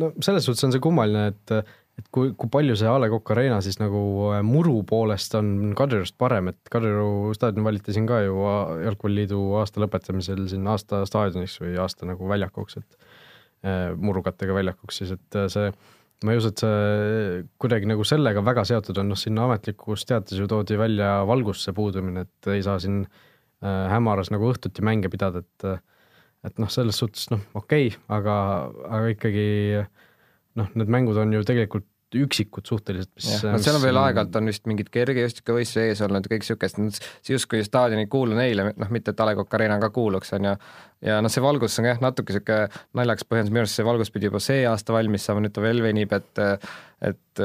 no 0.00 0.08
selles 0.24 0.42
suhtes 0.48 0.66
on 0.66 0.72
see 0.74 0.82
kummaline, 0.82 1.28
et 1.30 1.52
et 2.02 2.10
kui, 2.14 2.32
kui 2.38 2.50
palju 2.52 2.74
see 2.78 2.90
A 2.90 2.96
Le 3.00 3.08
Coq 3.12 3.32
Arena 3.34 3.60
siis 3.64 3.78
nagu 3.80 4.00
äh, 4.32 4.42
muru 4.46 4.80
poolest 4.88 5.36
on 5.38 5.72
Kadriorust 5.78 6.16
parem, 6.20 6.50
et 6.52 6.72
Kadrioru 6.72 7.32
staadion 7.36 7.66
valiti 7.66 7.94
siin 7.94 8.08
ka 8.10 8.22
ju 8.24 8.36
Jalgpalliliidu 8.82 9.40
aasta 9.60 9.82
lõpetamisel 9.84 10.44
siin 10.50 10.66
aasta 10.70 11.04
staadioniks 11.08 11.58
või 11.62 11.76
aasta 11.82 12.08
nagu 12.08 12.28
väljakuks, 12.30 12.78
et 12.82 12.98
äh, 13.68 13.90
murukattega 13.96 14.56
väljakuks 14.58 15.02
siis, 15.02 15.14
et 15.16 15.38
äh, 15.38 15.48
see 15.52 15.70
ma 16.26 16.34
ei 16.34 16.38
usu, 16.38 16.52
et 16.52 16.62
see 16.62 17.38
kuidagi 17.62 17.88
nagu 17.90 18.04
sellega 18.06 18.44
väga 18.46 18.66
seotud 18.68 18.98
on, 19.02 19.10
noh 19.10 19.18
sinna 19.18 19.46
ametlikus 19.48 20.06
teates 20.06 20.38
ju 20.38 20.46
toodi 20.50 20.78
välja 20.78 21.16
valgustuse 21.26 21.74
puudumine, 21.74 22.26
et 22.28 22.52
ei 22.52 22.62
saa 22.62 22.78
siin 22.82 23.04
hämaras 23.62 24.32
nagu 24.34 24.48
õhtuti 24.50 24.82
mänge 24.82 25.10
pidada, 25.10 25.42
et 25.42 25.66
et 26.42 26.56
noh, 26.58 26.70
selles 26.70 26.96
suhtes 26.98 27.28
noh, 27.30 27.42
okei 27.54 27.92
okay,, 27.92 27.98
aga, 28.10 28.36
aga 28.90 29.10
ikkagi 29.12 29.44
noh, 30.58 30.70
need 30.78 30.90
mängud 30.90 31.18
on 31.22 31.34
ju 31.34 31.42
tegelikult 31.46 31.86
üksikud 32.18 32.68
suhteliselt, 32.68 33.10
mis 33.16 33.28
no 33.46 33.58
seal 33.62 33.78
on 33.78 33.84
veel 33.84 33.98
aeg-ajalt 34.00 34.38
on 34.40 34.50
vist 34.50 34.66
mingid 34.70 34.90
kergejõustikuvõistlusi 34.92 35.84
ees 35.88 36.02
olnud 36.04 36.26
ja 36.26 36.32
kõik 36.32 36.44
niisugust, 36.44 37.08
justkui 37.28 37.62
staadion 37.66 38.02
ei 38.02 38.08
kuulu 38.12 38.36
neile, 38.38 38.70
noh 38.76 38.92
mitte, 38.94 39.14
et 39.14 39.22
A 39.22 39.28
Le 39.28 39.36
Coq 39.38 39.56
Arena 39.56 39.78
ka 39.82 39.90
kuuluks, 39.94 40.32
on 40.36 40.50
ju, 40.50 40.54
ja 41.08 41.20
noh, 41.24 41.32
see 41.32 41.44
valgus 41.44 41.78
on 41.80 41.88
jah, 41.88 42.00
natuke 42.04 42.34
niisugune 42.34 42.82
naljakas 42.98 43.28
põhjendus, 43.28 43.54
minu 43.54 43.64
arust 43.64 43.80
see 43.80 43.88
valgus 43.88 44.12
pidi 44.14 44.28
juba 44.28 44.42
see 44.44 44.66
aasta 44.68 44.96
valmis 44.96 45.28
saama, 45.28 45.44
nüüd 45.44 45.54
ta 45.56 45.64
veel 45.64 45.84
venib, 45.84 46.12
et 46.18 46.42
et 47.02 47.42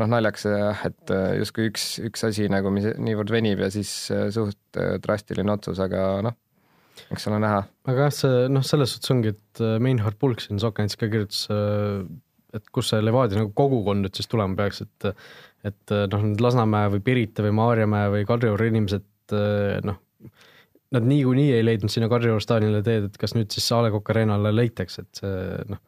noh, 0.00 0.08
naljakas 0.08 0.46
jah, 0.48 0.86
et 0.88 1.16
justkui 1.40 1.68
üks, 1.72 1.90
üks 2.06 2.24
asi 2.30 2.46
nagu, 2.52 2.72
mis 2.72 2.86
niivõrd 2.96 3.34
venib 3.34 3.60
ja 3.60 3.68
siis 3.74 3.90
suht 4.32 4.80
drastiline 5.04 5.52
otsus, 5.52 5.82
aga 5.82 6.06
noh, 6.24 6.38
eks 7.10 7.28
ole 7.28 7.42
näha. 7.42 7.60
aga 7.90 8.08
jah, 8.08 8.16
see 8.22 8.48
noh, 8.54 8.64
selles 8.64 8.94
suhtes 8.94 9.12
ongi, 9.12 9.34
et 9.36 9.62
Meinhard 9.82 10.16
Pulk 10.20 10.40
siin 10.44 10.62
Sokanits 10.62 10.96
ka 11.00 11.10
kirjutas 11.12 11.44
et 12.56 12.70
kus 12.74 12.90
see 12.92 13.02
Levadia 13.04 13.40
nagu 13.40 13.52
kogukond 13.56 14.04
nüüd 14.06 14.16
siis 14.18 14.28
tulema 14.30 14.56
peaks, 14.58 14.82
et 14.86 15.10
et 15.70 15.92
noh, 16.12 16.22
nüüd 16.24 16.40
Lasnamäe 16.40 16.88
või 16.96 17.02
Pirita 17.04 17.44
või 17.44 17.52
Maarjamäe 17.58 18.08
või 18.14 18.24
Kadrioru 18.28 18.70
inimesed 18.70 19.34
noh, 19.84 19.98
nad 20.90 21.04
niikuinii 21.06 21.52
ei 21.58 21.62
leidnud 21.66 21.92
sinna 21.92 22.08
Kadrioru 22.10 22.40
staadionile 22.42 22.80
teed, 22.86 23.10
et 23.10 23.18
kas 23.20 23.36
nüüd 23.36 23.52
siis 23.54 23.68
A 23.76 23.82
Le 23.84 23.92
Coq 23.94 24.10
Arena'le 24.14 24.50
leitakse, 24.56 25.04
et 25.04 25.20
see 25.20 25.34
noh, 25.70 25.78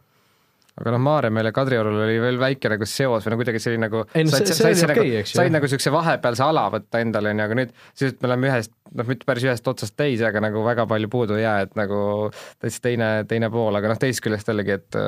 aga 0.78 0.92
noh, 0.94 1.02
Maarjamäel 1.04 1.48
ja 1.50 1.52
Kadriorul 1.56 1.98
oli 2.04 2.20
veel 2.22 2.38
väike 2.40 2.70
nagu 2.72 2.86
seos 2.88 3.26
või 3.26 3.34
no 3.34 3.40
kuidagi 3.40 3.60
oli 3.72 3.80
nagu 3.82 4.04
Ei, 4.14 4.22
no 4.24 4.30
said, 4.32 4.46
see- 4.46 4.54
see 4.54 4.62
said, 4.68 4.78
said, 4.82 4.92
okei, 4.94 5.10
nagu, 5.16 5.32
said 5.32 5.48
jah. 5.48 5.52
nagu 5.56 5.68
niisuguse 5.68 5.92
vahepealse 5.96 6.44
ala 6.46 6.62
võtta 6.76 7.02
endale, 7.04 7.32
on 7.34 7.42
ju, 7.42 7.48
aga 7.48 7.58
nüüd 7.58 7.74
sisuliselt 7.90 8.22
me 8.22 8.30
oleme 8.30 8.48
ühest, 8.52 8.72
noh, 9.00 9.08
mitte 9.10 9.28
päris 9.28 9.48
ühest 9.48 9.68
otsast 9.74 9.96
teise, 9.98 10.24
aga 10.30 10.44
nagu 10.46 10.62
väga 10.64 10.86
palju 10.88 11.10
puudu 11.12 11.36
ei 11.40 11.44
jää, 11.44 11.58
et 11.66 11.76
nagu 11.80 11.98
täitsa 12.62 12.86
teine, 12.88 13.10
teine 13.28 13.50
pool, 13.52 13.76
aga 13.80 13.92
noh, 13.92 14.00
teisest 14.00 14.24
küljest 14.24 14.48
jällegi, 14.52 14.78
et 14.78 15.00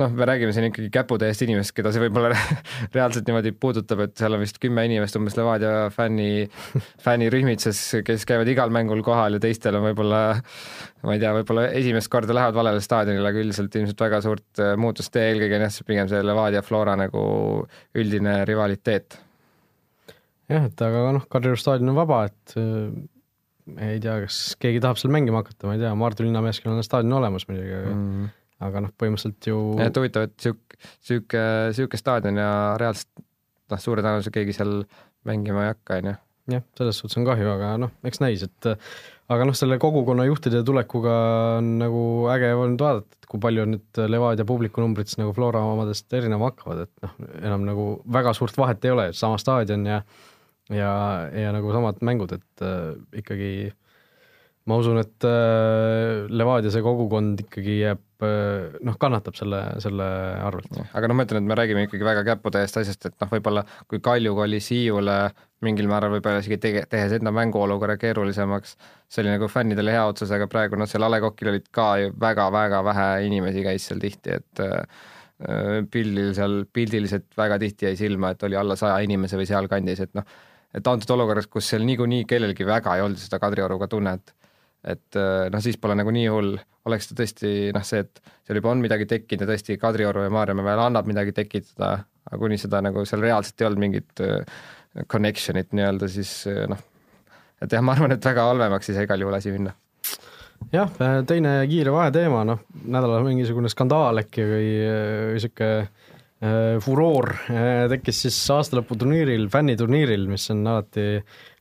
noh, 0.00 0.12
me 0.16 0.26
räägime 0.28 0.52
siin 0.56 0.66
ikkagi 0.70 0.88
käputäiest 0.92 1.42
inimesest, 1.44 1.74
keda 1.76 1.90
see 1.92 2.00
võib-olla 2.06 2.30
reaalselt 2.96 3.26
niimoodi 3.28 3.52
puudutab, 3.52 4.04
et 4.06 4.14
seal 4.16 4.36
on 4.36 4.40
vist 4.40 4.60
kümme 4.62 4.86
inimest 4.88 5.18
umbes 5.18 5.36
Levadia 5.36 5.90
fänni, 5.92 6.46
fännirühmitses, 7.04 7.80
kes 8.06 8.24
käivad 8.28 8.48
igal 8.48 8.72
mängul 8.74 9.04
kohal 9.04 9.36
ja 9.36 9.42
teistel 9.42 9.76
on 9.76 9.84
võib-olla 9.90 10.22
ma 11.04 11.16
ei 11.16 11.22
tea, 11.22 11.34
võib-olla 11.36 11.66
esimest 11.76 12.10
korda 12.12 12.36
lähevad 12.36 12.56
valele 12.56 12.82
staadionile, 12.84 13.28
aga 13.28 13.44
üldiselt 13.44 13.76
ilmselt 13.78 14.04
väga 14.06 14.22
suurt 14.24 14.62
äh, 14.64 14.74
muutust 14.80 15.12
ei 15.12 15.18
tee, 15.20 15.30
eelkõige 15.34 15.58
on 15.58 15.66
jah, 15.66 15.76
see 15.76 15.88
pigem 15.92 16.10
see 16.10 16.24
Levadia 16.24 16.64
Flora 16.64 16.96
nagu 16.98 17.22
üldine 17.98 18.42
rivaliteet. 18.48 19.18
jah, 20.52 20.68
et 20.70 20.86
aga 20.88 21.08
noh, 21.18 21.26
Kadrioru 21.32 21.60
staadion 21.60 21.92
on 21.92 22.00
vaba, 22.00 22.24
et 22.30 22.56
äh, 22.56 23.90
ei 23.92 24.00
tea, 24.02 24.22
kas 24.24 24.44
keegi 24.62 24.80
tahab 24.82 25.00
seal 25.00 25.12
mängima 25.14 25.44
hakata, 25.44 25.68
ma 25.68 25.76
ei 25.76 25.82
tea, 25.84 25.92
Maardu 25.98 26.24
linnameeskonnal 26.26 26.80
on 26.80 26.86
staadion 26.86 27.20
olemas 27.20 27.48
muidugi, 27.50 27.76
aga 27.82 27.92
Mm. 27.92 28.30
Aga 28.62 28.84
noh, 28.86 28.92
põhimõtteliselt 28.98 29.48
ju 29.50 29.60
et 29.82 30.00
huvitav, 30.00 30.28
et 30.28 30.36
sihuke, 30.40 30.80
sihuke, 31.04 31.46
sihuke 31.76 32.00
staadion 32.00 32.40
ja 32.40 32.50
reaalselt 32.80 33.24
noh, 33.72 33.80
suure 33.80 34.04
tõenäosusega 34.04 34.40
keegi 34.40 34.56
seal 34.58 34.82
mängima 35.28 35.66
ei 35.66 35.72
hakka, 35.72 35.98
on 36.02 36.12
ju. 36.12 36.14
jah, 36.56 36.64
selles 36.78 36.98
suhtes 37.00 37.20
on 37.20 37.28
kahju, 37.28 37.50
aga 37.54 37.74
noh, 37.80 37.92
eks 38.08 38.22
näis, 38.22 38.42
et 38.46 38.70
aga 39.32 39.46
noh, 39.48 39.56
selle 39.56 39.78
kogukonna 39.82 40.26
juhtide 40.28 40.64
tulekuga 40.66 41.14
on 41.60 41.76
nagu 41.80 42.02
äge 42.34 42.50
olnud 42.56 42.82
vaadata, 42.82 43.18
et 43.18 43.30
kui 43.30 43.40
palju 43.42 43.68
nüüd 43.70 44.02
Levadia 44.10 44.46
publikunumbrid 44.48 45.08
siis 45.08 45.20
nagu 45.22 45.32
Flora 45.36 45.62
omadest 45.70 46.12
erinema 46.18 46.50
hakkavad, 46.50 46.84
et 46.86 47.06
noh, 47.06 47.16
enam 47.40 47.64
nagu 47.68 47.86
väga 48.18 48.34
suurt 48.36 48.58
vahet 48.58 48.84
ei 48.84 48.94
ole, 48.94 49.08
sama 49.16 49.40
staadion 49.40 49.88
ja 49.88 50.02
ja, 50.70 50.92
ja 51.34 51.52
nagu 51.54 51.72
samad 51.74 52.02
mängud, 52.04 52.34
et 52.36 52.64
äh, 52.64 52.92
ikkagi 53.22 53.52
ma 54.70 54.78
usun, 54.78 55.00
et 55.02 55.26
äh, 55.26 56.28
Levadia 56.30 56.72
see 56.72 56.84
kogukond 56.84 57.42
ikkagi 57.46 57.80
jääb 57.82 58.02
noh, 58.22 58.96
kannatab 59.00 59.36
selle, 59.38 59.60
selle 59.82 60.08
arvelt. 60.46 60.76
aga 60.94 61.08
noh, 61.10 61.16
ma 61.18 61.26
ütlen, 61.26 61.42
et 61.42 61.50
me 61.50 61.56
räägime 61.58 61.86
ikkagi 61.86 62.06
väga 62.06 62.24
käputäiest 62.26 62.78
asjast, 62.82 63.08
et 63.08 63.16
noh, 63.22 63.30
võib-olla 63.32 63.64
kui 63.90 64.02
Kalju 64.04 64.34
kolis 64.38 64.70
Hiiule 64.72 65.16
mingil 65.62 65.88
määral 65.90 66.12
võib-olla 66.16 66.42
isegi 66.42 66.58
tege-, 66.62 66.84
tehes 66.90 67.16
enda 67.18 67.32
mänguolukorra 67.34 67.96
keerulisemaks, 68.00 68.76
see 69.10 69.22
oli 69.22 69.32
nagu 69.34 69.48
fännidele 69.50 69.94
hea 69.94 70.04
otsus, 70.10 70.32
aga 70.34 70.48
praegu 70.50 70.78
noh, 70.78 70.90
seal 70.90 71.06
A 71.06 71.10
Le 71.12 71.22
Coqil 71.22 71.52
olid 71.54 71.66
ka 71.74 71.88
ju 72.02 72.12
väga-väga 72.20 72.82
vähe 72.86 73.08
inimesi 73.28 73.64
käis 73.66 73.88
seal 73.90 74.02
tihti, 74.02 74.38
et 74.40 74.64
äh, 74.64 75.10
pildil 75.90 76.32
seal, 76.36 76.62
pildiliselt 76.72 77.30
väga 77.38 77.58
tihti 77.62 77.88
jäi 77.90 77.98
silma, 77.98 78.32
et 78.34 78.42
oli 78.46 78.58
alla 78.58 78.76
saja 78.78 79.00
inimese 79.06 79.38
või 79.40 79.48
sealkandis, 79.50 80.04
et 80.06 80.14
noh, 80.18 80.26
et 80.74 80.86
antud 80.88 81.14
olukorras, 81.16 81.48
kus 81.50 81.68
seal 81.72 81.84
niikuinii 81.86 82.24
kellelgi 82.28 82.66
väga 82.66 82.96
ei 82.96 83.04
olnud 83.04 83.20
seda 83.20 83.40
Kadrioruga 83.42 83.88
tunnet, 83.90 84.34
et 84.82 85.18
äh, 85.18 85.48
noh, 85.52 85.62
siis 85.62 85.78
pole 85.80 85.96
nagu 85.98 86.12
nii 86.14 86.28
hull, 86.32 86.56
oleks 86.88 87.10
ta 87.10 87.16
tõesti 87.20 87.70
noh, 87.74 87.84
see, 87.86 88.02
et 88.02 88.22
seal 88.46 88.58
juba 88.58 88.72
on 88.72 88.82
midagi 88.82 89.06
tekkinud 89.10 89.44
ja 89.44 89.52
tõesti 89.52 89.78
Kadrioru 89.80 90.24
ja 90.26 90.32
Maarjamäe 90.34 90.66
veel 90.66 90.82
annab 90.82 91.10
midagi 91.10 91.34
tekitada, 91.36 91.92
aga 92.26 92.40
kuni 92.40 92.58
seda 92.58 92.82
nagu 92.82 93.04
seal 93.06 93.22
reaalselt 93.22 93.62
ei 93.62 93.68
olnud 93.68 93.84
mingit 93.84 94.22
äh, 94.24 94.64
connection'it 95.12 95.70
nii-öelda, 95.76 96.10
siis 96.10 96.34
äh, 96.50 96.64
noh, 96.70 96.82
et 97.62 97.72
jah, 97.72 97.84
ma 97.84 97.94
arvan, 97.94 98.16
et 98.16 98.26
väga 98.26 98.48
halvemaks 98.50 98.90
ei 98.90 98.98
saa 98.98 99.06
igal 99.06 99.22
juhul 99.22 99.38
asi 99.38 99.54
minna. 99.54 99.74
jah, 100.74 100.90
teine 101.28 101.60
kiire 101.70 101.94
vaheteema, 101.94 102.42
noh, 102.48 102.64
nädala 102.82 103.20
mingisugune 103.26 103.70
skandaal 103.70 104.24
äkki 104.24 104.46
või, 104.48 104.72
või 105.30 105.44
sihuke 105.44 105.68
äh, 105.78 106.80
furoor 106.82 107.30
äh, 107.54 107.84
tekkis 107.92 108.24
siis 108.26 108.40
aastalõputurniiril, 108.56 109.46
fänniturniiril, 109.52 110.26
mis 110.30 110.48
on 110.54 110.66
alati, 110.74 111.06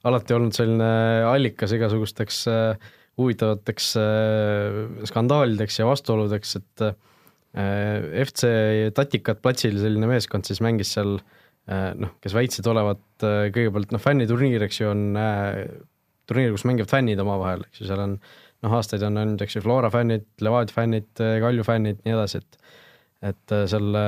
alati 0.09 0.37
olnud 0.37 0.57
selline 0.57 0.89
allikas 1.29 1.77
igasugusteks 1.77 2.41
äh, 2.49 2.89
huvitavateks 3.21 3.91
äh, 4.01 4.81
skandaalideks 5.09 5.79
ja 5.79 5.87
vastuoludeks, 5.89 6.57
et 6.59 6.85
äh, 6.87 8.25
FC 8.25 8.51
Tatikat 8.97 9.41
platsil 9.43 9.79
selline 9.81 10.09
meeskond 10.09 10.47
siis 10.47 10.61
mängis 10.63 10.93
seal 10.97 11.17
äh, 11.17 11.91
noh, 11.99 12.15
kes 12.23 12.35
väitsid 12.37 12.67
olevat 12.71 13.27
äh, 13.27 13.47
kõigepealt 13.55 13.95
noh, 13.95 14.03
fänniturniir, 14.03 14.67
eks 14.67 14.81
ju, 14.83 14.91
on 14.91 15.19
äh, 15.19 15.63
turniir, 16.29 16.55
kus 16.55 16.67
mängivad 16.69 16.91
fännid 16.91 17.21
omavahel, 17.23 17.65
eks 17.69 17.83
ju, 17.83 17.89
seal 17.89 18.03
on 18.03 18.17
noh, 18.17 18.77
aastaid 18.77 19.03
on 19.07 19.17
olnud, 19.23 19.41
eks 19.43 19.57
ju, 19.57 19.65
Flora 19.65 19.89
fännid, 19.93 20.27
Levadia 20.43 20.75
fännid, 20.75 21.09
Kalju 21.17 21.65
fännid, 21.67 22.03
nii 22.05 22.17
edasi, 22.17 22.43
et 22.43 22.61
et 23.21 23.53
äh, 23.53 23.67
selle 23.69 24.01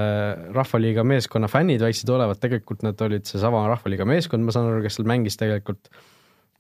Rahvaliiga 0.56 1.04
meeskonna 1.06 1.50
fännid 1.52 1.84
väitsid 1.86 2.10
olevat, 2.10 2.40
tegelikult 2.42 2.82
nad 2.86 3.00
olid 3.06 3.28
seesama 3.30 3.68
Rahvaliiga 3.70 4.08
meeskond, 4.10 4.46
ma 4.46 4.56
saan 4.56 4.72
aru, 4.72 4.82
kes 4.86 4.98
seal 4.98 5.10
mängis 5.10 5.38
tegelikult, 5.40 5.92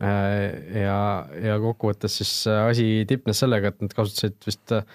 ja, 0.01 0.99
ja 1.43 1.58
kokkuvõttes 1.62 2.19
siis 2.21 2.32
äh, 2.49 2.63
asi 2.69 2.86
tipnes 3.10 3.39
sellega, 3.43 3.71
et 3.71 3.84
nad 3.84 3.93
kasutasid 3.95 4.39
vist 4.47 4.73
äh, 4.75 4.86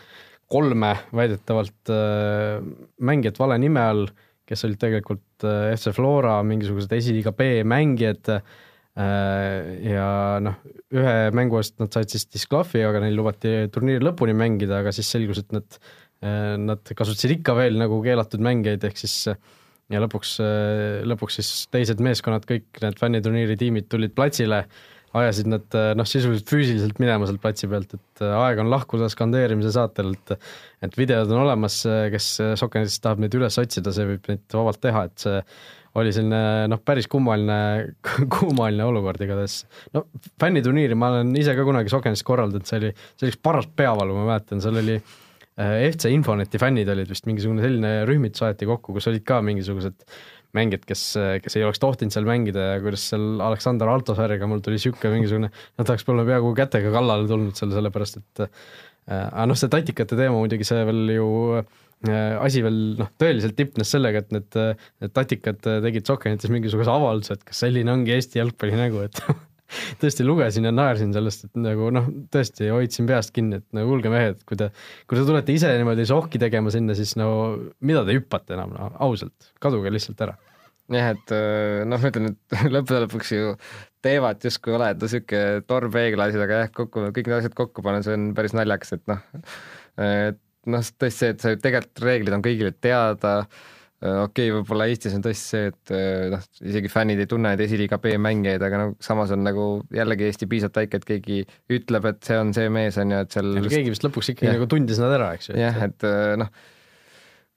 kolme 0.50 0.94
väidetavalt 1.14 1.92
äh, 1.92 2.58
mängijat 3.04 3.38
vale 3.40 3.58
nime 3.62 3.84
all, 3.84 4.08
kes 4.48 4.64
olid 4.64 4.80
tegelikult 4.80 5.44
FC 5.44 5.92
Flora 5.94 6.38
mingisugused 6.46 6.92
esiliiga 6.96 7.34
B 7.36 7.60
mängijad 7.68 8.30
ja 8.98 10.06
noh, 10.42 10.54
ühe 10.96 11.12
mängu 11.36 11.60
eest 11.60 11.76
nad 11.78 11.92
said 11.94 12.10
siis 12.10 12.24
disklahvi, 12.32 12.80
aga 12.82 13.02
neil 13.04 13.14
lubati 13.14 13.52
turniiri 13.70 14.02
lõpuni 14.02 14.32
mängida, 14.34 14.80
aga 14.80 14.90
siis 14.96 15.12
selgus, 15.12 15.44
et 15.44 15.52
nad, 15.54 15.76
nad 16.64 16.90
kasutasid 16.96 17.36
ikka 17.36 17.54
veel 17.60 17.76
nagu 17.78 18.00
keelatud 18.02 18.42
mängijaid, 18.42 18.88
ehk 18.88 18.98
siis 18.98 19.28
ja 19.92 20.02
lõpuks, 20.04 20.36
lõpuks 21.08 21.40
siis 21.40 21.50
teised 21.72 22.02
meeskonnad, 22.04 22.46
kõik 22.48 22.82
need 22.84 23.00
fänniturniiri 23.00 23.56
tiimid 23.60 23.88
tulid 23.92 24.14
platsile, 24.16 24.64
ajasid 25.16 25.48
nad 25.48 25.76
noh, 25.96 26.06
sisuliselt 26.06 26.50
füüsiliselt 26.52 26.98
minema 27.00 27.26
sealt 27.26 27.40
platsi 27.40 27.68
pealt, 27.70 27.94
et 27.96 28.22
aeg 28.28 28.60
on 28.60 28.68
lahkuda 28.68 29.08
skandeerimise 29.12 29.72
saatel, 29.74 30.12
et 30.14 30.34
et 30.84 30.98
videod 31.00 31.32
on 31.32 31.46
olemas, 31.46 31.80
kes 32.12 32.28
Sokkenetist 32.60 33.02
tahab 33.02 33.24
neid 33.24 33.34
üles 33.34 33.56
otsida, 33.58 33.94
see 33.94 34.06
võib 34.12 34.28
neid 34.30 34.44
vabalt 34.54 34.82
teha, 34.84 35.06
et 35.08 35.24
see 35.24 35.40
oli 35.98 36.12
selline 36.14 36.68
noh, 36.70 36.80
päris 36.84 37.08
kummaline, 37.10 37.94
kummaline 38.34 38.84
olukord 38.84 39.22
igatahes. 39.24 39.62
no 39.96 40.04
fänniturniiri 40.40 40.98
ma 40.98 41.12
olen 41.14 41.32
ise 41.40 41.56
ka 41.56 41.64
kunagi 41.66 41.92
Sokkenist 41.92 42.26
korraldanud, 42.28 42.68
see 42.68 42.82
oli, 42.82 42.92
see 43.16 43.26
oli 43.26 43.34
üks 43.34 43.40
paras 43.42 43.68
peavalu, 43.80 44.16
ma 44.18 44.28
mäletan, 44.32 44.62
seal 44.64 44.78
oli 44.82 44.98
FC 45.58 46.12
Infoneti 46.14 46.58
fännid 46.60 46.88
olid 46.92 47.08
vist 47.10 47.26
mingisugune 47.26 47.64
selline 47.64 47.92
rühmitus 48.06 48.44
aeti 48.46 48.68
kokku, 48.68 48.94
kus 48.94 49.08
olid 49.10 49.24
ka 49.26 49.40
mingisugused 49.42 50.04
mängijad, 50.56 50.84
kes, 50.88 51.02
kes 51.44 51.58
ei 51.58 51.64
oleks 51.66 51.80
tohtinud 51.82 52.14
seal 52.14 52.28
mängida 52.28 52.68
ja 52.72 52.76
kuidas 52.82 53.08
seal 53.10 53.42
Aleksander 53.44 53.90
Altosariga 53.92 54.48
mul 54.48 54.62
tuli 54.64 54.78
niisugune 54.78 55.18
mingisugune, 55.18 55.50
nad 55.50 55.90
oleks 55.92 56.06
mulle 56.08 56.24
peaaegu 56.28 56.54
kätega 56.56 56.92
kallale 56.94 57.28
tulnud 57.28 57.58
seal, 57.58 57.74
sellepärast 57.74 58.20
et 58.20 58.44
äh, 58.46 59.26
aga 59.26 59.48
noh, 59.50 59.58
see 59.58 59.72
tatikate 59.72 60.16
teema 60.18 60.38
muidugi, 60.38 60.66
see 60.68 60.86
veel 60.88 61.02
ju 61.16 61.28
äh, 61.58 62.38
asi 62.38 62.62
veel 62.64 62.80
noh, 63.02 63.10
tõeliselt 63.20 63.58
tipnes 63.58 63.92
sellega, 63.92 64.22
et 64.24 64.32
need, 64.38 64.62
need 65.02 65.16
tatikad 65.16 65.60
tegid 65.84 66.08
Sokkenites 66.08 66.54
mingisuguse 66.54 66.94
avalduse, 66.94 67.36
et 67.36 67.44
kas 67.50 67.66
selline 67.66 67.92
ongi 67.92 68.16
Eesti 68.16 68.40
jalgpalli 68.40 68.78
nägu, 68.78 69.04
et 69.04 69.20
tõesti 70.00 70.26
lugesin 70.26 70.68
ja 70.68 70.72
naersin 70.74 71.12
sellest, 71.14 71.48
et 71.48 71.60
nagu 71.60 71.90
noh, 71.94 72.08
tõesti 72.32 72.70
hoidsin 72.72 73.08
peast 73.08 73.32
kinni, 73.36 73.60
et 73.60 73.66
no 73.76 73.84
kuulge 73.88 74.12
mehed, 74.12 74.42
kui 74.48 74.58
te, 74.60 74.70
kui 75.08 75.18
te 75.18 75.24
tulete 75.28 75.54
ise 75.54 75.72
niimoodi 75.76 76.06
sohki 76.08 76.40
tegema 76.42 76.72
sinna, 76.74 76.96
siis 76.98 77.14
no 77.20 77.30
mida 77.84 78.04
te 78.06 78.16
hüppate 78.16 78.56
enam, 78.56 78.74
no 78.76 78.90
ausalt, 79.08 79.52
kaduge 79.62 79.92
lihtsalt 79.94 80.24
ära. 80.26 80.38
jah, 80.94 81.12
et 81.12 81.36
noh, 81.88 82.00
ma 82.00 82.12
ütlen, 82.12 82.32
et 82.32 82.58
lõppude 82.74 83.04
lõpuks 83.04 83.32
ju 83.36 83.54
teevad 84.04 84.44
justkui 84.44 84.76
oled 84.78 85.00
niisugune 85.02 85.64
torm 85.68 85.92
peeglasi, 85.94 86.40
aga 86.42 86.62
jah, 86.64 86.74
kokku, 86.74 87.08
kõik 87.12 87.28
need 87.28 87.40
asjad 87.40 87.56
kokku 87.58 87.84
panna, 87.84 88.04
see 88.06 88.16
on 88.16 88.30
päris 88.36 88.54
naljakas, 88.56 88.94
et 88.96 89.08
noh, 89.10 89.24
et 90.04 90.38
noh, 90.68 90.92
tõesti 91.00 91.18
see, 91.18 91.34
et 91.34 91.44
see 91.44 91.58
tegelikult 91.60 92.06
reeglid 92.06 92.38
on 92.38 92.44
kõigile 92.44 92.72
teada 92.76 93.42
okei 93.98 94.48
okay,, 94.48 94.54
võib-olla 94.54 94.86
Eestis 94.90 95.16
on 95.16 95.24
tõesti 95.24 95.50
see, 95.52 95.70
et 95.72 95.92
noh, 96.34 96.46
isegi 96.70 96.90
fännid 96.92 97.22
ei 97.22 97.30
tunne 97.30 97.52
neid 97.52 97.62
esiliiga 97.64 97.98
B 98.02 98.14
mängijaid, 98.22 98.62
aga 98.62 98.82
noh, 98.82 98.96
samas 99.02 99.34
on 99.34 99.42
nagu 99.46 99.68
jällegi 99.94 100.28
Eesti 100.28 100.48
piisavalt 100.50 100.82
väike, 100.82 101.00
et 101.00 101.06
keegi 101.08 101.38
ütleb, 101.78 102.06
et 102.12 102.22
see 102.28 102.38
on 102.38 102.54
see 102.54 102.70
mees, 102.72 102.98
on 103.02 103.14
ju, 103.14 103.20
et 103.26 103.38
seal 103.38 103.54
keegi 103.66 103.94
vist 103.94 104.06
lõpuks 104.06 104.34
ikkagi 104.34 104.54
nagu 104.54 104.68
tundis 104.70 105.02
nad 105.02 105.14
ära, 105.18 105.32
eks 105.38 105.50
ju. 105.50 105.58
jah, 105.58 105.80
et 105.88 106.06
noh, 106.38 106.52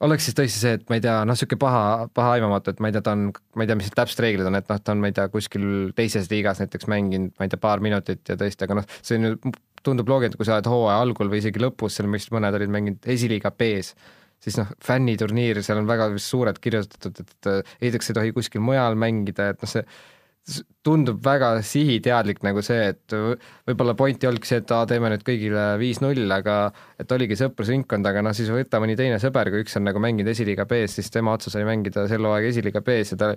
oleks 0.08 0.26
siis 0.28 0.38
tõesti 0.38 0.64
see, 0.64 0.78
et 0.80 0.86
ma 0.90 0.98
ei 0.98 1.04
tea, 1.06 1.20
noh, 1.22 1.36
niisugune 1.36 1.62
paha, 1.62 1.84
paha 2.18 2.36
aimamatu, 2.40 2.74
et 2.74 2.82
ma 2.82 2.90
ei 2.90 2.96
tea, 2.96 3.04
ta 3.06 3.14
on, 3.18 3.28
ma 3.58 3.66
ei 3.66 3.70
tea, 3.70 3.78
mis 3.78 3.92
täpsed 3.94 4.24
reeglid 4.26 4.50
on, 4.50 4.58
et 4.58 4.72
noh, 4.72 4.80
ta 4.82 4.96
on, 4.96 5.04
ma 5.04 5.12
ei 5.12 5.18
tea, 5.18 5.28
kuskil 5.34 5.68
teises 5.98 6.30
liigas 6.32 6.62
näiteks 6.64 6.90
mänginud, 6.92 7.36
ma 7.38 7.46
ei 7.46 7.54
tea, 7.54 7.62
paar 7.62 7.84
minutit 7.86 8.34
ja 8.34 8.38
tõesti, 8.40 8.66
aga 8.66 8.82
noh, 8.82 8.96
see 9.06 9.20
on 9.20 9.30
ju, 9.30 9.54
tundub 9.86 10.10
loogiline, 10.10 10.38
kui 10.38 10.48
sa 10.48 10.58
oled 10.58 10.70
hooaja 10.70 10.98
algul 11.06 11.30
või 11.30 11.42
isegi 11.42 11.62
lõpus, 11.62 11.98
seal 11.98 12.10
vist 12.14 12.34
mõned 12.34 12.58
olid 12.58 12.74
mänginud 12.74 13.14
esiliiga 13.14 13.54
B-s 13.54 13.94
siis 14.42 14.58
noh, 14.58 14.72
fänniturniir, 14.84 15.62
seal 15.66 15.82
on 15.82 15.90
väga 15.90 16.10
suured 16.22 16.58
kirjutatud, 16.62 17.22
et 17.22 17.52
esiteks 17.82 18.12
ei 18.12 18.18
tohi 18.18 18.34
kuskil 18.36 18.64
mujal 18.66 18.98
mängida, 19.00 19.52
et 19.54 19.62
noh, 19.62 19.70
see 19.70 19.86
tundub 20.82 21.20
väga 21.24 21.52
sihiteadlik 21.66 22.42
nagu 22.46 22.64
see, 22.66 22.88
et 22.96 23.14
võib-olla 23.70 23.94
point 23.98 24.24
ei 24.24 24.30
olnudki 24.30 24.50
see, 24.50 24.62
et 24.64 24.72
aa, 24.74 24.88
teeme 24.90 25.12
nüüd 25.14 25.24
kõigile 25.28 25.66
viis-null, 25.82 26.24
aga 26.34 26.56
et 27.00 27.14
oligi 27.14 27.38
sõprusringkond, 27.38 28.08
aga 28.10 28.24
noh, 28.26 28.34
siis 28.36 28.50
võta 28.52 28.82
mõni 28.82 28.98
teine 28.98 29.20
sõber, 29.22 29.52
kui 29.54 29.62
üks 29.62 29.78
on 29.78 29.86
nagu 29.86 30.02
mänginud 30.02 30.32
esiliiga 30.34 30.66
B-s, 30.70 30.98
siis 30.98 31.14
tema 31.14 31.36
otsa 31.38 31.54
sai 31.54 31.68
mängida 31.68 32.08
sel 32.10 32.26
hooajal 32.26 32.50
esiliiga 32.50 32.82
B-s 32.86 33.14
ja 33.14 33.20
ta, 33.22 33.30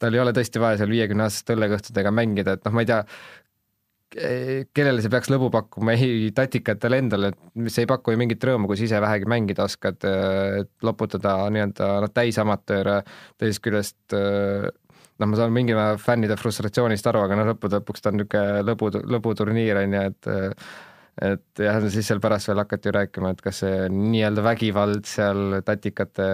tal 0.00 0.16
ei 0.16 0.22
ole 0.24 0.32
tõesti 0.36 0.62
vaja 0.62 0.80
seal 0.80 0.94
viiekümne 0.94 1.28
aastaste 1.28 1.58
õllekõhtudega 1.58 2.14
mängida, 2.16 2.56
et 2.56 2.64
noh, 2.64 2.76
ma 2.78 2.86
ei 2.86 2.90
tea, 2.94 3.02
kellele 4.14 5.02
see 5.04 5.12
peaks 5.12 5.28
lõbu 5.28 5.50
pakkuma, 5.52 5.92
ei 5.92 6.30
tatikatele 6.34 7.00
endale, 7.02 7.32
mis 7.60 7.76
ei 7.80 7.88
paku 7.88 8.14
ju 8.14 8.20
mingit 8.20 8.44
rõõmu, 8.48 8.68
kui 8.70 8.78
sa 8.80 8.86
ise 8.86 9.00
vähegi 9.04 9.28
mängida 9.28 9.66
oskad, 9.68 10.00
et 10.62 10.70
loputada 10.86 11.34
nii-öelda 11.52 11.90
noh, 12.04 12.12
täisamatööre, 12.16 13.02
teisest 13.40 13.64
küljest 13.64 14.16
noh, 14.16 15.26
ma 15.28 15.38
saan 15.38 15.54
mingi 15.54 15.76
fännide 16.02 16.38
frustratsioonist 16.40 17.08
aru, 17.10 17.24
aga 17.26 17.38
noh, 17.38 17.50
lõppude 17.52 17.82
lõpuks 17.82 18.04
ta 18.04 18.12
on 18.12 18.20
niisugune 18.22 18.62
lõbu, 18.68 18.92
lõbuturniir 19.16 19.82
on 19.84 19.98
ju, 19.98 20.04
et 20.12 20.32
et 21.18 21.62
jah, 21.64 21.80
siis 21.90 22.06
seal 22.06 22.20
pärast 22.22 22.46
veel 22.46 22.60
hakati 22.62 22.88
ju 22.88 22.94
rääkima, 22.94 23.32
et 23.34 23.40
kas 23.42 23.64
see 23.64 23.88
nii-öelda 23.90 24.44
vägivald 24.46 25.08
seal 25.10 25.58
tatikate 25.66 26.28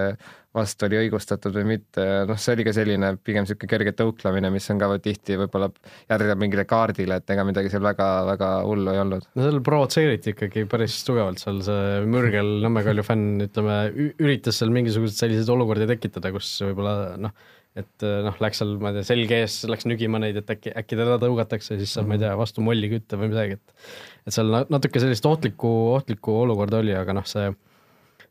vastu 0.55 0.87
oli 0.87 0.99
õigustatud 1.03 1.55
või 1.55 1.65
mitte, 1.75 2.03
noh, 2.29 2.39
see 2.39 2.55
oli 2.55 2.65
ka 2.67 2.73
selline 2.75 3.11
pigem 3.19 3.45
niisugune 3.45 3.71
kerge 3.71 3.93
tõuklemine, 3.99 4.51
mis 4.53 4.69
on 4.71 4.79
ka 4.81 4.89
tihti 5.03 5.37
võib-olla 5.41 5.69
järgneb 6.11 6.41
mingile 6.41 6.65
kaardile, 6.69 7.19
et 7.19 7.35
ega 7.35 7.45
midagi 7.47 7.71
seal 7.73 7.83
väga-väga 7.85 8.51
hullu 8.67 8.93
ei 8.93 9.01
olnud. 9.03 9.27
no 9.35 9.47
seal 9.47 9.59
provotseeriti 9.65 10.33
ikkagi 10.35 10.65
päris 10.71 11.01
tugevalt 11.07 11.43
seal 11.43 11.59
see 11.65 11.99
Mürgel 12.09 12.55
Nõmme 12.63 12.85
Kalju 12.85 13.05
fänn, 13.05 13.43
ütleme, 13.49 13.81
üritas 14.15 14.61
seal 14.61 14.73
mingisuguseid 14.75 15.25
selliseid 15.25 15.51
olukordi 15.53 15.89
tekitada, 15.91 16.31
kus 16.35 16.53
võib-olla 16.63 16.95
noh, 17.19 17.35
et 17.75 18.07
noh, 18.25 18.39
läks 18.43 18.61
seal, 18.61 18.75
ma 18.79 18.91
ei 18.91 18.99
tea, 18.99 19.09
selge 19.11 19.43
ees, 19.43 19.59
läks 19.67 19.87
nügima 19.89 20.21
neid, 20.23 20.39
et 20.39 20.51
äkki, 20.55 20.71
äkki 20.79 20.99
teda 20.99 21.19
tõugatakse, 21.21 21.75
siis 21.75 21.91
saab 21.91 22.05
mm, 22.05 22.11
-hmm. 22.11 22.13
ma 22.13 22.19
ei 22.19 22.23
tea, 22.23 22.39
vastu 22.39 22.63
molli 22.63 22.91
kütta 22.95 23.19
või 23.19 23.33
midagi, 23.33 23.59
et 23.59 23.89
et 24.25 24.33
seal 24.33 24.49
natuke 24.71 25.01
sellist 25.03 25.25
ohtlikku, 25.27 25.71
ohtlikku 25.99 26.39
olukorda 26.45 26.79
oli, 26.81 26.95
aga 26.97 27.13
noh, 27.19 27.27
see 27.29 27.51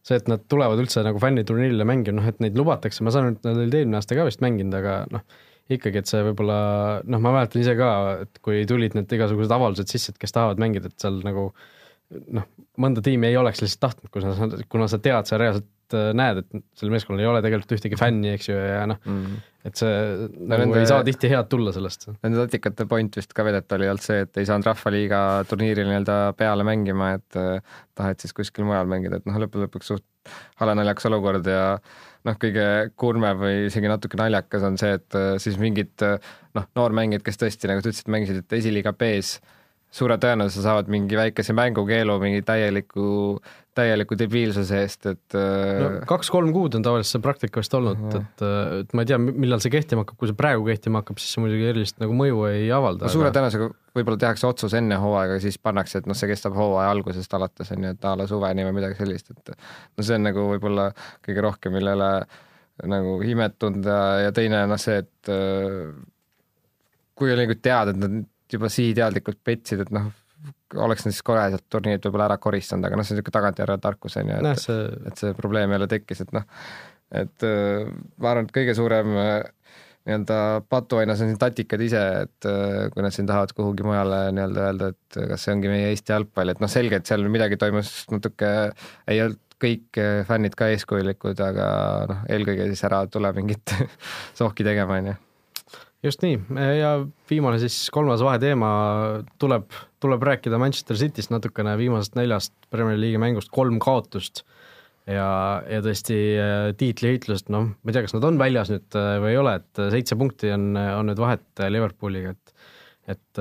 see, 0.05 0.19
et 0.21 0.29
nad 0.29 0.43
tulevad 0.53 0.81
üldse 0.83 1.05
nagu 1.07 1.21
fänniturniirile 1.23 1.87
mängima, 1.89 2.21
noh 2.21 2.29
et 2.29 2.41
neid 2.45 2.59
lubatakse, 2.59 3.05
ma 3.05 3.13
saan 3.15 3.31
aru, 3.31 3.39
et 3.39 3.49
nad 3.49 3.61
olid 3.63 3.77
eelmine 3.79 4.01
aasta 4.01 4.19
ka 4.19 4.27
vist 4.29 4.43
mänginud, 4.45 4.77
aga 4.77 4.97
noh, 5.13 5.25
ikkagi, 5.73 6.03
et 6.03 6.11
see 6.11 6.21
võib-olla 6.27 6.59
noh, 7.09 7.23
ma 7.25 7.33
mäletan 7.39 7.63
ise 7.63 7.77
ka, 7.79 7.93
et 8.27 8.43
kui 8.45 8.67
tulid 8.69 8.97
need 8.99 9.15
igasugused 9.17 9.55
avaldused 9.57 9.95
sisse, 9.95 10.13
et 10.13 10.21
kes 10.21 10.37
tahavad 10.37 10.61
mängida, 10.61 10.93
et 10.93 11.01
seal 11.01 11.23
nagu 11.25 11.49
noh, 12.37 12.49
mõnda 12.81 13.05
tiimi 13.05 13.31
ei 13.31 13.39
oleks 13.41 13.65
lihtsalt 13.65 13.85
tahtnud, 13.87 14.13
kuna 14.13 14.35
sa, 14.37 14.65
kuna 14.71 14.91
sa 14.93 15.01
tead, 15.01 15.31
sa 15.31 15.41
reaalselt 15.41 15.69
äh, 15.97 16.13
näed, 16.17 16.41
et 16.43 16.63
sellel 16.79 16.95
meeskonnal 16.95 17.23
ei 17.23 17.29
ole 17.29 17.43
tegelikult 17.45 17.75
ühtegi 17.77 17.99
fänni, 18.01 18.33
eks 18.39 18.49
ju, 18.49 18.57
ja 18.57 18.87
noh 18.91 19.01
mm, 19.05 19.19
-hmm 19.25 19.43
et 19.65 19.81
see 19.81 19.93
no 19.97 20.49
nagu 20.51 20.67
nende, 20.67 20.81
ei 20.83 20.89
saa 20.89 21.05
tihti 21.07 21.29
head 21.33 21.47
tulla 21.49 21.73
sellest. 21.73 22.11
Nende 22.21 22.43
tatikate 22.43 22.85
point 22.89 23.17
vist 23.17 23.33
ka 23.37 23.47
veel, 23.47 23.57
et 23.63 23.73
oli 23.73 23.89
olnud 23.89 24.05
see, 24.05 24.27
et 24.27 24.41
ei 24.41 24.49
saanud 24.49 24.69
Rahvaliiga 24.69 25.21
turniiril 25.49 25.89
nii-öelda 25.89 26.17
peale 26.37 26.67
mängima, 26.69 27.15
et 27.17 27.39
äh, 27.41 27.79
taheti 27.97 28.27
siis 28.27 28.37
kuskil 28.37 28.69
mujal 28.69 28.91
mängida, 28.91 29.23
et 29.23 29.31
noh, 29.31 29.39
lõppude 29.41 29.65
lõpuks 29.65 29.89
suht 29.95 30.35
hale 30.61 30.77
naljakas 30.77 31.09
olukord 31.09 31.49
ja 31.49 31.65
noh, 32.29 32.39
kõige 32.41 32.69
kurmem 33.01 33.41
või 33.41 33.57
isegi 33.71 33.89
natuke 33.89 34.21
naljakas 34.21 34.69
on 34.69 34.77
see, 34.81 34.99
et 35.01 35.17
äh, 35.17 35.33
siis 35.41 35.57
mingid 35.61 35.97
noh, 36.05 36.69
noormängijad, 36.77 37.25
kes 37.25 37.41
tõesti 37.41 37.73
nagu 37.73 37.81
sa 37.81 37.89
ütlesid, 37.89 38.13
mängisid 38.13 38.59
esiliiga 38.61 38.93
B-s 38.93 39.39
suure 39.95 40.17
tõenäosusega 40.21 40.67
saavad 40.67 40.91
mingi 40.91 41.19
väikese 41.19 41.55
mängukeelu 41.57 42.17
mingi 42.23 42.43
täieliku, 42.47 43.39
täieliku 43.75 44.17
debiilsuse 44.19 44.81
eest, 44.85 45.09
et 45.11 45.37
no 45.37 45.89
äh, 45.89 45.97
kaks-kolm 46.09 46.53
kuud 46.55 46.77
on 46.79 46.85
tavaliselt 46.87 47.17
see 47.17 47.25
praktika 47.25 47.63
vist 47.63 47.75
olnud, 47.75 48.05
et, 48.21 48.45
äh, 48.47 48.61
et 48.85 48.95
ma 48.95 49.05
ei 49.05 49.11
tea, 49.11 49.19
millal 49.19 49.63
see 49.63 49.73
kehtima 49.75 50.05
hakkab, 50.05 50.19
kui 50.21 50.31
see 50.31 50.39
praegu 50.39 50.67
kehtima 50.69 51.03
hakkab, 51.03 51.19
siis 51.23 51.35
see 51.35 51.45
muidugi 51.45 51.69
erilist 51.73 52.01
nagu 52.03 52.17
mõju 52.17 52.47
ei 52.53 52.71
avalda. 52.75 53.09
no 53.09 53.13
suure 53.13 53.31
aga... 53.31 53.37
tõenäosusega 53.39 53.69
võib-olla 53.99 54.23
tehakse 54.25 54.49
otsus 54.49 54.75
enne 54.79 54.99
hooaega, 55.03 55.39
siis 55.43 55.59
pannakse, 55.63 56.01
et 56.01 56.09
noh, 56.11 56.19
see 56.19 56.31
kestab 56.31 56.57
hooaja 56.59 56.95
algusest 56.95 57.37
alates, 57.39 57.71
on 57.75 57.87
ju, 57.89 57.95
et 57.97 58.09
a 58.11 58.17
la 58.19 58.27
suveni 58.31 58.67
või 58.69 58.79
midagi 58.81 58.99
sellist, 59.03 59.31
et 59.35 59.55
no 59.55 60.07
see 60.07 60.19
on 60.19 60.27
nagu 60.29 60.49
võib-olla 60.55 60.89
kõige 61.27 61.47
rohkem, 61.47 61.75
millele 61.79 62.11
nagu 62.91 63.21
imet 63.23 63.59
tunda 63.63 64.01
ja 64.25 64.35
teine 64.35 64.65
noh, 64.71 64.81
see, 64.81 65.03
et 65.05 65.31
äh, 65.35 65.95
kui 67.15 67.31
oli 67.31 67.47
nagu 67.47 67.59
teada, 67.63 67.95
et 67.95 68.03
nad 68.03 68.23
juba 68.55 68.71
sihiteadlikult 68.71 69.41
petsid, 69.47 69.83
et 69.85 69.93
noh, 69.95 70.11
oleks 70.75 71.07
nad 71.07 71.15
siis 71.15 71.25
korra 71.27 71.49
sealt 71.53 71.67
turniirilt 71.73 72.07
võib-olla 72.09 72.29
ära 72.31 72.39
koristanud, 72.43 72.87
aga 72.89 72.99
noh, 72.99 73.07
see 73.07 73.15
on 73.15 73.21
niisugune 73.21 73.39
tagantjärele 73.39 73.83
tarkus 73.83 74.19
on 74.21 74.31
ju, 74.31 74.39
et 74.39 74.47
no, 74.47 74.55
see... 74.61 74.87
et 75.11 75.21
see 75.21 75.37
probleem 75.39 75.75
jälle 75.75 75.89
tekkis, 75.91 76.25
et 76.25 76.33
noh, 76.37 76.47
et 77.23 77.47
äh, 77.49 77.91
ma 78.19 78.33
arvan, 78.33 78.49
et 78.49 78.55
kõige 78.57 78.75
suurem 78.77 79.15
äh, 79.21 79.33
nii-öelda 80.05 80.39
patuainas 80.69 81.23
on 81.25 81.31
siin 81.31 81.41
tatikad 81.41 81.85
ise, 81.85 82.03
et 82.27 82.49
äh, 82.51 82.87
kui 82.95 83.05
nad 83.05 83.15
siin 83.15 83.29
tahavad 83.31 83.55
kuhugi 83.57 83.87
mujale 83.87 84.27
nii-öelda 84.37 84.69
öelda, 84.69 84.93
et 84.95 85.21
kas 85.33 85.47
see 85.47 85.55
ongi 85.57 85.73
meie 85.73 85.91
Eesti 85.93 86.15
jalgpall, 86.17 86.53
et 86.53 86.63
noh, 86.65 86.73
selge, 86.73 87.01
et 87.01 87.11
seal 87.11 87.27
midagi 87.33 87.61
toimus 87.61 87.97
natuke, 88.13 88.55
ei 89.11 89.25
olnud 89.25 89.41
kõik 89.65 89.97
fännid 90.29 90.57
ka 90.59 90.67
eeskujulikud, 90.75 91.39
aga 91.41 91.69
noh, 92.11 92.25
eelkõige 92.29 92.67
siis 92.73 92.83
ära 92.85 93.05
tule 93.09 93.31
mingit 93.37 93.77
sohki 94.41 94.67
tegema, 94.67 94.99
on 95.01 95.15
ju 95.15 95.21
just 96.05 96.25
nii. 96.25 96.39
Ja 96.79 96.97
viimane 97.31 97.59
siis 97.63 97.89
kolmas 97.95 98.23
vaheteema 98.25 98.71
tuleb, 99.41 99.71
tuleb 100.03 100.27
rääkida 100.29 100.61
Manchester 100.61 100.99
Cityst 101.01 101.33
natukene, 101.33 101.77
viimasest 101.81 102.19
neljast 102.19 102.55
Premier 102.73 103.01
League'i 103.01 103.21
mängust. 103.23 103.53
Kolm 103.55 103.81
kaotust. 103.83 104.45
Ja, 105.05 105.61
ja 105.69 105.83
tõesti 105.85 106.17
äh, 106.41 106.71
tiitliheitlust, 106.81 107.51
noh, 107.53 107.67
ma 107.77 107.93
ei 107.93 107.97
tea, 107.97 108.07
kas 108.07 108.15
nad 108.17 108.25
on 108.25 108.39
väljas 108.41 108.71
nüüd 108.73 108.97
äh, 108.97 109.19
või 109.21 109.35
ei 109.35 109.37
ole, 109.37 109.59
et 109.61 109.81
äh, 109.83 109.91
seitse 109.93 110.17
punkti 110.17 110.49
on, 110.55 110.71
on 110.81 111.11
nüüd 111.11 111.21
vahet 111.21 111.65
Liverpooliga, 111.69 112.33
et 112.33 112.71
et 113.05 113.39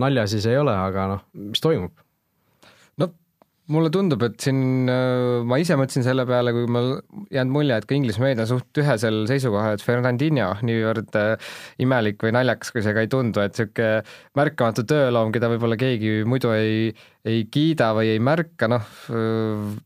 nalja 0.00 0.22
siis 0.24 0.46
ei 0.48 0.56
ole, 0.56 0.72
aga 0.72 1.02
noh, 1.10 1.26
mis 1.36 1.60
toimub? 1.60 1.92
Mulle 3.72 3.90
tundub, 3.92 4.22
et 4.26 4.36
siin 4.42 4.90
äh, 4.90 5.40
ma 5.48 5.58
ise 5.60 5.76
mõtlesin 5.78 6.04
selle 6.06 6.26
peale, 6.28 6.52
kui 6.54 6.68
mul 6.70 6.90
jäänud 7.34 7.54
mulje, 7.54 7.78
et 7.78 7.88
ka 7.88 7.96
Inglise 7.96 8.22
meedia 8.22 8.44
on 8.44 8.50
suht 8.50 8.82
ühesel 8.82 9.22
seisukohal, 9.30 9.76
et 9.76 9.84
Fernandinho, 9.84 10.50
niivõrd 10.66 11.18
äh, 11.18 11.54
imelik 11.82 12.22
või 12.22 12.34
naljakas, 12.36 12.72
kui 12.74 12.84
see 12.84 12.94
ka 12.96 13.04
ei 13.04 13.10
tundu, 13.12 13.42
et 13.44 13.56
niisugune 13.56 13.90
märkamatu 14.38 14.86
tööloom, 14.88 15.32
keda 15.34 15.50
võib-olla 15.52 15.78
keegi 15.80 16.22
muidu 16.28 16.52
ei, 16.56 16.92
ei 17.28 17.44
kiida 17.46 17.92
või 17.94 18.08
ei 18.10 18.18
märka, 18.18 18.66
noh 18.70 18.86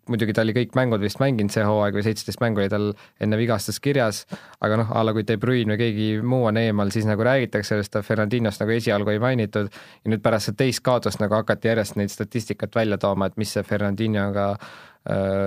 muidugi 0.08 0.32
ta 0.32 0.44
oli 0.46 0.54
kõik 0.56 0.76
mängud 0.78 1.02
vist 1.04 1.20
mänginud 1.20 1.52
see 1.52 1.64
hooaeg 1.68 1.98
või 1.98 2.04
seitseteist 2.06 2.40
mängu 2.40 2.62
oli 2.62 2.72
tal 2.72 2.86
enne 3.20 3.36
vigastust 3.36 3.82
kirjas, 3.84 4.22
aga 4.64 4.78
noh, 4.80 4.92
a 4.96 5.02
la 5.04 5.12
kui 5.12 5.26
De 5.28 5.36
Bruyne 5.40 5.74
või 5.74 5.82
keegi 5.82 6.06
muu 6.24 6.46
on 6.48 6.56
eemal, 6.60 6.92
siis 6.94 7.04
nagu 7.08 7.26
räägitakse 7.26 7.74
sellest, 7.74 7.98
Fernandinost 8.06 8.62
nagu 8.64 8.72
esialgu 8.72 9.12
ei 9.12 9.20
mainitud 9.20 9.68
ja 9.68 10.12
nüüd 10.12 10.24
pärast 10.24 10.48
seda 10.48 10.62
teist 10.64 10.80
kaotust 10.86 11.20
nagu 11.20 11.36
hakati 11.36 11.68
järjest 11.72 12.00
neid 12.00 12.14
statistikat 12.14 12.76
välja 12.76 12.96
tooma, 13.02 13.28
et 13.28 13.36
mis 13.36 13.52
see 13.52 13.64
Fernandinhoga 13.66 14.54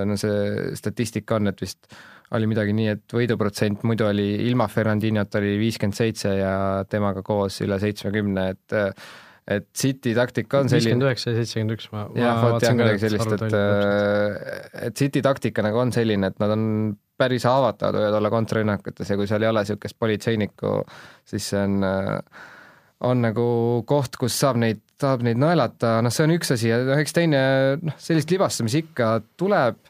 no 0.06 0.16
see 0.16 0.70
statistika 0.78 1.36
on, 1.36 1.50
et 1.50 1.60
vist 1.60 1.90
oli 2.36 2.46
midagi 2.46 2.74
nii, 2.76 2.92
et 2.94 3.14
võiduprotsent 3.14 3.82
muidu 3.88 4.06
oli 4.06 4.28
ilma 4.46 4.68
Fernandinhot 4.70 5.34
oli 5.40 5.56
viiskümmend 5.60 5.98
seitse 5.98 6.36
ja 6.38 6.54
temaga 6.88 7.24
koos 7.26 7.58
üle 7.66 7.80
seitsmekümne, 7.82 8.46
et 8.54 8.76
et 9.50 9.66
City 9.76 10.14
taktika 10.16 10.62
on 10.62 10.70
selline 10.70 10.94
viiskümmend 10.94 11.08
üheksa 11.08 11.32
ja 11.32 11.38
seitsekümmend 11.40 11.76
üks, 11.76 11.88
ma 11.94 12.04
jah, 12.14 12.40
vot 12.44 12.64
jah, 12.64 12.76
midagi 12.78 13.02
sellist, 13.06 13.34
et 13.36 13.56
äh, 13.58 14.86
et 14.86 14.98
City 14.98 15.22
taktika 15.26 15.64
nagu 15.66 15.80
on 15.82 15.92
selline, 15.94 16.30
et 16.30 16.38
nad 16.42 16.54
on 16.54 16.64
päris 17.20 17.44
haavatavad, 17.48 17.98
võivad 17.98 18.16
olla 18.20 18.32
kontrarünnakutes 18.32 19.12
ja 19.12 19.18
kui 19.18 19.28
seal 19.28 19.44
ei 19.44 19.50
ole 19.50 19.64
niisugust 19.64 19.98
politseinikku, 20.00 20.78
siis 21.28 21.50
see 21.52 21.60
on 21.66 21.84
äh, 21.84 22.46
on 23.06 23.22
nagu 23.24 23.44
koht, 23.88 24.16
kus 24.20 24.36
saab 24.36 24.58
neid, 24.60 24.82
saab 25.00 25.24
neid 25.24 25.40
naelata, 25.40 25.98
noh, 26.04 26.12
see 26.12 26.26
on 26.26 26.34
üks 26.36 26.52
asi 26.56 26.70
ja 26.70 26.80
noh, 26.84 27.00
eks 27.00 27.16
teine, 27.16 27.40
noh, 27.80 27.96
sellist 28.00 28.32
libastamist 28.32 28.80
ikka 28.82 29.14
tuleb 29.40 29.80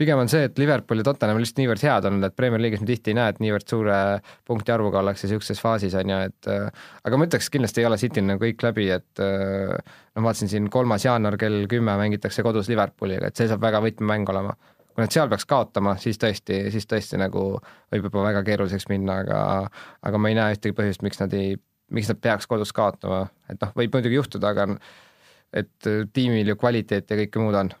pigem 0.00 0.20
on 0.22 0.30
see, 0.32 0.46
et 0.48 0.58
Liverpool 0.58 1.02
ja 1.02 1.04
Tottenham 1.10 1.36
on 1.36 1.42
lihtsalt 1.44 1.60
niivõrd 1.60 1.82
head 1.84 2.06
olnud, 2.08 2.24
et 2.24 2.36
Premier 2.36 2.62
League'is 2.62 2.80
me 2.80 2.88
tihti 2.88 3.12
ei 3.12 3.16
näe, 3.18 3.34
et 3.34 3.40
niivõrd 3.42 3.66
suure 3.68 3.96
punkti 4.48 4.72
arvuga 4.72 5.02
ollakse 5.02 5.26
niisuguses 5.28 5.60
faasis, 5.60 5.96
on 6.00 6.12
ju, 6.12 6.20
et 6.30 6.50
äh, 6.52 6.86
aga 7.08 7.18
ma 7.20 7.28
ütleks, 7.28 7.50
kindlasti 7.52 7.82
ei 7.82 7.88
ole 7.88 7.98
Cityl 8.00 8.24
nagu 8.28 8.40
kõik 8.42 8.64
läbi, 8.64 8.86
et 8.94 9.22
äh, 9.24 9.74
noh, 9.76 10.24
vaatasin 10.24 10.52
siin 10.52 10.68
kolmas 10.72 11.04
jaanuar 11.04 11.36
kell 11.40 11.66
kümme 11.70 11.96
mängitakse 12.00 12.44
kodus 12.46 12.70
Liverpooliga, 12.72 13.28
et 13.28 13.40
see 13.40 13.50
saab 13.50 13.60
väga 13.64 13.82
võtmemäng 13.84 14.32
olema. 14.32 14.56
kui 14.90 15.04
nad 15.04 15.12
seal 15.14 15.28
peaks 15.30 15.46
kaotama, 15.46 15.94
siis 16.02 16.18
tõesti, 16.18 16.64
siis 16.74 16.88
tõesti 16.88 17.20
nagu 17.20 17.44
võib 17.92 18.08
juba 18.08 18.24
väga 18.24 18.42
keeruliseks 18.48 18.88
minna, 18.90 19.20
aga 19.22 19.42
aga 20.02 20.18
ma 20.18 20.32
ei 20.32 20.38
näe 20.40 20.56
ühtegi 20.56 20.74
põhjust, 20.76 21.04
miks 21.06 21.20
nad 21.20 21.36
ei, 21.36 21.54
miks 21.94 22.08
nad 22.10 22.18
peaks 22.24 22.48
kodus 22.50 22.72
kaotama, 22.74 23.26
et 23.52 23.60
noh, 23.60 23.76
võib 23.76 23.94
muidugi 23.94 24.18
juhtuda, 24.18 24.50
aga 24.50 24.66
et 25.52 25.92
tiimil 26.14 26.50
ju 26.50 26.56
kvaliteet 26.56 27.10
ja 27.10 27.22
kõike 27.22 27.44
muud 27.44 27.60
on 27.60 27.72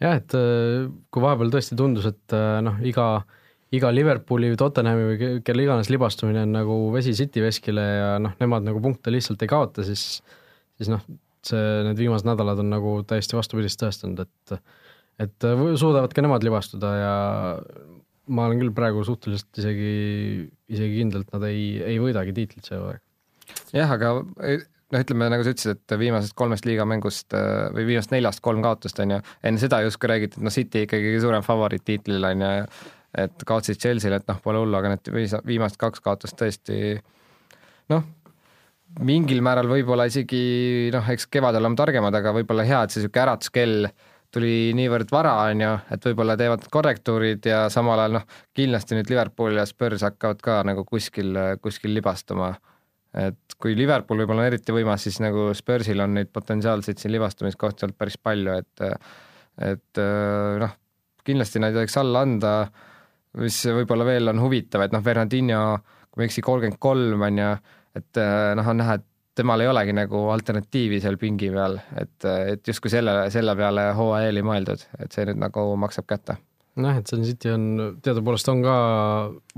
jah, 0.00 0.16
et 0.16 0.36
äh, 0.36 0.88
kui 1.12 1.24
vahepeal 1.24 1.52
tõesti 1.52 1.78
tundus, 1.78 2.08
et 2.10 2.36
äh, 2.36 2.58
noh, 2.64 2.80
iga, 2.86 3.06
iga 3.76 3.92
Liverpooli 3.94 4.52
või 4.52 4.60
Tottenhami 4.60 5.08
või 5.08 5.32
kelle 5.46 5.66
iganes 5.66 5.90
libastumine 5.92 6.44
on 6.46 6.54
nagu 6.56 6.78
vesi 6.94 7.14
City 7.16 7.44
veskile 7.44 7.84
ja 7.84 8.12
noh, 8.22 8.36
nemad 8.40 8.66
nagu 8.66 8.82
punkte 8.82 9.12
lihtsalt 9.12 9.42
ei 9.44 9.50
kaota, 9.52 9.84
siis, 9.86 10.22
siis 10.80 10.92
noh, 10.92 11.04
see, 11.46 11.60
need 11.86 12.00
viimased 12.00 12.28
nädalad 12.28 12.62
on 12.62 12.72
nagu 12.72 12.96
täiesti 13.08 13.38
vastupidist 13.38 13.80
tõestanud, 13.82 14.26
et 14.26 14.60
et 15.20 15.44
äh, 15.44 15.62
suudavad 15.76 16.12
ka 16.16 16.24
nemad 16.24 16.44
libastuda 16.46 16.90
ja 16.96 17.14
ma 18.30 18.46
olen 18.46 18.62
küll 18.62 18.72
praegu 18.72 19.02
suhteliselt 19.04 19.58
isegi, 19.60 19.94
isegi 20.70 21.00
kindel, 21.02 21.26
et 21.26 21.32
nad 21.34 21.44
ei, 21.50 21.64
ei 21.84 21.98
võidagi 22.00 22.32
tiitlit 22.36 22.68
see 22.68 22.78
hooaeg 22.78 23.02
jah, 23.76 23.90
aga 23.90 24.14
noh, 24.90 25.02
ütleme 25.04 25.30
nagu 25.32 25.46
sa 25.46 25.54
ütlesid, 25.54 25.78
et 25.78 25.96
viimasest 26.00 26.36
kolmest 26.38 26.66
liigamängust 26.68 27.36
või 27.76 27.86
viimasest 27.92 28.14
neljast 28.14 28.42
kolm 28.44 28.62
kaotust 28.64 28.98
on 29.04 29.16
ju, 29.16 29.20
enne 29.46 29.62
seda 29.62 29.82
justkui 29.86 30.10
räägiti, 30.10 30.40
et 30.40 30.46
noh, 30.46 30.54
City 30.54 30.86
ikkagi 30.86 31.16
suurem 31.22 31.44
favoriit 31.46 31.84
tiitlile 31.86 32.34
on 32.34 32.46
ju, 32.46 32.52
et 33.24 33.44
kaotasid 33.46 33.80
Chelsea'le, 33.82 34.20
et 34.22 34.30
noh, 34.30 34.38
pole 34.42 34.62
hullu, 34.62 34.78
aga 34.78 34.94
need 34.94 35.12
viimased 35.46 35.78
kaks 35.80 36.02
kaotust 36.04 36.38
tõesti 36.38 36.98
noh, 37.90 38.06
mingil 39.06 39.42
määral 39.44 39.70
võib-olla 39.70 40.06
isegi 40.10 40.90
noh, 40.94 41.10
eks 41.14 41.28
kevadel 41.30 41.62
oleme 41.62 41.78
targemad, 41.78 42.14
aga 42.16 42.34
võib-olla 42.34 42.66
hea, 42.66 42.82
et 42.82 42.94
see 42.94 43.02
niisugune 43.04 43.26
äratuskell 43.26 43.90
tuli 44.34 44.70
niivõrd 44.78 45.10
vara, 45.10 45.34
on 45.50 45.62
ju, 45.64 45.70
et 45.94 46.04
võib-olla 46.06 46.36
teevad 46.38 46.66
korrektuurid 46.70 47.46
ja 47.50 47.64
samal 47.72 47.98
ajal 47.98 48.20
noh, 48.20 48.26
kindlasti 48.56 48.98
nüüd 48.98 49.10
Liverpool 49.10 49.58
ja 49.58 49.66
Spurs 49.66 50.04
hakkavad 50.06 50.42
ka 50.44 50.60
nagu 50.66 50.84
kuskil, 50.86 51.34
kuskil 51.62 51.94
libastuma. 51.96 52.52
Et 53.16 53.56
kui 53.60 53.74
Liverpool 53.76 54.22
võib-olla 54.22 54.44
on 54.44 54.50
eriti 54.52 54.74
võimas, 54.74 55.02
siis 55.06 55.18
nagu 55.22 55.48
Spursil 55.56 56.00
on 56.04 56.14
neid 56.18 56.30
potentsiaalseid 56.32 57.00
siin 57.00 57.14
libastumiskohti 57.16 57.86
olnud 57.86 57.98
päris 57.98 58.18
palju, 58.20 58.54
et 58.60 58.86
et 59.60 60.00
noh, 60.62 60.76
kindlasti 61.26 61.60
nad 61.60 61.74
ei 61.74 61.80
tohiks 61.80 61.98
alla 62.00 62.22
anda, 62.24 62.52
mis 63.42 63.58
võib-olla 63.66 64.06
veel 64.08 64.32
on 64.32 64.40
huvitav, 64.40 64.86
et 64.86 64.94
noh, 64.94 65.02
Fernandinho, 65.04 65.64
kui 66.08 66.20
ma 66.20 66.24
ei 66.24 66.30
eksi, 66.30 66.44
kolmkümmend 66.46 66.80
kolm 66.80 67.26
on 67.26 67.40
ju, 67.42 67.50
et 68.00 68.20
noh, 68.56 68.70
on 68.72 68.80
näha, 68.80 68.96
et 68.96 69.06
temal 69.40 69.62
ei 69.62 69.70
olegi 69.70 69.94
nagu 69.96 70.22
alternatiivi 70.32 71.00
seal 71.02 71.18
pingi 71.20 71.50
peal, 71.54 71.78
et, 72.00 72.28
et 72.54 72.72
justkui 72.72 72.92
selle, 72.92 73.14
selle 73.34 73.54
peale 73.58 73.90
hooaja 73.96 74.30
eeli 74.30 74.44
mõeldud, 74.46 74.86
et 75.02 75.12
see 75.14 75.26
nüüd 75.28 75.42
nagu 75.44 75.66
maksab 75.80 76.08
kätte. 76.10 76.38
Nojah, 76.78 77.00
et 77.00 77.10
Sun 77.10 77.24
City 77.26 77.50
on, 77.52 77.64
teadupoolest 78.04 78.50
on 78.52 78.62
ka 78.64 78.74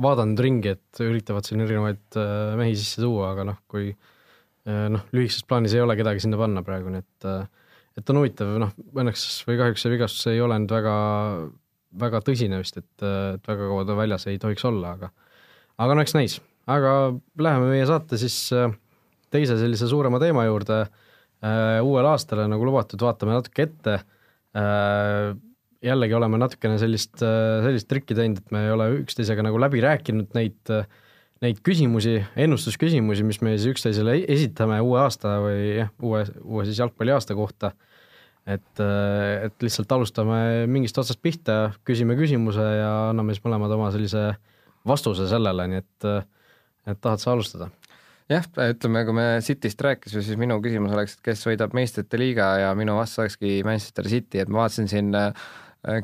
vaadanud 0.03 0.41
ringi, 0.43 0.75
et 0.77 1.03
üritavad 1.05 1.47
siin 1.47 1.65
erinevaid 1.65 2.19
äh, 2.21 2.53
mehi 2.59 2.77
sisse 2.79 3.03
tuua, 3.03 3.33
aga 3.35 3.47
noh, 3.51 3.59
kui 3.71 3.91
äh, 3.93 4.87
noh, 4.93 5.05
lühikeses 5.15 5.45
plaanis 5.49 5.75
ei 5.77 5.83
ole 5.85 5.97
kedagi 5.99 6.25
sinna 6.25 6.41
panna 6.41 6.65
praegu, 6.67 6.93
nii 6.93 7.03
et 7.05 7.29
äh, 7.29 7.43
et 8.01 8.09
on 8.09 8.23
huvitav, 8.23 8.55
noh, 8.61 8.71
õnneks 8.97 9.27
või 9.45 9.59
kahjuks 9.61 9.85
see 9.85 9.93
vigastus 9.93 10.31
ei 10.33 10.41
ole 10.41 10.57
nüüd 10.63 10.73
väga, 10.73 10.95
väga 12.01 12.23
tõsine 12.25 12.63
vist, 12.63 12.79
et, 12.81 12.89
et 13.05 13.51
väga 13.51 13.69
kaua 13.69 13.85
ta 13.85 13.97
väljas 13.99 14.25
ei 14.33 14.41
tohiks 14.41 14.65
olla, 14.65 14.95
aga 14.97 15.13
aga 15.83 15.97
no 15.99 16.05
eks 16.05 16.17
näis, 16.17 16.39
aga 16.73 16.95
läheme 17.37 17.69
meie 17.69 17.85
saate 17.89 18.17
siis 18.21 18.39
teise 19.33 19.59
sellise 19.61 19.91
suurema 19.91 20.21
teema 20.23 20.47
juurde 20.47 20.87
uuele 21.43 22.09
aastale, 22.09 22.47
nagu 22.49 22.65
lubatud, 22.65 23.03
vaatame 23.03 23.35
natuke 23.35 23.65
ette. 23.67 23.97
Jällegi 25.83 26.17
oleme 26.17 26.39
natukene 26.41 26.79
sellist, 26.81 27.17
äh, 27.25 27.63
sellist 27.67 27.89
trikki 27.91 28.17
teinud, 28.19 28.43
et 28.43 28.55
me 28.55 28.67
ei 28.67 28.75
ole 28.75 28.89
üksteisega 29.03 29.45
nagu 29.47 29.61
läbi 29.61 29.83
rääkinud 29.85 30.35
neid, 30.37 30.75
neid 31.43 31.63
küsimusi, 31.67 32.21
ennustusküsimusi, 32.45 33.27
mis 33.27 33.41
me 33.43 33.57
siis 33.57 33.73
üksteisele 33.75 34.21
esitame 34.31 34.79
uue 34.85 35.01
aasta 35.03 35.39
või 35.43 35.59
jah, 35.81 35.91
uue, 36.03 36.23
uue 36.45 36.67
siis 36.69 36.83
jalgpalliaasta 36.83 37.39
kohta. 37.39 37.73
et, 38.47 38.81
äh, 38.83 39.45
et 39.47 39.63
lihtsalt 39.63 39.93
alustame 39.95 40.67
mingist 40.67 40.99
otsast 40.99 41.21
pihta, 41.23 41.75
küsime 41.87 42.17
küsimuse 42.19 42.65
ja 42.81 42.91
anname 43.11 43.37
siis 43.37 43.45
mõlemad 43.45 43.71
oma 43.71 43.93
sellise 43.95 44.33
vastuse 44.87 45.29
sellele, 45.31 45.69
nii 45.71 45.79
et, 45.79 46.09
et 46.91 46.99
tahad 46.99 47.23
sa 47.23 47.37
alustada? 47.37 47.71
jah, 48.33 48.47
ütleme, 48.73 49.05
kui 49.07 49.15
me 49.17 49.27
Cityst 49.45 49.81
rääkisime, 49.83 50.23
siis 50.27 50.39
minu 50.41 50.59
küsimus 50.65 50.95
oleks, 50.95 51.17
et 51.17 51.27
kes 51.31 51.43
võidab 51.47 51.75
meistrite 51.77 52.19
liiga 52.21 52.49
ja 52.63 52.73
minu 52.79 52.97
vastus 52.99 53.23
olekski 53.23 53.61
Manchester 53.67 54.09
City, 54.11 54.43
et 54.43 54.51
ma 54.51 54.65
vaatasin 54.65 54.91
siin 54.91 55.13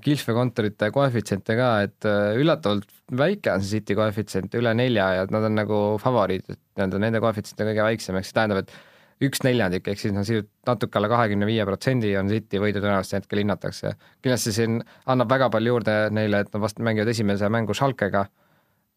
Kilfe 0.02 0.34
kontorite 0.34 0.88
koefitsiente 0.90 1.54
ka, 1.54 1.66
et 1.86 2.06
äh, 2.08 2.34
üllatavalt 2.40 2.88
väike 3.14 3.52
on 3.52 3.62
see 3.62 3.78
City 3.78 3.94
koefitsient, 3.94 4.54
üle 4.58 4.72
nelja 4.74 5.04
ja 5.20 5.26
nad 5.30 5.46
on 5.46 5.54
nagu 5.54 5.80
favoriidid, 6.02 6.58
nii-öelda 6.74 7.02
nende 7.04 7.20
koefitsient 7.22 7.62
on 7.62 7.70
kõige 7.70 7.84
väiksem, 7.86 8.18
ehk 8.18 8.26
see 8.26 8.34
tähendab, 8.40 8.64
et 8.64 9.28
üks 9.28 9.44
neljandik, 9.46 9.86
ehk 9.86 10.02
siis 10.02 10.14
noh, 10.16 10.26
natuke 10.66 10.98
alla 10.98 11.10
kahekümne 11.12 11.46
viie 11.46 11.66
protsendi 11.68 12.10
on 12.18 12.30
City 12.32 12.58
võidu 12.62 12.82
tõenäoliselt 12.82 13.22
hetkel 13.22 13.44
hinnatakse. 13.44 13.94
kindlasti 14.22 14.56
siin 14.56 14.80
annab 15.06 15.30
väga 15.30 15.50
palju 15.54 15.76
juurde 15.76 15.96
neile, 16.10 16.42
et 16.42 16.50
nad 16.54 16.64
vast 16.66 16.82
mängivad 16.82 17.14
esimese 17.14 17.50
mängu 17.50 17.74
Schalkega 17.74 18.26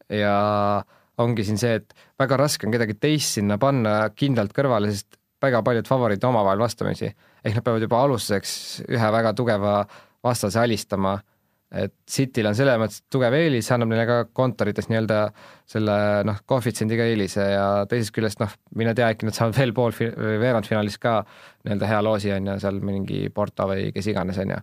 ja 0.10 0.36
äh, 0.82 0.98
ongi 1.22 1.46
siin 1.46 1.60
see, 1.62 1.80
et 1.82 1.96
väga 2.20 2.38
raske 2.40 2.68
on 2.68 2.76
kedagi 2.76 2.98
teist 3.02 3.38
sinna 3.38 3.58
panna 3.62 3.96
kindlalt 4.16 4.54
kõrvale, 4.56 4.92
sest 4.94 5.20
väga 5.42 5.64
paljud 5.66 5.90
favoriid 5.90 6.24
omavahel 6.28 6.62
vastamisi. 6.62 7.12
ehk 7.44 7.56
nad 7.56 7.66
peavad 7.66 7.82
juba 7.82 8.02
alustuseks 8.06 8.84
ühe 8.88 9.12
väga 9.12 9.34
tugeva 9.34 9.86
vastase 10.24 10.60
alistama, 10.62 11.16
et 11.72 11.94
Cityl 12.10 12.50
on 12.50 12.56
selles 12.58 12.80
mõttes 12.82 13.04
tugev 13.12 13.36
eelis, 13.38 13.70
annab 13.72 13.94
neile 13.94 14.06
ka 14.10 14.18
kontorites 14.36 14.90
nii-öelda 14.92 15.20
selle 15.72 15.96
noh, 16.28 16.42
koefitsiendiga 16.50 17.06
eelise 17.08 17.46
ja 17.54 17.68
teisest 17.90 18.14
küljest 18.16 18.42
noh, 18.44 18.52
mine 18.76 18.94
tea, 18.98 19.08
äkki 19.14 19.30
nad 19.30 19.38
saavad 19.38 19.56
veel 19.56 19.72
pool 19.78 19.96
veerandfinaalis 19.96 21.00
ka 21.02 21.22
nii-öelda 21.24 21.92
hea 21.94 22.02
loosi, 22.04 22.34
on 22.36 22.52
ju, 22.52 22.58
seal 22.66 22.82
mingi 22.84 23.22
Porto 23.34 23.70
või 23.72 23.88
kes 23.96 24.12
iganes, 24.12 24.42
on 24.44 24.52
ju. 24.58 24.60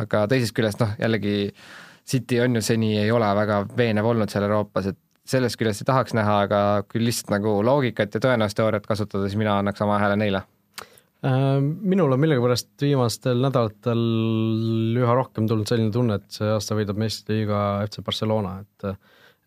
aga 0.00 0.24
teisest 0.30 0.56
küljest 0.56 0.82
noh, 0.82 0.96
jällegi 0.98 1.36
City 2.10 2.40
on 2.42 2.58
ju 2.58 2.64
seni 2.66 2.96
ei 2.98 3.10
ole 3.14 3.28
väga 3.38 3.62
veenev 3.76 4.10
olnud 4.10 4.32
seal 4.32 4.48
Euroopas, 4.48 4.90
et 4.90 4.98
sellest 5.30 5.58
küljest 5.60 5.84
ei 5.84 5.90
tahaks 5.92 6.16
näha, 6.18 6.40
aga 6.46 6.60
kui 6.90 7.02
lihtsalt 7.04 7.30
nagu 7.36 7.60
loogikat 7.66 8.16
ja 8.16 8.22
tõenäosusteooriat 8.24 8.88
kasutada, 8.88 9.28
siis 9.28 9.38
mina 9.38 9.60
annaks 9.60 9.86
oma 9.86 10.00
hääle 10.02 10.18
neile. 10.18 10.42
Äh, 11.20 11.58
minul 11.60 12.14
on 12.14 12.20
millegipärast 12.22 12.80
viimastel 12.80 13.42
nädalatel 13.44 13.98
üha 14.96 15.16
rohkem 15.18 15.44
tulnud 15.50 15.68
selline 15.68 15.92
tunne, 15.92 16.16
et 16.16 16.32
see 16.32 16.48
aasta 16.48 16.76
võidab 16.78 17.00
meistrite 17.00 17.36
liiga 17.36 17.58
FC 17.84 18.04
Barcelona, 18.06 18.60
et 18.64 18.94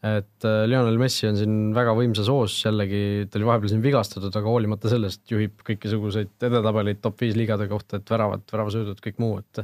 et 0.03 0.45
äh, 0.45 0.65
Lionel 0.67 0.99
Messi 0.99 1.25
on 1.29 1.37
siin 1.39 1.55
väga 1.73 1.95
võimsas 1.95 2.27
hoos 2.29 2.57
jällegi, 2.59 3.23
ta 3.25 3.39
oli 3.39 3.47
vahepeal 3.47 3.71
siin 3.71 3.81
vigastatud, 3.85 4.35
aga 4.35 4.51
hoolimata 4.51 4.91
sellest 4.91 5.23
juhib 5.31 5.63
kõikisuguseid 5.65 6.45
edetabeleid 6.45 6.99
top 7.01 7.23
viis 7.23 7.37
liigade 7.39 7.69
kohta, 7.71 7.97
et 7.97 8.11
väravad, 8.11 8.43
väravasöödud, 8.51 8.99
kõik 9.01 9.21
muu, 9.23 9.39
et 9.41 9.63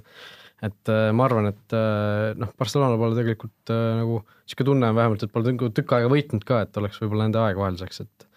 et 0.66 0.91
äh, 0.91 1.10
ma 1.16 1.28
arvan, 1.28 1.51
et 1.51 1.76
noh, 2.39 2.55
Barcelona 2.57 2.97
pole 2.99 3.20
tegelikult 3.20 3.76
nagu 3.76 4.24
niisugune 4.24 4.72
tunne 4.72 4.89
on 4.89 4.97
vähemalt, 4.97 5.28
et 5.28 5.36
pole 5.36 5.53
tükk 5.53 5.93
aega 5.99 6.10
võitnud 6.16 6.47
ka, 6.47 6.64
et 6.66 6.82
oleks 6.82 7.03
võib-olla 7.03 7.28
nende 7.28 7.43
aeg 7.43 7.60
vahelduseks, 7.60 8.01
et 8.07 8.28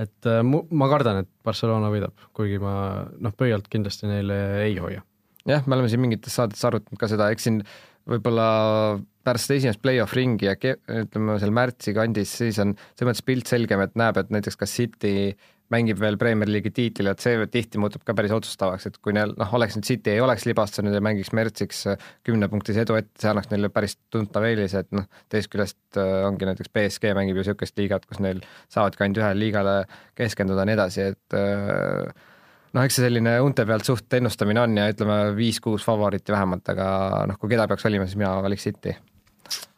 et 0.00 0.28
mu, 0.46 0.62
ma 0.72 0.88
kardan, 0.88 1.22
et 1.22 1.30
Barcelona 1.44 1.90
võidab, 1.92 2.14
kuigi 2.36 2.60
ma 2.62 2.74
noh, 3.20 3.34
pöialt 3.36 3.68
kindlasti 3.72 4.08
neile 4.08 4.38
ei 4.64 4.76
hoia. 4.80 5.02
jah, 5.48 5.64
me 5.66 5.76
oleme 5.76 5.90
siin 5.90 6.00
mingites 6.04 6.36
saadetes 6.38 6.64
arutanud 6.64 7.00
ka 7.00 7.10
seda, 7.10 7.30
eks 7.34 7.48
siin 7.48 7.62
võib-olla 8.08 8.46
pärast 9.26 9.52
esimest 9.54 9.82
play-off 9.82 10.14
ringi 10.16 10.48
ja 10.48 10.56
ütleme 10.56 11.38
seal 11.38 11.54
märtsi 11.54 11.94
kandis, 11.94 12.32
siis 12.40 12.58
on 12.62 12.74
selles 12.78 13.10
mõttes 13.10 13.26
pilt 13.26 13.50
selgem, 13.50 13.82
et 13.84 13.94
näeb, 13.98 14.18
et 14.18 14.32
näiteks 14.34 14.58
kas 14.58 14.74
City 14.74 15.14
mängib 15.72 16.00
veel 16.00 16.18
Premier 16.20 16.50
League'i 16.50 16.72
tiitlile, 16.74 17.14
et 17.14 17.24
see 17.24 17.46
tihti 17.52 17.80
muutub 17.80 18.04
ka 18.06 18.14
päris 18.16 18.34
otsustavaks, 18.34 18.88
et 18.88 18.98
kui 19.04 19.14
neil 19.16 19.34
noh, 19.38 19.54
oleks 19.56 19.76
nüüd 19.78 19.88
City 19.88 20.14
ei 20.14 20.22
oleks 20.24 20.44
libastunud 20.48 20.94
ja 20.94 21.02
mängiks 21.04 21.32
märtsiks 21.36 21.84
äh, 21.92 22.10
kümnepunktise 22.26 22.84
edu 22.84 22.98
ette, 22.98 23.14
see 23.22 23.30
annaks 23.32 23.52
neile 23.52 23.72
päris 23.72 23.96
tuntav 24.12 24.46
eelis, 24.48 24.76
et 24.78 24.90
noh, 24.96 25.08
teisest 25.32 25.52
küljest 25.52 26.00
äh, 26.00 26.26
ongi 26.28 26.48
näiteks 26.48 26.72
BSG 26.74 27.14
mängib 27.18 27.38
ju 27.38 27.46
niisugust 27.46 27.78
liigat, 27.80 28.06
kus 28.08 28.20
neil 28.24 28.42
saavadki 28.72 29.06
ainult 29.06 29.22
ühele 29.22 29.40
liigale 29.40 29.76
keskenduda 30.18 30.64
ja 30.64 30.70
nii 30.70 30.78
edasi, 30.78 31.08
et 31.14 31.38
äh, 31.38 32.28
noh, 32.72 32.84
eks 32.84 32.98
see 32.98 33.06
selline 33.06 33.36
unte 33.44 33.66
pealt 33.68 33.88
suht 33.88 34.18
ennustamine 34.18 34.64
on 34.64 34.76
ja 34.78 34.88
ütleme, 34.92 35.18
viis-kuus 35.38 35.86
favoriiti 35.86 36.34
vähemalt, 36.34 36.68
aga 36.74 36.86
noh, 37.30 37.40
kui 37.40 37.52
keda 37.52 37.68
peaks 37.70 37.88
valima, 37.88 38.08
siis 38.08 38.20
mina 38.20 38.34
valiks 38.44 38.68
City. 38.68 38.96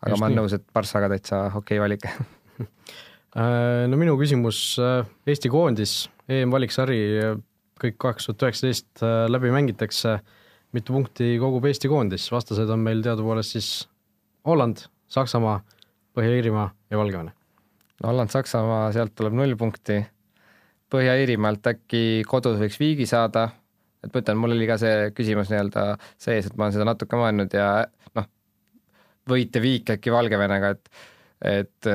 aga 0.02 0.14
Just 0.14 0.20
ma 0.20 0.30
olen 0.30 0.42
nõus, 0.42 0.56
et 0.56 0.66
Barca 0.74 1.04
ka 1.04 1.12
täitsa 1.14 1.44
okei 1.50 1.78
okay 1.78 1.84
valik 1.86 2.08
no 3.34 3.98
minu 3.98 4.14
küsimus, 4.20 4.60
äh, 4.78 5.02
Eesti 5.26 5.50
koondis, 5.50 6.04
EM-valiksari, 6.30 6.98
kõik 7.82 7.96
kaks 8.00 8.28
tuhat 8.28 8.46
üheksateist 8.46 9.02
äh, 9.02 9.24
läbi 9.30 9.50
mängitakse, 9.54 10.18
mitu 10.74 10.94
punkti 10.94 11.34
kogub 11.42 11.66
Eesti 11.66 11.90
koondis, 11.90 12.28
vastased 12.32 12.70
on 12.70 12.84
meil 12.84 13.02
teadupoolest 13.02 13.56
siis 13.56 13.70
Holland, 14.46 14.84
Saksamaa, 15.10 15.58
Põhja-Iirimaa 16.14 16.68
ja 16.90 17.00
Valgevene. 17.00 17.34
Holland, 18.04 18.30
Saksamaa, 18.30 18.92
sealt 18.94 19.16
tuleb 19.18 19.34
null 19.34 19.56
punkti, 19.58 19.98
Põhja-Iirimaalt 20.94 21.66
äkki 21.72 22.22
kodus 22.30 22.60
võiks 22.60 22.78
viigi 22.78 23.08
saada, 23.10 23.48
et 24.04 24.14
ma 24.14 24.22
ütlen, 24.22 24.38
mul 24.38 24.54
oli 24.54 24.70
ka 24.70 24.78
see 24.78 25.10
küsimus 25.16 25.50
nii-öelda 25.50 25.88
sees, 26.20 26.46
et 26.46 26.54
ma 26.54 26.68
olen 26.68 26.76
seda 26.76 26.86
natuke 26.86 27.18
mõelnud 27.18 27.56
ja 27.56 27.68
noh, 28.14 28.30
võit 29.30 29.58
ja 29.58 29.64
viik 29.64 29.94
äkki 29.96 30.14
Valgevenega, 30.14 30.74
et 30.76 31.04
et 31.44 31.88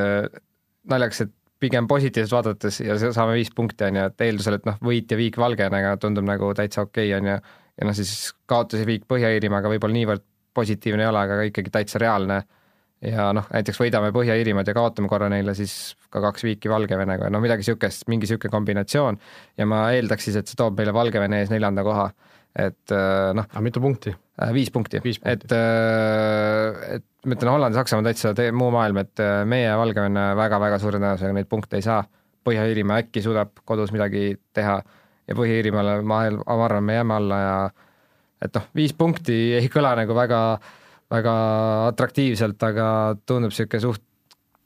naljakas, 0.90 1.26
et 1.26 1.34
pigem 1.60 1.88
positiivselt 1.88 2.38
vaadates 2.38 2.80
ja 2.80 2.96
saame 3.12 3.36
viis 3.36 3.52
punkti, 3.56 3.84
on 3.90 4.00
ju, 4.00 4.06
et 4.12 4.24
eeldusel, 4.24 4.60
et 4.60 4.68
noh, 4.70 4.78
võit 4.86 5.12
ja 5.12 5.18
viik 5.20 5.38
Valgevenega 5.40 5.98
tundub 6.00 6.28
nagu 6.28 6.54
täitsa 6.56 6.86
okei 6.86 7.10
okay,, 7.12 7.18
on 7.20 7.28
ju, 7.34 7.36
ja 7.82 7.90
noh, 7.90 7.98
siis 7.98 8.14
kaotus 8.50 8.84
ja 8.84 8.88
viik 8.88 9.04
Põhja-Iirimaaga 9.12 9.72
võib-olla 9.74 9.98
niivõrd 9.98 10.24
positiivne 10.56 11.06
ei 11.06 11.12
ole, 11.12 11.26
aga 11.26 11.42
ikkagi 11.50 11.74
täitsa 11.74 12.02
reaalne. 12.02 12.42
ja 13.04 13.30
noh, 13.36 13.46
näiteks 13.52 13.80
võidame 13.80 14.12
Põhja-Iirimaad 14.16 14.68
ja 14.68 14.76
kaotame 14.76 15.08
korra 15.12 15.30
neile, 15.32 15.54
siis 15.56 15.96
ka 16.12 16.20
kaks 16.24 16.44
viiki 16.44 16.72
Valgevenega, 16.72 17.30
no 17.32 17.40
midagi 17.40 17.64
niisugust, 17.64 18.08
mingi 18.12 18.28
niisugune 18.28 18.52
kombinatsioon. 18.52 19.20
Ja 19.58 19.68
ma 19.70 19.86
eeldaks 19.96 20.28
siis, 20.28 20.36
et 20.40 20.52
see 20.52 20.60
toob 20.60 20.80
meile 20.80 20.96
Valgevene 20.96 21.40
ees 21.40 21.54
neljanda 21.54 21.86
koha, 21.88 22.10
et 22.58 22.94
äh, 22.96 23.32
noh. 23.38 23.46
aga 23.46 23.64
mitu 23.64 23.82
punkti? 23.84 24.14
Äh, 24.42 24.54
viis 24.56 24.72
punkti, 24.74 25.02
et, 25.04 25.46
äh, 25.52 26.96
et 26.96 27.06
ma 27.26 27.36
ütlen, 27.36 27.52
Holland 27.52 27.78
Saksamaa 27.78 28.08
täitsa 28.08 28.34
muu 28.56 28.72
maailm, 28.74 29.02
et 29.04 29.22
meie 29.50 29.76
Valgevene 29.78 30.32
väga-väga 30.40 30.80
suure 30.82 31.02
tõenäosusega 31.02 31.36
neid 31.36 31.50
punkte 31.52 31.80
ei 31.80 31.86
saa. 31.86 32.02
Põhja-Iirimaa 32.48 33.04
äkki 33.04 33.22
suudab 33.22 33.60
kodus 33.68 33.92
midagi 33.92 34.32
teha 34.56 34.80
ja 34.80 35.36
Põhja-Iirimaale 35.38 36.00
ma, 36.02 36.24
ma 36.32 36.60
arvan, 36.66 36.86
me 36.88 36.96
jääme 36.96 37.18
alla 37.20 37.40
ja 37.44 37.56
et 38.46 38.56
noh, 38.56 38.70
viis 38.76 38.96
punkti 38.98 39.36
ei 39.60 39.68
kõla 39.72 39.94
nagu 40.00 40.16
väga, 40.16 40.40
väga 41.12 41.34
atraktiivselt, 41.90 42.64
aga 42.64 42.88
tundub 43.28 43.52
niisugune 43.52 43.84
suht 43.84 44.06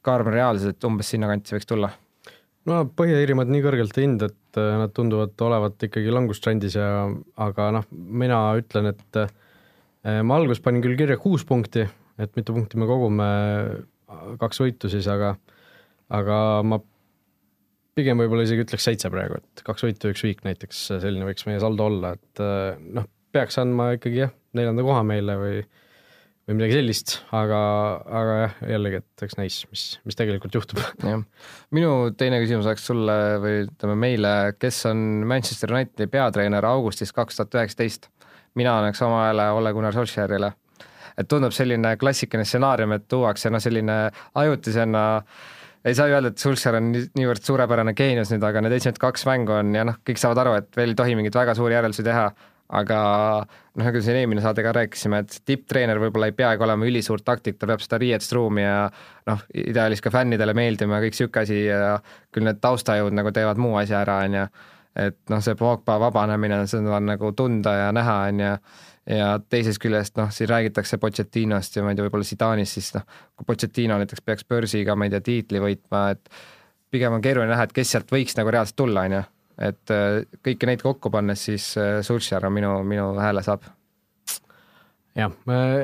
karm 0.04 0.30
reaalsus, 0.30 0.74
et 0.74 0.86
umbes 0.86 1.10
sinnakanti 1.10 1.56
võiks 1.56 1.68
tulla. 1.68 1.90
no 2.70 2.84
Põhja-Iirimaad 2.96 3.50
nii 3.50 3.66
kõrgelt 3.66 3.98
ei 3.98 4.06
hinda, 4.06 4.30
et 4.30 4.38
äh, 4.60 4.74
nad 4.80 4.92
tunduvad 4.96 5.34
olevat 5.46 5.86
ikkagi 5.88 6.12
langustrendis 6.14 6.78
ja 6.78 6.88
aga 7.40 7.70
noh, 7.78 7.88
mina 7.90 8.40
ütlen, 8.60 8.92
et 8.94 9.20
äh, 9.20 10.20
ma 10.22 10.38
alguses 10.38 10.62
panin 10.64 10.84
küll 10.84 10.98
kirja 10.98 11.18
kuus 11.20 11.46
punkti, 11.48 11.86
et 12.20 12.34
mitu 12.38 12.56
punkti 12.56 12.80
me 12.80 12.88
kogume, 12.88 13.28
kaks 14.40 14.60
võitu 14.62 14.90
siis, 14.92 15.08
aga 15.10 15.34
aga 16.14 16.36
ma 16.66 16.78
pigem 17.94 18.18
võib-olla 18.18 18.44
isegi 18.46 18.64
ütleks 18.64 18.86
seitse 18.88 19.10
praegu, 19.12 19.38
et 19.38 19.62
kaks 19.66 19.86
võitu, 19.86 20.10
üks 20.12 20.24
viik 20.26 20.42
näiteks, 20.46 20.86
selline 21.02 21.26
võiks 21.28 21.46
meie 21.48 21.60
saldo 21.62 21.88
olla, 21.90 22.14
et 22.18 22.42
äh, 22.42 22.74
noh, 22.98 23.06
peaks 23.34 23.58
andma 23.62 23.92
ikkagi 23.96 24.24
jah, 24.24 24.34
neljanda 24.54 24.84
koha 24.86 25.02
meile 25.06 25.38
või 25.38 25.62
või 26.44 26.58
midagi 26.58 26.76
sellist, 26.76 27.14
aga, 27.32 27.60
aga 28.20 28.34
jah, 28.40 28.56
jällegi, 28.74 29.00
et 29.00 29.24
eks 29.26 29.38
näis, 29.38 29.60
mis, 29.70 29.84
mis 30.04 30.18
tegelikult 30.18 30.56
juhtub. 30.58 30.80
jah, 31.00 31.22
minu 31.74 31.94
teine 32.18 32.40
küsimus 32.42 32.68
oleks 32.68 32.84
sulle 32.90 33.16
või 33.42 33.62
ütleme 33.64 33.96
meile, 34.00 34.34
kes 34.60 34.82
on 34.90 35.24
Manchester 35.30 35.72
Unitedi 35.72 36.10
peatreener 36.12 36.68
augustis 36.68 37.14
kaks 37.16 37.40
tuhat 37.40 37.60
üheksateist? 37.60 38.10
mina 38.54 38.76
annaks 38.78 39.00
oma 39.02 39.24
hääle 39.24 39.48
Ole 39.50 39.72
Gunnar 39.74 39.96
Solskjaerile. 39.96 40.52
et 41.18 41.28
tundub 41.28 41.52
selline 41.54 41.96
klassikaline 41.96 42.46
stsenaarium, 42.46 42.92
et 42.92 43.08
tuuakse 43.08 43.50
noh, 43.50 43.62
selline 43.62 43.98
ajutisena 44.34 45.04
ei 45.84 45.94
saa 45.94 46.08
ju 46.08 46.16
öelda, 46.16 46.32
et 46.32 46.40
Sulcher 46.40 46.76
on 46.78 46.92
niivõrd 46.92 47.44
suurepärane 47.44 47.92
geenius 47.96 48.32
nüüd, 48.32 48.44
aga 48.44 48.62
need 48.64 48.72
esimesed 48.76 49.00
kaks 49.00 49.26
mängu 49.28 49.52
on 49.56 49.74
ja 49.76 49.84
noh, 49.84 50.00
kõik 50.06 50.20
saavad 50.20 50.44
aru, 50.44 50.58
et 50.60 50.76
veel 50.76 50.92
ei 50.92 50.98
tohi 50.98 51.16
mingeid 51.16 51.36
väga 51.36 51.56
suuri 51.56 51.76
järeldusi 51.76 52.04
teha 52.06 52.28
aga 52.74 52.98
noh, 53.44 53.84
nagu 53.84 54.02
siin 54.02 54.18
eelmine 54.18 54.42
saade 54.42 54.64
ka 54.66 54.72
rääkisime, 54.74 55.20
et 55.24 55.36
tipptreener 55.46 56.00
võib-olla 56.02 56.30
ei 56.30 56.36
peagi 56.36 56.64
olema 56.66 56.86
ülisuur 56.88 57.22
taktik, 57.24 57.58
ta 57.58 57.68
peab 57.70 57.82
seda 57.84 58.00
riietusruumi 58.02 58.64
ja 58.64 58.78
noh, 59.30 59.44
ideaalis 59.64 60.02
ka 60.04 60.12
fännidele 60.14 60.56
meeldima 60.56 60.98
ja 60.98 61.04
kõik 61.04 61.14
niisugune 61.16 61.44
asi 61.44 61.60
ja 61.66 61.98
küll 62.34 62.48
need 62.48 62.62
taustajõud 62.64 63.14
nagu 63.14 63.34
teevad 63.34 63.60
muu 63.62 63.76
asja 63.80 64.00
ära, 64.02 64.22
on 64.26 64.38
ju. 64.40 64.46
et 65.04 65.20
noh, 65.30 65.44
see 65.44 65.58
Pogba 65.58 65.98
vabanemine, 66.02 66.64
seda 66.70 66.96
on 66.98 67.06
nagu 67.12 67.30
tunda 67.36 67.76
ja 67.78 67.92
näha, 67.94 68.16
on 68.30 68.42
ju, 68.44 68.56
ja 69.18 69.28
teisest 69.50 69.82
küljest 69.82 70.18
noh, 70.18 70.32
siin 70.34 70.50
räägitakse 70.50 70.98
Pochettinost 71.02 71.78
ja 71.78 71.84
ma 71.84 71.92
ei 71.92 71.98
tea, 71.98 72.08
võib-olla 72.08 72.26
Zidanist, 72.26 72.78
siis 72.78 72.90
noh, 72.96 73.06
kui 73.38 73.52
Pochettino 73.52 74.00
näiteks 74.02 74.26
peaks 74.26 74.48
börsiga, 74.50 74.98
ma 74.98 75.06
ei 75.06 75.14
tea, 75.14 75.22
tiitli 75.30 75.62
võitma, 75.62 76.08
et 76.16 76.34
pigem 76.94 77.14
on 77.14 77.22
keeruline 77.22 77.54
näha, 77.54 77.68
et 77.68 77.74
kes 77.74 77.94
sealt 77.94 78.10
võiks 78.14 78.38
nagu 78.38 78.50
reaalselt 78.54 78.78
tulla, 78.82 79.06
on 79.06 79.18
ju 79.18 79.24
et 79.62 79.94
äh, 79.94 80.24
kõiki 80.44 80.68
neid 80.68 80.82
kokku 80.82 81.12
pannes, 81.14 81.46
siis 81.46 81.70
äh, 81.80 82.00
Sulcher 82.06 82.46
on 82.46 82.54
minu, 82.54 82.74
minu 82.86 83.12
hääle 83.20 83.44
saab. 83.46 83.66
jah, 85.14 85.34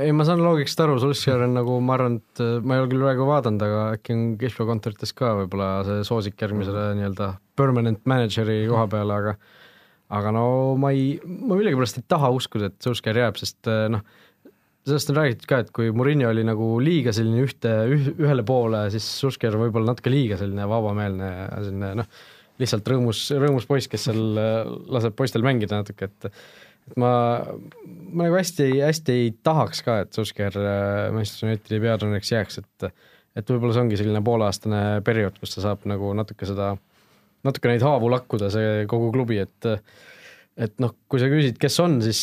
ei 0.02 0.10
ma 0.16 0.26
saan 0.26 0.42
loogikast 0.42 0.82
aru, 0.82 0.98
Sulcher 1.02 1.44
on 1.46 1.54
nagu 1.54 1.78
ma 1.84 1.94
arvan, 1.98 2.18
et 2.18 2.42
äh, 2.42 2.58
ma 2.64 2.76
ei 2.76 2.84
ole 2.84 2.90
küll 2.90 3.04
praegu 3.04 3.28
vaadanud, 3.28 3.66
aga 3.66 3.84
äkki 3.98 4.16
on 4.16 4.24
cashflow 4.40 4.70
kontorites 4.70 5.14
ka 5.16 5.36
võib-olla 5.42 5.70
see 5.86 6.06
soosik 6.08 6.40
järgmisele 6.42 6.90
nii-öelda 6.98 7.34
permanent 7.58 8.02
manager'i 8.10 8.64
koha 8.70 8.88
peale, 8.90 9.20
aga 9.22 9.36
aga 10.10 10.32
no 10.34 10.46
ma 10.82 10.90
ei, 10.90 11.20
ma 11.22 11.54
millegipärast 11.54 12.00
ei 12.00 12.08
taha 12.10 12.32
uskuda, 12.34 12.72
et 12.72 12.82
Sulcher 12.82 13.22
jääb, 13.22 13.38
sest 13.38 13.70
noh, 13.94 14.02
sellest 14.88 15.12
on 15.12 15.20
räägitud 15.20 15.46
ka, 15.46 15.60
et 15.62 15.70
kui 15.76 15.92
Murillo 15.94 16.32
oli 16.32 16.42
nagu 16.46 16.72
liiga 16.82 17.12
selline 17.14 17.44
ühte, 17.46 17.70
ühele 18.18 18.42
poole, 18.46 18.82
siis 18.90 19.06
Sulcher 19.20 19.54
võib-olla 19.60 19.92
natuke 19.92 20.10
liiga 20.10 20.40
selline 20.40 20.66
vabameelne 20.66 21.30
ja 21.30 21.48
selline 21.60 21.92
noh, 22.00 22.10
lihtsalt 22.60 22.88
rõõmus, 22.92 23.22
rõõmus 23.36 23.68
poiss, 23.68 23.88
kes 23.90 24.08
seal 24.08 24.40
äh, 24.40 24.58
laseb 24.96 25.16
poistel 25.18 25.44
mängida 25.46 25.80
natuke, 25.80 26.10
et 26.10 26.30
et 26.90 26.96
ma, 26.98 27.10
ma 28.10 28.26
nagu 28.26 28.38
hästi, 28.38 28.66
hästi 28.80 29.14
ei 29.14 29.32
tahaks 29.46 29.82
ka, 29.86 29.98
et 30.04 30.16
Solskjaer 30.16 30.56
äh, 30.58 31.08
Manchester 31.14 31.50
Unitedi 31.50 31.80
peatreeneriks 31.84 32.32
jääks, 32.34 32.60
et 32.62 32.90
et 33.38 33.50
võib-olla 33.52 33.76
see 33.76 33.84
ongi 33.84 33.98
selline 34.00 34.22
pooleaastane 34.26 34.80
periood, 35.06 35.36
kus 35.38 35.54
ta 35.54 35.62
saab 35.62 35.84
nagu 35.88 36.10
natuke 36.18 36.48
seda, 36.48 36.72
natuke 37.46 37.70
neid 37.70 37.84
haavu 37.86 38.10
lakkuda, 38.10 38.50
see 38.52 38.86
kogu 38.90 39.12
klubi, 39.14 39.38
et 39.44 39.68
et 40.60 40.74
noh, 40.82 40.96
kui 41.08 41.22
sa 41.22 41.28
küsid, 41.30 41.60
kes 41.60 41.78
on, 41.80 42.00
siis 42.04 42.20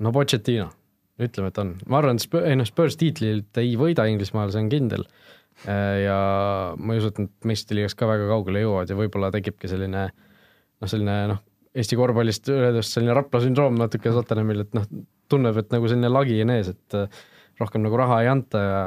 no 0.00 0.12
Pochettino, 0.14 0.68
ütleme, 1.20 1.50
et 1.50 1.58
on, 1.60 1.74
ma 1.90 2.00
arvan, 2.00 2.20
et 2.20 2.24
Spurs, 2.24 2.46
ei 2.46 2.56
noh, 2.56 2.68
Spurs 2.68 2.96
tiitlit 3.00 3.60
ei 3.60 3.74
võida 3.80 4.06
Inglismaal, 4.08 4.52
see 4.54 4.62
on 4.62 4.70
kindel 4.72 5.04
ja 5.64 6.16
ma 6.76 6.94
ei 6.94 7.00
usu, 7.00 7.10
et 7.12 7.20
nad 7.22 7.48
meistriliigas 7.48 7.96
ka 7.96 8.08
väga 8.10 8.28
kaugele 8.28 8.64
jõuavad 8.64 8.90
ja 8.92 8.98
võib-olla 8.98 9.30
tekibki 9.34 9.70
selline 9.70 10.08
noh, 10.10 10.88
selline 10.90 11.14
noh, 11.32 11.44
Eesti 11.76 11.96
korvpallist 11.98 12.48
öeldes 12.52 12.88
selline 12.94 13.12
Rapla 13.16 13.42
sündroom 13.44 13.76
natuke 13.76 14.12
Tottenhamil, 14.12 14.62
et 14.64 14.76
noh, 14.76 14.84
tunneb, 15.28 15.58
et 15.60 15.72
nagu 15.74 15.88
selline 15.90 16.08
lagi 16.08 16.38
on 16.44 16.52
ees, 16.54 16.70
et 16.72 16.96
äh, 16.96 17.24
rohkem 17.60 17.84
nagu 17.84 17.98
raha 18.00 18.22
ei 18.24 18.30
anta 18.32 18.62
ja 18.62 18.82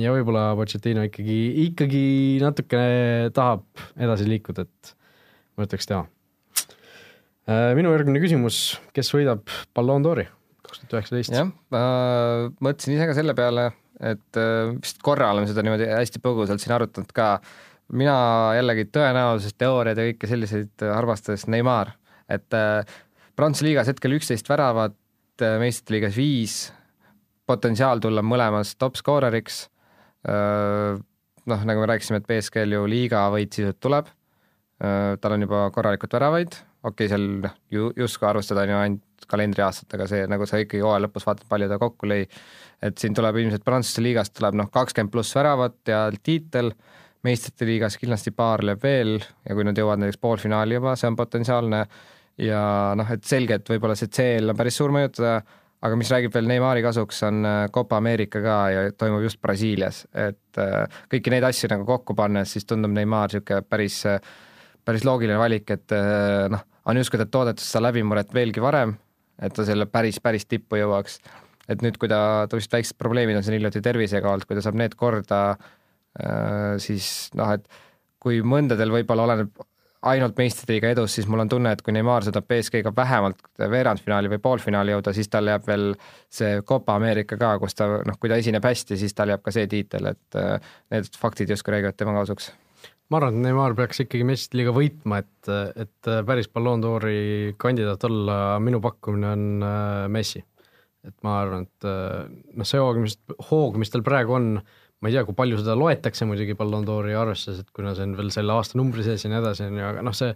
ja 0.00 0.14
võib-olla 0.14 0.54
Pochettino 0.56 1.04
ikkagi, 1.04 1.38
ikkagi 1.66 2.04
natukene 2.42 3.30
tahab 3.36 3.66
edasi 4.00 4.26
liikuda, 4.30 4.64
et 4.64 4.94
ma 5.54 5.66
ütleks 5.68 5.90
tema. 5.90 6.06
Äh, 7.44 7.74
minu 7.76 7.92
järgmine 7.92 8.22
küsimus, 8.22 8.78
kes 8.96 9.12
võidab 9.12 9.44
Ballon 9.76 10.06
d'Ori 10.06 10.24
kaks 10.64 10.80
tuhat 10.82 10.96
üheksateist? 10.98 11.34
jah, 11.34 11.50
ma 11.70 11.82
mõtlesin 12.64 12.96
ise 12.96 13.08
ka 13.10 13.16
selle 13.16 13.36
peale 13.38 13.68
et 14.02 14.38
äh, 14.40 14.72
vist 14.80 15.00
korra 15.04 15.30
oleme 15.32 15.48
seda 15.48 15.62
niimoodi 15.64 15.86
hästi 15.90 16.22
põgusalt 16.24 16.62
siin 16.62 16.74
arutanud 16.76 17.12
ka. 17.14 17.38
mina 17.94 18.16
jällegi 18.56 18.86
tõenäosusteooriaid 18.90 19.98
ja 20.00 20.06
kõike 20.08 20.28
selliseid 20.30 20.84
armastades 20.88 21.46
Neimar, 21.52 21.92
et 22.28 22.54
äh, 22.56 22.82
Prantsuse 23.36 23.66
liigas 23.66 23.90
hetkel 23.90 24.14
üksteist 24.16 24.48
väravat, 24.48 24.96
äh, 25.42 25.58
meistrite 25.60 25.96
liigas 25.96 26.16
viis, 26.16 26.58
potentsiaal 27.46 28.00
tulla 28.00 28.22
mõlemas 28.24 28.74
top 28.78 28.96
skooreriks. 28.96 29.68
noh, 30.24 31.64
nagu 31.68 31.80
me 31.82 31.86
rääkisime, 31.90 32.22
et 32.22 32.28
BSG-l 32.30 32.72
ju 32.72 32.86
liiga 32.88 33.26
võit 33.28 33.52
sisuliselt 33.52 33.80
tuleb. 33.84 34.06
tal 35.20 35.34
on 35.36 35.44
juba 35.44 35.66
korralikult 35.70 36.16
väravaid, 36.16 36.56
okei 36.84 37.06
okay,, 37.06 37.10
seal 37.10 37.26
noh, 37.44 37.56
ju 37.72 37.90
justkui 37.96 38.28
arvestada 38.28 38.64
on 38.64 38.72
ju 38.72 38.78
ainult 38.80 39.28
kalendriaastatega 39.28 40.06
see, 40.10 40.26
nagu 40.30 40.46
sa 40.48 40.60
ikkagi 40.60 40.82
hooaja 40.84 41.06
lõpus 41.06 41.26
vaatad, 41.26 41.48
palju 41.48 41.70
ta 41.70 41.80
kokku 41.80 42.08
lõi. 42.10 42.24
Et 42.84 43.00
siin 43.00 43.16
tuleb 43.16 43.38
ilmselt 43.40 43.64
Prantsuse 43.64 44.04
liigast 44.04 44.34
tuleb 44.36 44.58
noh, 44.60 44.68
kakskümmend 44.72 45.12
pluss 45.12 45.36
väravat 45.36 45.80
ja 45.88 46.04
tiitel, 46.22 46.72
meistrite 47.24 47.64
liigas 47.68 47.96
kindlasti 48.00 48.34
paar 48.36 48.64
lööb 48.66 48.82
veel 48.84 49.16
ja 49.16 49.56
kui 49.56 49.64
nad 49.64 49.78
jõuavad 49.78 50.02
näiteks 50.02 50.20
poolfinaali 50.20 50.76
juba, 50.76 50.96
see 51.00 51.08
on 51.08 51.16
potentsiaalne. 51.16 51.84
Ja 52.44 52.60
noh, 52.98 53.10
et 53.14 53.22
selge, 53.24 53.60
et 53.60 53.68
võib-olla 53.70 53.94
see 53.96 54.10
CL 54.10 54.50
on 54.50 54.58
päris 54.58 54.76
suur 54.80 54.90
mõjutada, 54.92 55.38
aga 55.86 55.98
mis 56.00 56.10
räägib 56.10 56.34
veel 56.34 56.48
Neimari 56.50 56.82
kasuks, 56.82 57.20
on 57.28 57.44
äh, 57.46 57.58
Copa 57.72 58.00
Ameerika 58.00 58.40
ka 58.42 58.56
ja 58.72 58.84
toimub 58.98 59.22
just 59.22 59.38
Brasiilias, 59.44 60.02
et 60.10 60.60
äh, 60.60 60.98
kõiki 61.12 61.30
neid 61.32 61.46
asju 61.46 61.70
nagu 61.70 61.86
kokku 61.88 62.16
pannes, 62.18 62.50
siis 62.56 62.66
tundub 62.66 62.92
Neimar 62.96 63.30
niisugune 63.30 63.62
päris, 63.68 64.00
päris 64.84 65.06
loogiline 65.06 65.38
valik, 65.38 65.70
et 65.76 65.94
äh, 65.94 66.48
noh, 66.52 66.64
on 66.84 67.00
justkui 67.00 67.20
ta 67.20 67.26
toodetud 67.26 67.64
seda 67.64 67.88
läbimurret 67.88 68.34
veelgi 68.34 68.62
varem, 68.62 68.96
et 69.42 69.54
ta 69.54 69.64
selle 69.66 69.86
päris, 69.90 70.20
päris 70.22 70.46
tippu 70.46 70.78
jõuaks 70.80 71.20
et 71.68 71.84
nüüd, 71.84 71.98
kui 72.00 72.10
ta, 72.10 72.44
ta 72.48 72.58
vist 72.58 72.72
väiksed 72.72 72.98
probleemid 73.00 73.38
on 73.38 73.44
siin 73.44 73.58
hiljuti 73.58 73.82
tervisega 73.84 74.30
olnud, 74.30 74.48
kui 74.48 74.58
ta 74.58 74.64
saab 74.64 74.78
need 74.78 74.96
korda, 75.00 75.44
äh, 76.20 76.74
siis 76.82 77.30
noh, 77.38 77.54
et 77.56 77.68
kui 78.22 78.40
mõndadel 78.44 78.92
võib-olla 78.92 79.28
oleneb 79.28 79.64
ainult 80.04 80.36
meistritiiga 80.36 80.90
edus, 80.92 81.14
siis 81.16 81.28
mul 81.30 81.40
on 81.46 81.48
tunne, 81.48 81.70
et 81.72 81.80
kui 81.80 81.94
Neimar 81.96 82.26
suudab 82.26 82.44
BSG-ga 82.48 82.92
vähemalt 82.96 83.40
veerandfinaali 83.58 84.28
või 84.34 84.40
poolfinaali 84.44 84.92
jõuda, 84.92 85.14
siis 85.16 85.30
tal 85.32 85.48
jääb 85.48 85.64
veel 85.68 85.94
see 86.32 86.58
Copa 86.68 86.98
Ameerika 87.00 87.38
ka, 87.40 87.54
kus 87.62 87.78
ta 87.78 87.88
noh, 88.04 88.18
kui 88.20 88.32
ta 88.32 88.36
esineb 88.40 88.64
hästi, 88.64 89.00
siis 89.00 89.16
tal 89.16 89.32
jääb 89.32 89.44
ka 89.44 89.54
see 89.54 89.70
tiitel, 89.70 90.12
et 90.12 90.40
äh, 90.40 90.74
need 90.92 91.08
faktid 91.20 91.56
justkui 91.56 91.78
räägivad 91.78 91.96
tema 91.96 92.16
kasuks. 92.20 92.52
Ma 93.12 93.20
arvan, 93.20 93.36
et 93.36 93.46
Neimar 93.46 93.74
peaks 93.78 94.02
ikkagi 94.04 94.26
meistriliiga 94.26 94.72
võitma, 94.74 95.20
et, 95.24 95.50
et 95.84 96.10
päris 96.26 96.48
Ballon 96.52 96.82
d'Ori 96.82 97.54
kandidaat 97.60 98.06
olla, 98.08 98.38
minu 98.64 98.80
pakkumine 98.84 99.30
on 99.34 99.46
äh, 99.66 100.06
Messi. 100.12 100.44
et 101.04 101.16
ma 101.26 101.38
arvan, 101.42 101.66
et 101.68 101.88
äh, 101.88 102.24
noh, 102.56 102.68
see 102.68 102.80
hoog, 102.80 103.02
mis, 103.02 103.18
hoog, 103.50 103.76
mis 103.80 103.92
tal 103.92 104.04
praegu 104.06 104.38
on, 104.38 104.54
ma 104.56 105.10
ei 105.10 105.16
tea, 105.16 105.24
kui 105.28 105.36
palju 105.36 105.60
seda 105.60 105.76
loetakse 105.76 106.24
muidugi 106.28 106.56
Ballon 106.56 106.86
d'Ori 106.86 107.16
arvestuses, 107.18 107.60
et 107.60 107.74
kuna 107.76 107.92
see 107.96 108.08
on 108.08 108.14
veel 108.20 108.32
selle 108.32 108.56
aastanumbri 108.56 109.04
sees 109.04 109.26
ja 109.26 109.32
nii 109.32 109.42
edasi, 109.42 109.68
on 109.68 109.82
ju, 109.82 109.90
aga 109.90 110.06
noh, 110.06 110.16
see 110.16 110.32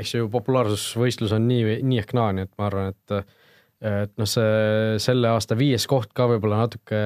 eks 0.00 0.16
ju 0.16 0.30
populaarsusvõistlus 0.32 1.34
on 1.36 1.46
nii, 1.50 1.78
nii 1.86 2.00
ehk 2.02 2.14
naa, 2.16 2.32
nii 2.34 2.48
et 2.48 2.52
ma 2.58 2.68
arvan, 2.70 2.94
et 2.94 3.38
et 3.80 4.10
noh, 4.20 4.28
see 4.28 4.98
selle 5.00 5.30
aasta 5.32 5.56
viies 5.56 5.86
koht 5.88 6.10
ka 6.12 6.26
võib-olla 6.28 6.66
natuke 6.66 6.98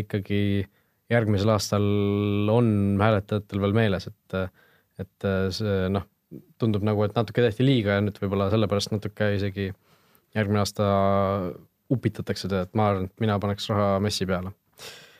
ikkagi 0.00 0.62
järgmisel 1.12 1.52
aastal 1.54 1.84
on 2.52 2.72
hääletajatel 3.00 3.62
veel 3.66 3.76
meeles, 3.76 4.08
et 4.10 4.40
et 5.02 5.24
see 5.54 5.86
noh, 5.90 6.04
tundub 6.60 6.84
nagu, 6.86 7.02
et 7.04 7.14
natuke 7.16 7.42
tehti 7.44 7.64
liiga 7.66 7.96
ja 7.96 8.02
nüüd 8.04 8.18
võib-olla 8.22 8.48
sellepärast 8.52 8.92
natuke 8.92 9.32
isegi 9.36 9.70
järgmine 10.36 10.62
aasta 10.62 10.88
upitatakse 11.92 12.48
teda, 12.48 12.66
et 12.66 12.76
ma 12.78 12.90
arvan, 12.90 13.08
et 13.08 13.24
mina 13.24 13.38
paneks 13.42 13.68
raha 13.72 13.96
Messi 14.04 14.26
peale. 14.28 14.52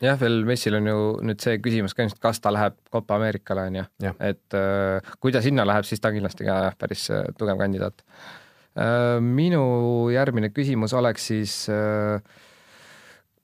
jah, 0.03 0.17
veel 0.19 0.41
Messil 0.47 0.77
on 0.79 0.87
ju 0.89 1.01
nüüd 1.29 1.43
see 1.43 1.59
küsimus 1.63 1.95
ka 1.95 2.03
ilmselt, 2.03 2.21
kas 2.23 2.41
ta 2.43 2.51
läheb 2.53 2.75
Copa 2.91 3.17
Ameerikale, 3.19 3.67
on 3.69 3.81
ju. 3.81 4.13
et 4.19 4.57
äh, 4.57 5.13
kui 5.19 5.31
ta 5.35 5.41
sinna 5.41 5.65
läheb, 5.67 5.87
siis 5.87 6.01
ta 6.01 6.11
on 6.11 6.17
kindlasti 6.17 6.47
ka 6.47 6.57
jah, 6.67 6.79
päris 6.79 7.05
äh, 7.13 7.27
tugev 7.37 7.61
kandidaat 7.61 8.03
äh,. 8.03 9.19
minu 9.21 10.09
järgmine 10.13 10.49
küsimus 10.55 10.95
oleks 10.97 11.29
siis 11.31 11.59
äh, 11.71 12.19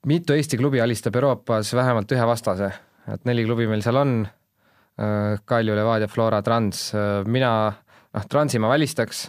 mitu 0.06 0.32
Eesti 0.32 0.58
klubi 0.60 0.80
alistab 0.80 1.16
Euroopas 1.16 1.74
vähemalt 1.76 2.12
ühe 2.12 2.26
vastase, 2.26 2.70
et 3.12 3.24
neli 3.28 3.44
klubi 3.44 3.68
meil 3.68 3.82
seal 3.84 4.00
on 4.00 4.14
äh,, 4.24 5.40
Kalju, 5.44 5.76
Levadia, 5.76 6.08
Flora, 6.08 6.42
Trans. 6.42 6.90
Äh,, 6.94 7.20
mina 7.28 7.52
noh, 7.70 8.26
Transi 8.30 8.60
ma 8.62 8.70
välistaks, 8.72 9.26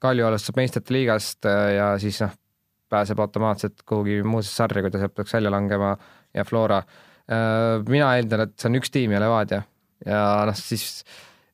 Kalju 0.00 0.26
alustab 0.26 0.56
meistrite 0.60 0.94
liigast 0.96 1.48
äh, 1.48 1.74
ja 1.76 1.92
siis 2.00 2.20
noh, 2.24 2.32
pääseb 2.90 3.20
automaatselt 3.22 3.84
kuhugi 3.86 4.22
muusse 4.26 4.54
sarja, 4.54 4.82
kui 4.82 4.90
ta 4.90 4.98
sealt 4.98 5.14
peaks 5.14 5.36
välja 5.36 5.52
langema 5.52 5.94
ja 6.34 6.44
Flora. 6.44 6.82
Mina 7.86 8.08
eeldan, 8.18 8.40
et 8.42 8.56
see 8.58 8.66
on 8.66 8.78
üks 8.80 8.90
tiim 8.90 9.12
ja 9.14 9.20
Levadia. 9.22 9.60
Ja 10.02 10.22
noh, 10.48 10.56
siis 10.58 11.04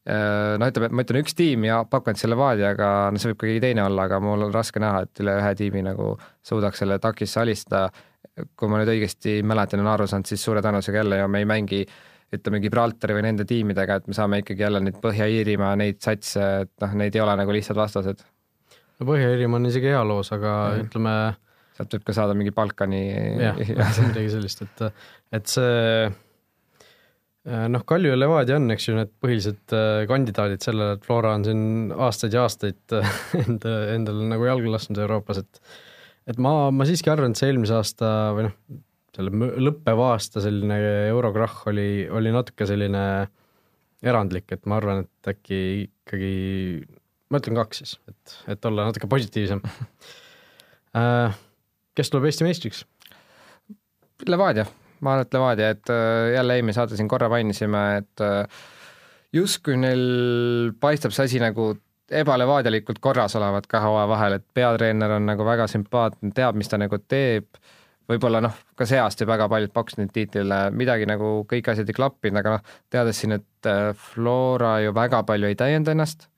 noh, 0.06 0.64
ütleme, 0.64 0.88
ma 0.96 1.04
ütlen 1.04 1.20
üks 1.20 1.36
tiim 1.36 1.66
ja 1.68 1.82
pakun, 1.84 2.16
et 2.16 2.22
see 2.22 2.30
Levadia, 2.30 2.70
aga 2.72 2.88
no 3.12 3.20
see 3.20 3.34
võib 3.34 3.42
ka 3.42 3.50
keegi 3.50 3.64
teine 3.66 3.84
olla, 3.84 4.06
aga 4.08 4.22
mul 4.24 4.46
on 4.46 4.54
raske 4.54 4.80
näha, 4.80 5.02
et 5.04 5.20
üle 5.20 5.36
ühe 5.42 5.52
tiimi 5.58 5.84
nagu 5.84 6.14
suudaks 6.46 6.80
selle 6.80 6.96
takisse 7.04 7.42
alistada 7.42 7.90
kui 8.36 8.68
ma 8.68 8.80
nüüd 8.80 8.92
õigesti 8.92 9.38
mäletan 9.46 9.80
ja 9.80 9.86
olen 9.86 9.94
aru 9.94 10.10
saanud, 10.10 10.28
siis 10.28 10.44
suure 10.44 10.62
tõenäosusega 10.64 11.02
jälle 11.02 11.20
ju 11.22 11.28
me 11.32 11.40
ei 11.42 11.48
mängi 11.48 11.80
ütleme 12.36 12.60
Gibraltari 12.60 13.14
või 13.16 13.24
nende 13.28 13.46
tiimidega, 13.48 14.00
et 14.00 14.10
me 14.10 14.16
saame 14.16 14.40
ikkagi 14.42 14.64
jälle 14.66 14.82
neid 14.82 14.98
Põhja-Iirimaa 15.02 15.76
neid 15.78 16.00
satse, 16.02 16.42
et 16.66 16.72
noh, 16.82 16.94
neid 16.98 17.14
ei 17.14 17.22
ole 17.22 17.36
nagu 17.38 17.54
lihtsad 17.54 17.78
vastased. 17.78 18.24
no 18.98 19.08
Põhja-Iirimaa 19.08 19.60
on 19.62 19.70
isegi 19.70 19.92
ajaloos, 19.92 20.32
aga 20.34 20.52
mm. 20.72 20.88
ütleme 20.88 21.16
sealt 21.76 21.96
võib 21.96 22.06
ka 22.08 22.16
saada 22.16 22.36
mingi 22.36 22.52
Balkani 22.56 23.02
jah 23.40 23.58
ja. 23.70 23.88
midagi 24.08 24.30
sellist, 24.34 24.64
et, 24.66 24.86
et 25.38 25.52
see 25.52 26.10
noh, 27.70 27.84
Kalju 27.86 28.10
ja 28.10 28.18
Levadia 28.18 28.58
on, 28.58 28.70
eks 28.74 28.88
ju, 28.88 28.96
need 28.98 29.12
põhilised 29.22 29.74
äh, 29.76 30.04
kandidaadid 30.10 30.64
sellele, 30.66 30.96
et 30.98 31.04
Flora 31.06 31.36
on 31.38 31.46
siin 31.46 31.66
aastaid 31.94 32.34
ja 32.34 32.46
aastaid 32.46 32.96
enda, 33.44 33.76
endale 33.94 34.30
nagu 34.32 34.48
jalga 34.48 34.74
lasknud 34.76 35.02
Euroopas, 35.04 35.44
et 35.44 35.62
et 36.30 36.42
ma, 36.42 36.52
ma 36.74 36.86
siiski 36.88 37.10
arvan, 37.12 37.32
et 37.32 37.40
see 37.40 37.50
eelmise 37.52 37.76
aasta 37.76 38.12
või 38.36 38.48
noh, 38.48 38.56
selle 39.16 39.50
lõppeva 39.62 40.12
aasta 40.14 40.42
selline 40.44 40.76
eurokrahh 41.08 41.66
oli, 41.72 41.88
oli 42.12 42.32
natuke 42.34 42.68
selline 42.68 43.02
erandlik, 44.06 44.50
et 44.52 44.66
ma 44.68 44.78
arvan, 44.80 45.06
et 45.06 45.30
äkki 45.32 45.60
ikkagi, 45.86 46.32
ma 47.32 47.40
ütlen 47.40 47.58
kaks 47.58 47.82
siis, 47.82 47.94
et, 48.10 48.36
et 48.54 48.68
olla 48.68 48.88
natuke 48.90 49.08
positiivsem 49.10 49.62
äh,. 51.00 51.38
kes 51.96 52.12
tuleb 52.12 52.28
Eesti 52.28 52.46
meistriks? 52.46 52.84
Levadia, 54.28 54.66
ma 55.00 55.14
arvan, 55.16 55.26
et 55.26 55.36
Levadia, 55.36 55.72
et 55.76 55.92
äh, 55.92 56.34
jälle 56.36 56.58
eelmine 56.58 56.76
saade 56.76 56.98
siin 56.98 57.08
korra 57.08 57.30
mainisime, 57.32 57.84
et 58.02 58.24
äh, 58.24 58.62
justkui 59.36 59.78
neil 59.80 60.72
paistab 60.80 61.14
see 61.16 61.30
asi 61.30 61.42
nagu 61.42 61.72
ebalevadialikult 62.10 63.00
korras 63.02 63.34
olevat 63.36 63.66
kahe 63.70 63.88
hooaja 63.88 64.08
vahel, 64.08 64.36
et 64.38 64.44
peatreener 64.54 65.16
on 65.16 65.26
nagu 65.26 65.46
väga 65.46 65.66
sümpaatne, 65.70 66.30
teab, 66.34 66.58
mis 66.58 66.70
ta 66.70 66.78
nagu 66.78 66.98
teeb, 67.02 67.48
võib-olla 68.10 68.40
noh, 68.44 68.54
ka 68.78 68.86
see 68.86 69.00
aasta 69.02 69.26
väga 69.26 69.48
paljud 69.50 69.72
pakkusid 69.74 70.04
nüüd 70.04 70.14
tiitlile, 70.14 70.60
midagi 70.76 71.08
nagu 71.10 71.40
kõik 71.50 71.72
asjad 71.72 71.90
ei 71.90 71.96
klappinud, 71.96 72.38
aga 72.42 72.56
noh, 72.56 72.72
teades 72.92 73.22
siin, 73.22 73.36
et 73.40 73.70
äh, 73.70 73.90
Flora 73.98 74.76
ju 74.84 74.94
väga 74.94 75.24
palju 75.26 75.50
ei 75.50 75.58
täienda 75.58 75.94
ennast, 75.96 76.28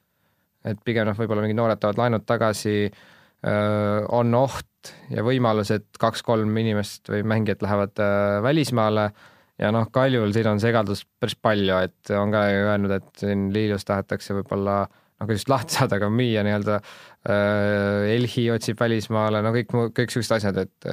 et 0.65 0.81
pigem 0.85 1.09
noh, 1.09 1.17
võib-olla 1.19 1.45
mingid 1.45 1.61
noored 1.61 1.83
toovad 1.83 2.01
laenud 2.01 2.25
tagasi, 2.29 2.77
äh, 2.89 4.07
on 4.09 4.33
oht 4.39 4.95
ja 5.13 5.25
võimalus, 5.27 5.75
et 5.75 6.01
kaks-kolm 6.01 6.57
inimest 6.63 7.13
või 7.13 7.27
mängijat 7.29 7.65
lähevad 7.67 8.01
äh, 8.01 8.39
välismaale. 8.47 9.11
Ja 9.59 9.73
noh, 9.75 9.89
Kaljul 9.91 10.31
siin 10.33 10.47
on 10.47 10.61
segadust 10.63 11.05
päris 11.19 11.35
palju, 11.35 11.81
et 11.83 12.13
on 12.15 12.31
ka 12.31 12.45
öelnud, 12.55 12.93
et 12.95 13.09
siin 13.19 13.49
Liilus 13.53 13.83
tahetakse 13.85 14.37
võib-olla 14.37 14.77
äh, 14.85 15.01
nagu 15.19 15.35
just 15.35 15.51
lahti 15.51 15.79
saada, 15.79 15.99
aga 15.99 16.11
müüa 16.13 16.45
nii-öelda 16.47 16.79
äh,, 16.79 18.15
Elhi 18.15 18.49
otsib 18.55 18.81
välismaale, 18.81 19.43
no 19.45 19.53
kõik, 19.57 19.75
kõik 19.97 20.15
siuksed 20.15 20.37
asjad, 20.39 20.61
et 20.65 20.93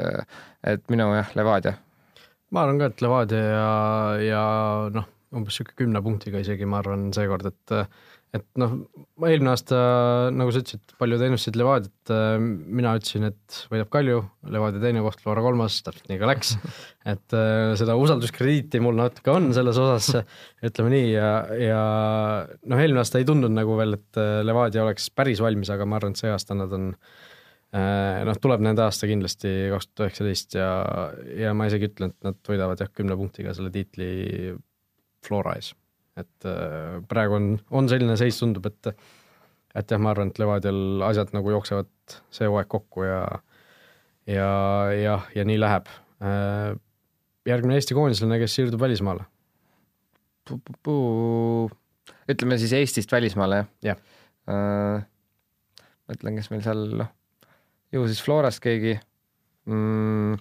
et 0.76 0.88
minu 0.90 1.12
jah, 1.14 1.30
Levadia. 1.38 1.76
ma 2.52 2.66
arvan 2.66 2.82
ka, 2.82 2.90
et 2.92 3.06
Levadia 3.06 3.44
ja, 3.46 3.70
ja 4.24 4.44
noh, 4.96 5.08
umbes 5.36 5.54
niisugune 5.54 5.80
kümne 5.84 6.02
punktiga 6.06 6.42
isegi, 6.42 6.66
ma 6.70 6.82
arvan 6.82 7.12
seekord, 7.16 7.52
et 7.52 7.78
et 8.36 8.46
noh, 8.60 8.74
ma 9.22 9.30
eelmine 9.32 9.52
aasta, 9.54 9.78
nagu 10.36 10.52
sa 10.52 10.62
ütlesid, 10.62 10.96
paljud 11.00 11.22
ennustasid 11.24 11.58
Levadiat, 11.60 12.12
mina 12.42 12.96
ütlesin, 12.98 13.28
et 13.30 13.60
võidab 13.72 13.92
Kalju, 13.94 14.22
Levadia 14.52 14.82
teine 14.84 15.04
koht, 15.06 15.22
Flora 15.24 15.44
kolmas, 15.46 15.78
täpselt 15.86 16.10
nii 16.12 16.20
ka 16.22 16.30
läks. 16.30 16.56
et 17.14 17.38
äh, 17.38 17.74
seda 17.80 17.96
usalduskrediiti 18.00 18.82
mul 18.84 18.98
natuke 19.00 19.32
on 19.34 19.52
selles 19.56 19.80
osas, 19.82 20.26
ütleme 20.66 20.92
nii, 20.96 21.14
ja, 21.14 21.30
ja 21.60 21.84
noh, 22.66 22.82
eelmine 22.82 23.04
aasta 23.04 23.22
ei 23.22 23.30
tundunud 23.30 23.56
nagu 23.56 23.78
veel, 23.80 24.00
et 24.00 24.22
äh, 24.22 24.42
Levadia 24.46 24.84
oleks 24.86 25.08
päris 25.16 25.44
valmis, 25.44 25.72
aga 25.74 25.88
ma 25.88 26.02
arvan, 26.02 26.18
et 26.18 26.24
see 26.24 26.34
aasta 26.34 26.58
nad 26.58 26.76
on 26.76 26.92
äh, 26.92 28.26
noh, 28.28 28.42
tuleb 28.42 28.66
nende 28.66 28.84
aasta 28.86 29.10
kindlasti 29.12 29.56
kaks 29.74 29.92
tuhat 29.94 30.10
üheksateist 30.10 30.60
ja, 30.60 30.70
ja 31.46 31.56
ma 31.56 31.70
isegi 31.72 31.94
ütlen, 31.94 32.12
et 32.12 32.30
nad 32.32 32.44
võidavad 32.52 32.84
jah, 32.84 32.92
kümne 32.92 33.18
punktiga 33.20 33.56
selle 33.56 33.72
tiitli 33.74 34.12
Flora 35.26 35.56
ees 35.62 35.72
et 36.20 36.48
äh, 36.48 37.02
praegu 37.10 37.38
on, 37.38 37.52
on 37.76 37.90
selline 37.92 38.16
seis, 38.20 38.40
tundub, 38.40 38.68
et 38.72 38.94
et 39.76 39.92
jah, 39.92 40.00
ma 40.00 40.14
arvan, 40.14 40.32
et 40.32 40.40
Levadial 40.40 41.04
asjad 41.10 41.34
nagu 41.36 41.52
jooksevad 41.52 42.16
see 42.32 42.48
hooaeg 42.48 42.70
kokku 42.72 43.04
ja 43.04 43.22
ja, 44.26 44.50
jah, 44.96 45.28
ja 45.36 45.46
nii 45.46 45.60
läheb. 45.60 45.90
Äh, 46.24 46.76
järgmine 47.46 47.78
Eesti 47.80 47.98
koondislane, 47.98 48.40
kes 48.42 48.56
siirdub 48.58 48.82
välismaale? 48.82 49.28
ütleme 52.30 52.58
siis 52.62 52.74
Eestist 52.78 53.12
välismaale, 53.12 53.64
jah? 53.64 53.70
jah 53.96 54.02
uh,. 54.54 55.00
mõtlen, 56.06 56.38
kes 56.38 56.52
meil 56.52 56.62
seal, 56.62 56.84
noh, 57.02 57.10
ju 57.94 58.04
siis 58.06 58.22
Florast 58.22 58.62
keegi 58.62 58.94
mm, 59.66 60.38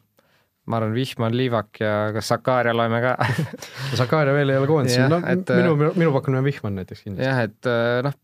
ma 0.71 0.81
arvan, 0.81 0.95
Vihman, 0.97 1.37
Liivak 1.37 1.81
ja 1.83 1.93
kas 2.15 2.31
Sakaria 2.33 2.75
loeme 2.77 3.01
ka. 3.05 3.15
Sakaria 4.01 4.35
veel 4.37 4.55
ei 4.55 4.61
ole 4.61 4.71
koondisel, 4.71 5.07
no 5.13 5.21
et, 5.29 5.51
minu, 5.51 5.77
äh, 5.77 5.99
minu 6.01 6.15
pakkumine 6.15 6.41
on 6.41 6.49
Vihman 6.49 6.79
näiteks 6.81 7.05
kindlasti. 7.05 7.29
jah, 7.29 7.43
et 7.45 7.69
äh, 7.69 8.01
noh, 8.07 8.17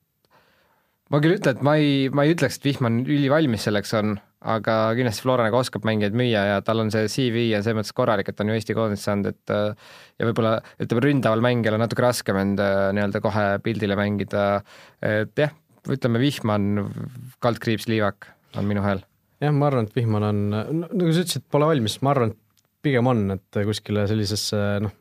ma 1.12 1.20
küll 1.20 1.36
ütlen, 1.36 1.59
et 1.59 1.62
ma 1.66 1.76
ei, 1.80 2.09
ma 2.14 2.24
ei 2.24 2.34
ütleks, 2.36 2.61
et 2.61 2.68
Vihman 2.70 3.03
ülivalmis 3.05 3.68
selleks 3.68 3.93
on, 4.01 4.16
aga 4.41 4.76
kindlasti 4.97 5.26
Flora 5.26 5.45
nagu 5.45 5.59
oskab 5.61 5.84
mängijaid 5.84 6.16
müüa 6.16 6.47
ja 6.55 6.62
tal 6.64 6.80
on 6.80 6.93
see 6.95 7.11
CV 7.12 7.51
ja 7.51 7.61
selles 7.61 7.82
mõttes 7.82 7.97
korralik, 7.97 8.30
et 8.30 8.38
ta 8.38 8.47
on 8.47 8.55
ju 8.55 8.57
Eesti 8.57 8.76
koondist 8.78 9.05
saanud, 9.05 9.34
et 9.34 9.53
äh, 9.53 9.93
ja 10.16 10.30
võib-olla 10.30 10.57
ütleme, 10.80 11.05
ründaval 11.11 11.45
mängijal 11.45 11.76
on 11.76 11.84
natuke 11.84 12.07
raskem 12.07 12.41
end 12.41 12.64
nii-öelda 12.97 13.20
kohe 13.24 13.47
pildile 13.66 14.01
mängida, 14.01 14.49
et 15.05 15.45
jah, 15.45 15.53
ütleme 15.93 16.24
Vihman, 16.24 16.72
kaldkriips, 17.45 17.88
Liivak 17.93 18.32
on 18.57 18.66
minu 18.68 18.80
hääl 18.84 19.05
jah, 19.41 19.55
ma 19.55 19.70
arvan, 19.70 19.88
et 19.88 19.97
Vihman 19.97 20.26
on, 20.26 20.45
nagu 20.53 21.11
sa 21.11 21.24
ütlesid, 21.24 21.47
pole 21.53 21.68
valmis, 21.70 21.99
ma 22.05 22.14
arvan, 22.14 22.34
et 22.34 22.38
pigem 22.84 23.09
on, 23.11 23.24
et 23.34 23.61
kuskile 23.68 24.07
sellisesse 24.09 24.61
noh, 24.84 24.95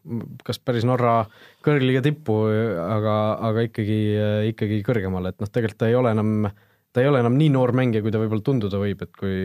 kas 0.48 0.60
päris 0.60 0.88
Norra 0.88 1.22
kõrgliiga 1.66 2.02
tippu, 2.04 2.42
aga, 2.84 3.16
aga 3.50 3.68
ikkagi, 3.70 4.00
ikkagi 4.52 4.82
kõrgemale, 4.88 5.32
et 5.32 5.40
noh, 5.44 5.52
tegelikult 5.52 5.80
ta 5.80 5.92
ei 5.92 5.96
ole 6.00 6.12
enam, 6.16 6.50
ta 6.92 7.04
ei 7.04 7.08
ole 7.12 7.24
enam 7.24 7.38
nii 7.40 7.54
noor 7.56 7.74
mängija, 7.80 8.04
kui 8.04 8.12
ta 8.12 8.20
võib-olla 8.20 8.44
tunduda 8.44 8.82
võib, 8.82 9.06
et 9.06 9.16
kui 9.16 9.40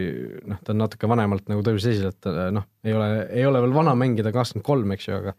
noh, 0.51 0.59
ta 0.67 0.75
on 0.75 0.83
natuke 0.83 1.11
vanemalt 1.11 1.47
nagu 1.53 1.63
tõusis 1.67 1.93
esile, 1.95 2.11
et 2.15 2.31
noh, 2.57 2.67
ei 2.87 2.99
ole, 2.99 3.11
ei 3.31 3.47
ole 3.47 3.63
veel 3.63 3.77
vana 3.77 3.95
mängida, 3.99 4.35
kakskümmend 4.35 4.67
kolm, 4.67 4.97
eks 4.97 5.11
ju, 5.11 5.23
aga 5.23 5.39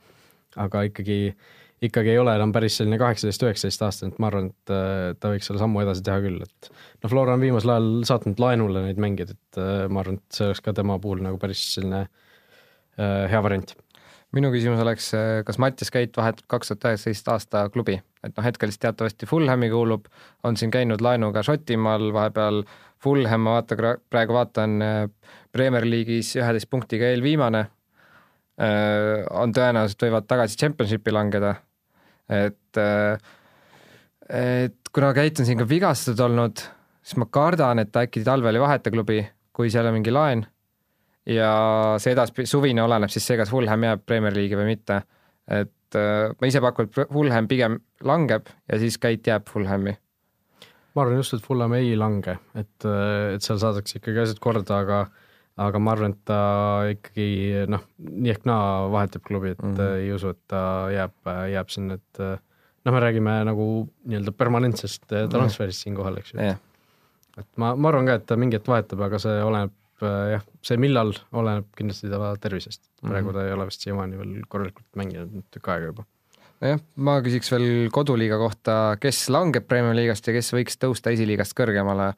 aga 0.56 0.86
ikkagi 0.88 1.18
äh, 1.34 1.48
ikkagi 1.84 2.14
ei 2.14 2.20
ole 2.20 2.36
enam 2.38 2.54
päris 2.56 2.78
selline 2.80 2.98
kaheksateist, 3.00 3.44
üheksateist 3.44 3.84
aastane, 3.86 4.14
et 4.14 4.20
ma 4.24 4.30
arvan, 4.32 4.52
et 4.54 4.74
äh, 4.74 5.14
ta 5.20 5.32
võiks 5.34 5.50
selle 5.50 5.62
sammu 5.62 5.82
edasi 5.84 6.04
teha 6.06 6.20
küll, 6.24 6.44
et 6.46 6.70
noh, 6.72 7.12
Flora 7.12 7.36
on 7.36 7.44
viimasel 7.44 7.74
ajal 7.76 7.90
saatnud 8.08 8.42
laenule 8.42 8.86
neid 8.86 9.02
mängijaid, 9.02 9.34
et 9.36 9.60
äh, 9.62 9.88
ma 9.92 10.04
arvan, 10.04 10.22
et 10.22 10.38
see 10.38 10.48
oleks 10.48 10.64
ka 10.66 10.76
tema 10.78 10.98
puhul 11.04 11.24
nagu 11.26 11.40
päris 11.42 11.64
selline 11.76 12.06
äh, 12.06 13.26
hea 13.32 13.44
variant. 13.44 13.76
minu 14.36 14.50
küsimus 14.52 14.82
oleks, 14.84 15.12
kas 15.48 15.58
Mattias 15.64 15.92
Käit 15.96 16.18
vahetab 16.18 16.48
kaks 16.52 16.72
tuhat 16.72 16.90
üheksateist 16.90 17.30
aasta 17.32 17.68
klubi, 17.72 18.00
et 18.24 18.34
noh, 18.36 18.44
hetkel 18.44 18.72
siis 18.72 18.82
teatavasti 18.84 19.28
Fulhami 19.30 19.70
kuulub, 19.72 20.10
on 20.44 20.58
siin 20.60 20.72
käinud 20.72 21.04
laenuga 21.04 21.44
Šotimaal, 21.44 22.10
vahepeal 22.16 22.64
Fulham, 23.04 23.46
ma 23.46 23.60
vaata, 23.60 23.78
praegu 24.10 24.36
vaatan 24.36 24.84
Premier 25.56 25.88
League'is 25.88 26.34
üheteist 26.40 26.68
punktiga 26.72 27.08
eelviimane, 27.14 27.68
on 28.56 29.52
tõenäoliselt 29.52 30.04
võivad 30.06 30.28
tagasi 30.30 30.56
Championshipi 30.56 31.12
langeda 31.12 31.56
et, 32.30 32.78
äh, 32.78 33.18
et 34.30 34.92
kuna 34.94 35.14
Keit 35.14 35.40
on 35.40 35.48
siin 35.48 35.60
ka 35.60 35.68
vigastatud 35.70 36.24
olnud, 36.26 36.64
siis 37.06 37.20
ma 37.22 37.30
kardan, 37.32 37.82
et 37.82 37.92
ta 37.94 38.06
äkki 38.06 38.24
talvel 38.26 38.58
ei 38.58 38.64
vaheta 38.64 38.94
klubi, 38.94 39.22
kui 39.56 39.72
seal 39.74 39.90
on 39.90 39.98
mingi 40.00 40.14
laen 40.14 40.46
ja 41.30 41.52
see 42.02 42.14
edaspidi, 42.14 42.50
suvine 42.50 42.84
oleneb 42.84 43.14
siis 43.14 43.26
see, 43.26 43.38
kas 43.40 43.50
Fulham 43.50 43.86
jääb 43.86 44.04
Premier 44.06 44.36
League'i 44.36 44.60
või 44.60 44.72
mitte. 44.76 45.02
et 45.48 45.98
äh, 45.98 46.32
ma 46.40 46.50
ise 46.50 46.62
pakun, 46.62 46.90
et 46.90 47.14
Fulham 47.14 47.48
pigem 47.50 47.80
langeb 48.04 48.50
ja 48.72 48.82
siis 48.82 48.98
Keit 49.02 49.28
jääb 49.28 49.50
Fulhami. 49.50 49.96
ma 50.96 51.04
arvan 51.04 51.22
just, 51.22 51.38
et 51.38 51.46
Fulham 51.46 51.74
ei 51.78 51.96
lange, 52.00 52.40
et, 52.56 52.90
et 53.36 53.46
seal 53.46 53.62
saadakse 53.62 54.00
ikkagi 54.00 54.26
asjad 54.26 54.42
korda, 54.42 54.82
aga 54.82 55.06
aga 55.58 55.80
ma 55.80 55.94
arvan, 55.96 56.12
et 56.16 56.26
ta 56.28 56.40
ikkagi 56.92 57.66
noh, 57.72 57.84
nii 58.10 58.34
ehk 58.34 58.46
naa 58.50 58.90
vahetab 58.92 59.24
klubi, 59.24 59.54
et 59.56 59.64
mm 59.64 59.76
-hmm. 59.76 59.96
ei 60.04 60.12
usu, 60.14 60.34
et 60.36 60.42
ta 60.48 60.92
jääb, 60.92 61.16
jääb 61.54 61.70
sinna, 61.70 61.94
et 61.94 62.20
noh, 62.86 62.94
me 62.94 63.00
räägime 63.00 63.44
nagu 63.48 63.90
nii-öelda 64.06 64.32
permanentsest 64.32 65.06
transferist 65.32 65.86
siinkohal, 65.86 66.18
eks 66.18 66.34
ju 66.34 66.40
jah, 66.40 66.60
et 67.40 67.48
ma, 67.60 67.74
ma 67.76 67.92
arvan 67.92 68.10
ka, 68.10 68.20
et 68.20 68.26
ta 68.30 68.38
mingi 68.40 68.60
hetk 68.60 68.70
vahetab, 68.72 69.04
aga 69.08 69.20
see 69.22 69.36
oleneb 69.44 70.04
äh, 70.06 70.18
jah, 70.36 70.46
see 70.66 70.80
millal 70.82 71.14
oleneb 71.36 71.68
kindlasti 71.78 72.12
ta 72.12 72.34
tervisest. 72.42 72.84
praegu 73.04 73.34
ta 73.36 73.46
ei 73.46 73.54
ole 73.56 73.68
vist 73.70 73.86
siiamaani 73.86 74.20
veel 74.20 74.36
korralikult 74.52 74.88
mänginud 75.00 75.48
tükk 75.54 75.72
aega 75.74 75.92
juba. 75.92 76.06
nojah, 76.64 76.82
ma 76.96 77.20
küsiks 77.26 77.52
veel 77.52 77.68
koduliiga 77.96 78.40
kohta, 78.42 78.98
kes 79.00 79.28
langeb 79.34 79.68
Premiumi 79.68 80.00
liigast 80.02 80.28
ja 80.28 80.36
kes 80.36 80.54
võiks 80.56 80.80
tõusta 80.82 81.16
esiliigast 81.16 81.58
kõrgemale. 81.58 82.14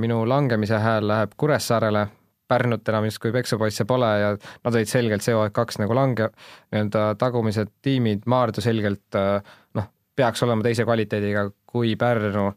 minu 0.00 0.22
langemise 0.24 0.78
hääl 0.80 1.04
läheb 1.08 1.34
Kuressaarele, 1.36 2.06
Pärnut 2.48 2.88
enam 2.88 3.04
justkui 3.08 3.32
peksupoisse 3.34 3.84
pole 3.88 4.08
ja 4.22 4.30
nad 4.36 4.74
olid 4.74 4.88
selgelt 4.88 5.24
see 5.24 5.36
hooaeg 5.36 5.52
kaks 5.56 5.80
nagu 5.82 5.96
lange, 5.96 6.30
nii-öelda 6.72 7.10
tagumised 7.20 7.74
tiimid, 7.84 8.24
Maardu 8.26 8.64
selgelt 8.64 9.18
äh, 9.18 9.42
noh, 9.76 9.90
peaks 10.16 10.42
olema 10.46 10.64
teise 10.66 10.86
kvaliteediga 10.88 11.48
kui 11.68 11.94
Pärnu. 12.00 12.48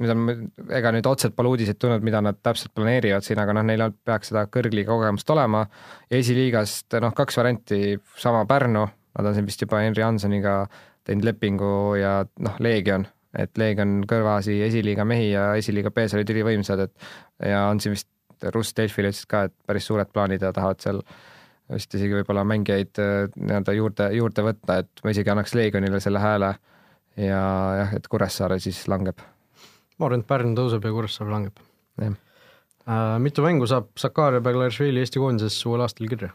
Nüüd 0.00 0.12
on, 0.14 0.28
ega 0.72 0.92
nüüd 0.96 1.04
otseselt 1.04 1.34
pole 1.36 1.50
uudiseid 1.52 1.76
tulnud, 1.76 2.04
mida 2.06 2.22
nad 2.24 2.38
täpselt 2.40 2.72
planeerivad 2.76 3.24
siin, 3.24 3.40
aga 3.42 3.52
noh, 3.56 3.66
neil 3.68 3.82
on- 3.84 3.96
peaks 4.04 4.30
seda 4.32 4.46
kõrgliiga 4.48 4.88
kogemust 4.88 5.28
olema. 5.34 5.66
Ja 6.08 6.20
esiliigast 6.20 6.96
noh, 7.04 7.12
kaks 7.16 7.36
varianti, 7.36 7.98
sama 8.16 8.46
Pärnu, 8.48 8.86
nad 9.18 9.28
on 9.28 9.36
siin 9.36 9.48
vist 9.48 9.60
juba 9.60 9.82
Henri 9.84 10.04
Hansoniga 10.06 10.54
teinud 11.04 11.26
lepingu 11.28 11.72
ja 12.00 12.14
noh, 12.46 12.56
Leegion, 12.62 13.04
et 13.36 13.58
Leegion 13.60 14.00
kõrvasi 14.08 14.56
esiliiga 14.66 15.04
mehi 15.08 15.30
ja 15.32 15.50
esiliiga 15.58 15.92
B-s 15.94 16.16
olid 16.16 16.32
ülivõimsad, 16.32 16.86
et 16.86 17.50
ja 17.50 17.66
on 17.68 17.80
siin 17.82 17.96
vist, 17.96 18.08
Russ 18.54 18.76
Delfile 18.76 19.12
ütles 19.12 19.26
ka, 19.28 19.44
et 19.48 19.56
päris 19.66 19.88
suured 19.90 20.10
plaanid 20.12 20.42
ja 20.42 20.52
tahavad 20.56 20.80
seal 20.82 21.02
vist 21.70 21.94
isegi 21.94 22.16
võib-olla 22.18 22.44
mängijaid 22.48 22.98
äh, 23.02 23.26
nii-öelda 23.36 23.76
juurde, 23.76 24.08
juurde 24.18 24.46
võtta, 24.50 24.80
et 24.82 25.04
ma 25.04 25.14
isegi 25.14 25.30
annaks 25.30 25.54
Leegionile 25.58 26.00
selle 26.02 26.22
hääle 26.22 26.54
ja 27.20 27.42
jah, 27.82 27.94
et 27.98 28.08
Kuressaare 28.10 28.58
siis 28.62 28.86
langeb 28.90 29.22
ma 30.00 30.08
arvan, 30.08 30.24
et 30.24 30.28
Pärnu 30.28 30.56
tõuseb 30.56 30.86
ja 30.86 30.92
Kuressaare 30.94 31.32
langeb. 31.32 31.64
Jah. 32.00 32.14
Äh, 32.88 33.16
mitu 33.22 33.44
mängu 33.44 33.68
saab 33.68 33.90
Sakarja 34.00 34.40
Beglarishvili 34.44 35.02
Eesti 35.04 35.20
koondises 35.20 35.58
uuel 35.68 35.84
aastal 35.84 36.08
kirja? 36.10 36.30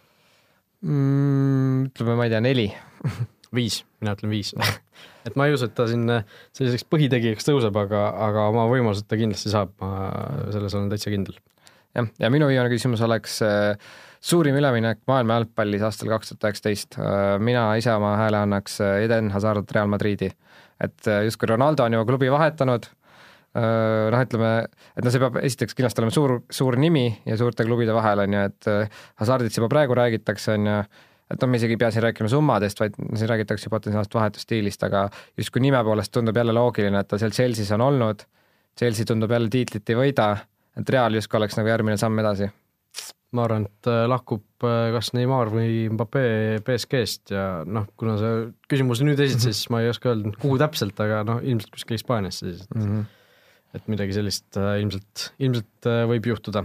mm,? 0.86 1.88
ütleme, 1.90 2.18
ma 2.20 2.28
ei 2.28 2.36
tea, 2.36 2.44
neli. 2.46 2.68
viis, 3.56 3.80
mina 4.04 4.14
ütlen 4.18 4.34
viis 4.34 4.52
et 5.28 5.38
ma 5.40 5.48
ei 5.48 5.56
usu, 5.56 5.70
et 5.70 5.76
ta 5.78 5.88
siin 5.90 6.06
äh, 6.12 6.26
selliseks 6.56 6.86
põhitegijaks 6.92 7.48
tõuseb, 7.48 7.78
aga, 7.82 8.06
aga 8.28 8.48
oma 8.52 8.68
võimalused 8.70 9.10
ta 9.10 9.18
kindlasti 9.20 9.54
saab, 9.54 9.74
ma 9.82 10.12
selles 10.54 10.78
olen 10.78 10.92
täitsa 10.94 11.14
kindel. 11.14 11.40
jah, 11.96 12.10
ja 12.20 12.32
minu 12.34 12.50
viimane 12.52 12.72
küsimus 12.74 13.04
oleks 13.06 13.40
äh, 13.46 13.76
suurim 14.26 14.58
üleminek 14.58 15.04
maailma 15.10 15.40
jalgpallis 15.40 15.86
aastal 15.86 16.10
kaks 16.16 16.34
tuhat 16.34 16.50
üheksateist. 16.50 17.00
mina 17.40 17.68
ise 17.80 17.94
oma 17.94 18.16
hääle 18.20 18.42
annaks 18.42 18.80
äh, 18.82 19.04
Eden 19.06 19.32
Hazard 19.32 19.72
Real 19.76 19.90
Madridi. 19.92 20.32
et 20.82 21.08
äh, 21.08 21.24
justkui 21.28 21.50
Ronaldo 21.52 21.86
on 21.86 21.94
juba 21.94 22.06
klubi 22.06 22.32
vahetanud, 22.32 22.88
noh, 23.56 24.22
ütleme, 24.26 24.50
et 24.98 25.06
no 25.06 25.12
see 25.12 25.22
peab 25.24 25.38
esiteks 25.40 25.78
kindlasti 25.78 26.02
olema 26.02 26.12
suur, 26.12 26.34
suur 26.52 26.76
nimi 26.76 27.06
ja 27.26 27.38
suurte 27.40 27.64
klubide 27.64 27.94
vahel 27.96 28.26
on 28.26 28.34
ju, 28.36 28.42
et 28.50 28.68
äh, 28.68 29.04
Hazardist 29.22 29.62
juba 29.62 29.70
praegu 29.72 29.96
räägitakse, 29.96 30.58
on 30.58 30.68
ju, 30.68 30.80
et 31.32 31.40
noh, 31.40 31.52
me 31.52 31.62
isegi 31.62 31.78
ei 31.78 31.80
pea 31.80 31.92
siin 31.96 32.04
rääkima 32.04 32.28
summadest, 32.34 32.82
vaid 32.84 32.98
siin 33.00 33.32
räägitakse 33.32 33.72
potentsiaalsest 33.72 34.18
vahetusstiilist, 34.18 34.84
aga 34.90 35.06
justkui 35.40 35.64
nime 35.64 35.80
poolest 35.88 36.12
tundub 36.18 36.36
jälle 36.36 36.58
loogiline, 36.58 37.00
et 37.00 37.08
ta 37.08 37.22
seal 37.22 37.32
Chelsea's 37.32 37.72
on 37.78 37.86
olnud, 37.86 38.28
Chelsea 38.76 39.08
tundub 39.08 39.32
jälle 39.32 39.48
tiitlit 39.54 39.94
ei 39.94 40.02
võida, 40.02 40.28
et 40.80 40.94
Real 40.96 41.18
justkui 41.18 41.40
oleks 41.40 41.58
nagu 41.60 41.72
järgmine 41.72 41.98
samm 42.00 42.22
edasi. 42.24 42.52
ma 43.36 43.44
arvan, 43.44 43.66
et 43.68 43.88
äh, 43.92 44.06
lahkub 44.08 44.64
äh, 44.64 44.94
kas 44.96 45.10
Neimar 45.12 45.50
või 45.52 45.90
Mbappe 45.92 46.22
BSG-st 46.64 47.34
ja 47.34 47.48
noh, 47.68 47.90
kuna 48.00 48.14
sa 48.22 48.30
küsimuse 48.72 49.04
nüüd 49.04 49.20
esitasid, 49.20 49.58
siis 49.58 49.72
ma 49.74 49.82
ei 49.84 49.90
oska 49.92 50.14
öelda, 50.14 50.32
kuhu 50.40 50.56
täpselt, 50.62 50.96
aga 51.04 51.20
noh, 51.28 51.42
ilmselt 51.44 51.74
kuskil 51.74 51.98
Hispaaniasse 51.98 52.46
siis, 52.46 52.64
et 52.64 52.78
mm 52.78 52.86
-hmm. 52.86 53.04
et 53.76 53.92
midagi 53.92 54.16
sellist 54.16 54.62
äh, 54.62 54.78
ilmselt, 54.84 55.26
ilmselt 55.40 55.90
võib 56.14 56.32
juhtuda. 56.32 56.64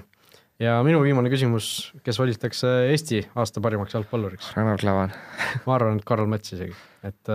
ja 0.63 0.77
minu 0.87 1.03
viimane 1.03 1.33
küsimus, 1.33 1.91
kes 2.07 2.23
valitakse 2.23 2.71
Eesti 2.93 3.25
aasta 3.35 3.61
parimaks 3.61 3.95
jalgpalluriks? 3.99 4.55
Ragnar 4.55 4.79
Klavan 4.79 5.11
ma 5.67 5.75
arvan, 5.75 5.99
et 5.99 6.07
Karl 6.07 6.31
Mets 6.31 6.55
isegi, 6.55 6.77
et 7.03 7.35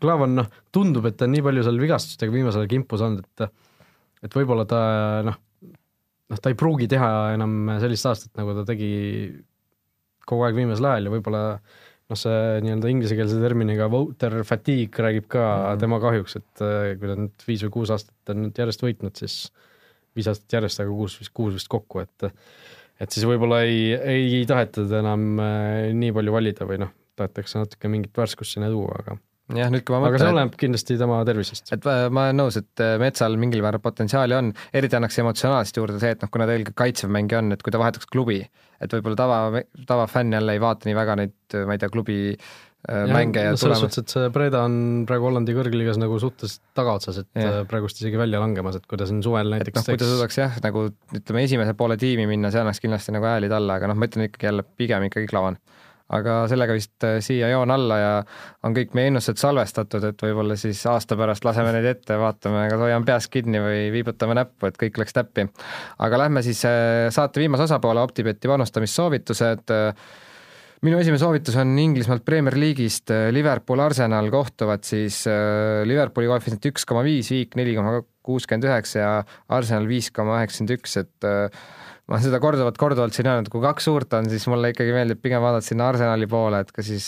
Klavan 0.00 0.36
noh, 0.36 0.46
tundub, 0.70 1.10
et 1.10 1.16
ta 1.16 1.26
on 1.26 1.34
nii 1.34 1.42
palju 1.42 1.66
seal 1.66 1.80
vigastustega 1.80 2.32
viimasel 2.32 2.62
ajal 2.62 2.74
kimpu 2.76 3.02
saanud, 3.02 3.26
et 3.26 3.50
et 4.22 4.34
võib-olla 4.36 4.68
ta 4.68 4.80
noh, 5.26 5.42
noh, 6.30 6.40
ta 6.40 6.52
ei 6.52 6.58
pruugi 6.58 6.88
teha 6.90 7.10
enam 7.34 7.76
sellist 7.82 8.08
aastat, 8.10 8.32
nagu 8.38 8.54
ta 8.56 8.66
tegi 8.68 8.90
kogu 10.28 10.46
aeg 10.46 10.58
viimasel 10.58 10.88
ajal 10.90 11.08
ja 11.08 11.14
võib-olla 11.14 11.44
noh, 12.10 12.18
see 12.18 12.60
nii-öelda 12.64 12.92
inglisekeelse 12.92 13.38
terminiga 13.42 13.88
voter 13.92 14.40
fatigue 14.46 15.04
räägib 15.04 15.28
ka 15.30 15.40
mm 15.40 15.64
-hmm. 15.64 15.80
tema 15.84 16.00
kahjuks, 16.02 16.36
et 16.36 16.64
äh, 16.66 16.98
kui 16.98 17.10
ta 17.10 17.16
nüüd 17.18 17.46
viis 17.46 17.64
või 17.66 17.74
kuus 17.78 17.94
aastat 17.94 18.34
on 18.34 18.44
nüüd 18.46 18.62
järjest 18.62 18.84
võitnud, 18.86 19.16
siis 19.16 19.38
viis 20.16 20.28
aastat 20.30 20.58
järjest, 20.58 20.82
aga 20.82 20.90
kuus 20.90 21.18
vist, 21.20 21.34
kuus 21.34 21.54
vist 21.54 21.70
kokku, 21.70 22.00
et 22.00 22.30
et 23.00 23.10
siis 23.10 23.24
võib-olla 23.24 23.62
ei, 23.64 23.94
ei 23.94 24.44
taheta 24.46 24.82
teda 24.82 25.00
enam 25.00 25.38
äh, 25.40 25.90
nii 25.96 26.12
palju 26.12 26.32
valida 26.32 26.66
või 26.68 26.82
noh, 26.84 26.92
tahetakse 27.16 27.58
natuke 27.58 27.88
mingit 27.88 28.16
värskust 28.16 28.56
sinna 28.56 28.68
tuua, 28.72 29.00
aga 29.00 29.16
jah, 29.56 29.70
nüüd 29.72 29.84
kui 29.86 29.96
ma 29.96 30.06
aga 30.06 30.20
see 30.20 30.26
mõtlen, 30.28 30.36
oleneb 30.36 30.56
kindlasti 30.60 30.96
tema 31.00 31.20
tervisest. 31.26 31.72
et 31.74 31.90
ma 32.12 32.28
olen 32.28 32.40
nõus, 32.42 32.58
et 32.60 32.84
äh, 32.84 32.96
Metsal 33.02 33.36
mingil 33.40 33.64
määral 33.64 33.82
potentsiaali 33.82 34.36
on, 34.36 34.52
eriti 34.76 34.98
annaks 34.98 35.20
emotsionaalselt 35.22 35.82
juurde 35.82 36.00
see, 36.02 36.14
et 36.16 36.24
noh, 36.24 36.32
kuna 36.32 36.48
ta 36.48 36.56
eelkõige 36.56 36.78
kaitsev 36.78 37.12
mängija 37.14 37.42
on, 37.42 37.52
et 37.56 37.62
kui 37.64 37.74
ta 37.74 37.82
vahetaks 37.82 38.10
klubi, 38.10 38.40
et 38.80 38.96
võib-olla 38.96 39.18
tava, 39.18 39.62
tavafänn 39.88 40.38
jälle 40.38 40.56
ei 40.56 40.62
vaata 40.62 40.88
nii 40.88 40.98
väga 40.98 41.20
neid, 41.22 41.38
ma 41.66 41.76
ei 41.76 41.82
tea, 41.82 41.90
klubi 41.92 42.18
äh, 42.36 43.10
mänge 43.10 43.44
ja 43.44 43.56
no, 43.56 43.60
selles 43.60 43.82
suhtes, 43.82 44.04
et 44.04 44.14
see 44.14 44.30
Breda 44.34 44.62
on 44.68 44.78
praegu 45.08 45.28
Hollandi 45.28 45.56
kõrgliigas 45.56 46.00
nagu 46.00 46.20
suhteliselt 46.22 46.62
tagaotsas, 46.78 47.20
et 47.24 47.42
yeah. 47.42 47.60
praegust 47.70 48.00
isegi 48.02 48.20
välja 48.20 48.42
langemas, 48.42 48.80
et 48.80 48.88
kui 48.90 49.00
ta 49.00 49.08
siin 49.10 49.22
suvel 49.26 49.50
et 49.50 49.60
näiteks 49.60 49.82
noh, 49.82 49.90
kui 49.90 50.00
ta 50.00 50.10
suudaks 50.14 50.40
jah, 50.40 50.62
nagu 50.64 50.88
ütleme, 51.16 51.44
esimese 51.48 51.76
poole 51.78 51.98
tiimi 52.00 52.28
minna, 52.30 52.52
see 52.54 52.62
annaks 52.62 52.82
kindlasti 52.84 53.16
nagu 53.16 53.28
hääli 53.28 53.50
talle, 53.52 53.80
aga 53.80 53.90
noh, 53.90 53.98
ma 53.98 54.10
ütlen 54.10 54.30
ikkagi 54.30 54.52
jälle 54.52 54.66
pigem 54.78 55.10
ikkagi 55.10 55.30
Klavan. 55.30 55.58
Aga 56.16 56.36
sellega 56.50 56.76
vist 56.76 57.06
äh, 57.06 57.18
siia 57.24 57.50
joon 57.52 57.70
alla 57.74 57.98
ja 58.00 58.14
on 58.66 58.74
kõik 58.76 58.94
meie 58.98 59.10
ennustused 59.12 59.40
salvestatud, 59.42 60.06
et 60.10 60.24
võib-olla 60.26 60.56
siis 60.60 60.80
aasta 60.90 61.18
pärast 61.18 61.46
laseme 61.46 61.74
neid 61.76 61.90
ette, 61.92 62.18
vaatame, 62.20 62.66
kas 62.72 62.82
hoiame 62.82 63.06
peast 63.08 63.32
kinni 63.32 63.62
või 63.62 63.84
viibutame 63.94 64.36
näppu, 64.38 64.70
et 64.70 64.80
kõik 64.80 64.98
läks 65.02 65.16
täppi. 65.16 65.46
aga 65.98 66.24
lähme 66.24 66.42
siis 66.46 66.64
äh, 66.68 67.06
saate 67.14 67.42
viimase 67.42 67.68
osapoole 67.68 68.02
OpTibeti 68.02 68.50
panustamissoovitused 68.50 69.76
minu 70.86 70.96
esimene 70.96 71.20
soovitus 71.20 71.56
on 71.60 71.74
Inglismaalt 71.78 72.24
Premier 72.24 72.56
League'ist 72.56 73.12
Liverpool 73.34 73.82
Arsenal 73.84 74.30
kohtuvad 74.32 74.86
siis 74.86 75.22
äh, 75.28 75.82
Liverpooli 75.88 76.30
koefitsient 76.30 76.70
üks 76.72 76.88
koma 76.88 77.04
viis, 77.04 77.28
Viik 77.34 77.56
neli 77.58 77.74
koma 77.76 78.00
kuuskümmend 78.24 78.68
üheksa 78.68 79.02
ja 79.02 79.12
Arsenal 79.52 79.88
viis 79.90 80.10
koma 80.14 80.38
üheksakümmend 80.40 80.74
üks, 80.78 80.96
et 81.02 81.28
äh, 81.28 81.62
ma 82.10 82.16
olen 82.16 82.26
seda 82.26 82.40
korduvalt-korduvalt 82.42 83.14
siin 83.14 83.28
öelnud, 83.30 83.48
kui 83.52 83.62
kaks 83.62 83.86
suurt 83.86 84.18
on, 84.18 84.26
siis 84.32 84.42
mulle 84.50 84.72
ikkagi 84.72 84.90
meeldib 84.96 85.20
pigem 85.22 85.42
vaadata 85.44 85.62
sinna 85.62 85.86
Arsenali 85.92 86.26
poole, 86.30 86.64
et 86.64 86.72
kas 86.74 86.88
siis 86.90 87.06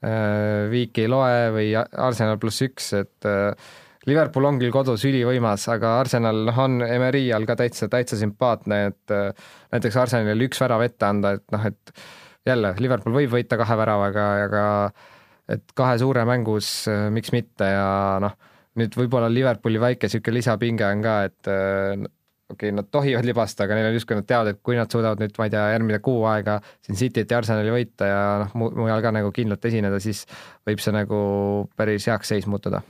äh, 0.00 0.64
Viik 0.72 0.96
ei 1.02 1.10
loe 1.12 1.50
või 1.52 1.68
Arsenal 1.76 2.40
pluss 2.40 2.64
üks, 2.64 2.88
et 2.96 3.28
äh, 3.28 3.52
Liverpool 4.08 4.48
on 4.48 4.56
küll 4.62 4.72
kodus 4.72 5.04
ülivõimas, 5.04 5.66
aga 5.68 5.98
Arsenal 6.00 6.46
noh, 6.46 6.60
on 6.64 6.80
Emery 6.86 7.26
all 7.36 7.44
ka 7.48 7.58
täitsa, 7.60 7.90
täitsa 7.92 8.16
sümpaatne, 8.16 8.78
et 8.94 9.12
äh, 9.12 9.50
näiteks 9.76 9.98
Arsenalile 10.00 10.48
üks 10.48 10.62
värav 10.64 10.86
ette 10.86 11.08
anda, 11.10 11.34
et 11.36 11.44
noh, 11.52 11.66
et 11.68 11.92
jälle 12.48 12.72
Liverpool 12.80 13.18
võib 13.18 13.34
võita 13.36 13.60
kahe 13.60 13.76
väravaga, 13.76 14.28
aga 14.46 14.64
et 15.52 15.76
kahe 15.76 15.98
suure 16.00 16.24
mängus 16.24 16.70
äh, 16.88 17.10
miks 17.12 17.34
mitte 17.36 17.68
ja 17.68 17.90
noh, 18.24 18.38
nüüd 18.80 18.96
võib-olla 18.96 19.28
Liverpooli 19.28 19.82
väike 19.82 20.08
niisugune 20.08 20.38
lisapinge 20.38 20.88
on 20.88 21.04
ka, 21.04 21.18
et 21.28 21.52
äh, 21.52 22.08
okei 22.50 22.70
okay,, 22.70 22.76
nad 22.76 22.88
tohivad 22.92 23.26
libasta, 23.26 23.64
aga 23.64 23.78
neil 23.78 23.90
on 23.90 23.96
justkui 23.96 24.18
nad 24.18 24.26
teavad, 24.28 24.52
et 24.52 24.60
kui 24.66 24.78
nad 24.78 24.90
suudavad 24.92 25.22
nüüd, 25.22 25.34
ma 25.38 25.48
ei 25.48 25.54
tea, 25.54 25.64
järgmine 25.74 26.00
kuu 26.04 26.24
aega 26.30 26.58
siin 26.86 26.98
Cityt 27.00 27.32
ja 27.32 27.40
Arsenali 27.40 27.74
võita 27.74 28.10
ja 28.10 28.20
noh, 28.44 28.54
mujal 28.82 29.04
ka 29.04 29.14
nagu 29.14 29.32
kindlalt 29.36 29.66
esineda, 29.70 30.00
siis 30.02 30.24
võib 30.68 30.82
see 30.82 30.94
nagu 30.96 31.20
päris 31.78 32.08
heaks 32.10 32.34
seis 32.34 32.48
muutuda. 32.50 32.82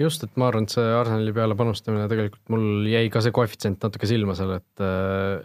just, 0.00 0.24
et 0.24 0.36
ma 0.40 0.48
arvan, 0.48 0.66
et 0.66 0.74
see 0.74 0.96
Arsenali 0.96 1.34
peale 1.36 1.56
panustamine 1.58 2.08
tegelikult 2.10 2.42
mul 2.52 2.88
jäi 2.88 3.06
ka 3.12 3.22
see 3.24 3.34
koefitsient 3.36 3.82
natuke 3.84 4.08
silma 4.10 4.36
seal, 4.38 4.56
et 4.58 4.84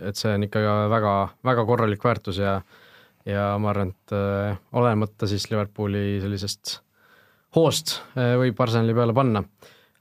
et 0.10 0.20
see 0.20 0.34
on 0.34 0.48
ikka 0.48 0.66
väga, 0.92 1.14
väga 1.46 1.70
korralik 1.70 2.04
väärtus 2.04 2.42
ja 2.44 2.60
ja 3.26 3.56
ma 3.62 3.72
arvan, 3.74 3.94
et 3.94 4.14
äh, 4.14 4.58
olenemata 4.78 5.28
siis 5.28 5.50
Liverpooli 5.50 6.22
sellisest 6.24 6.80
hoost 7.58 7.98
äh, 8.20 8.36
võib 8.40 8.60
Arsenali 8.62 8.96
peale 8.98 9.16
panna. 9.18 9.44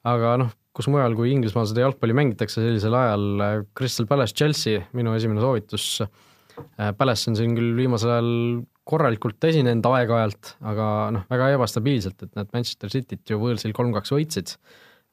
aga 0.05 0.37
noh, 0.43 0.53
kus 0.75 0.89
mujal 0.91 1.15
kui 1.15 1.31
Inglismaal 1.35 1.69
seda 1.71 1.85
jalgpalli 1.85 2.17
mängitakse 2.19 2.63
sellisel 2.63 2.95
ajal 2.99 3.27
äh, 3.45 3.57
Crystal 3.79 4.09
Palace 4.11 4.35
Chelsea, 4.35 4.83
minu 4.97 5.15
esimene 5.15 5.43
soovitus. 5.43 5.87
Äh, 6.03 6.91
Palace 6.99 7.31
on 7.31 7.39
siin 7.39 7.55
küll 7.57 7.75
viimasel 7.79 8.15
ajal 8.17 8.31
korralikult 8.85 9.47
esinenud 9.49 9.87
aeg-ajalt, 9.89 10.57
aga 10.71 10.89
noh, 11.15 11.27
väga 11.31 11.53
ebastabiilselt, 11.55 12.27
et 12.27 12.35
nad 12.37 12.51
Manchester 12.53 12.91
Cityt 12.93 13.33
ju 13.33 13.39
võõrsil 13.41 13.73
kolm-kaks 13.77 14.13
võitsid, 14.13 14.57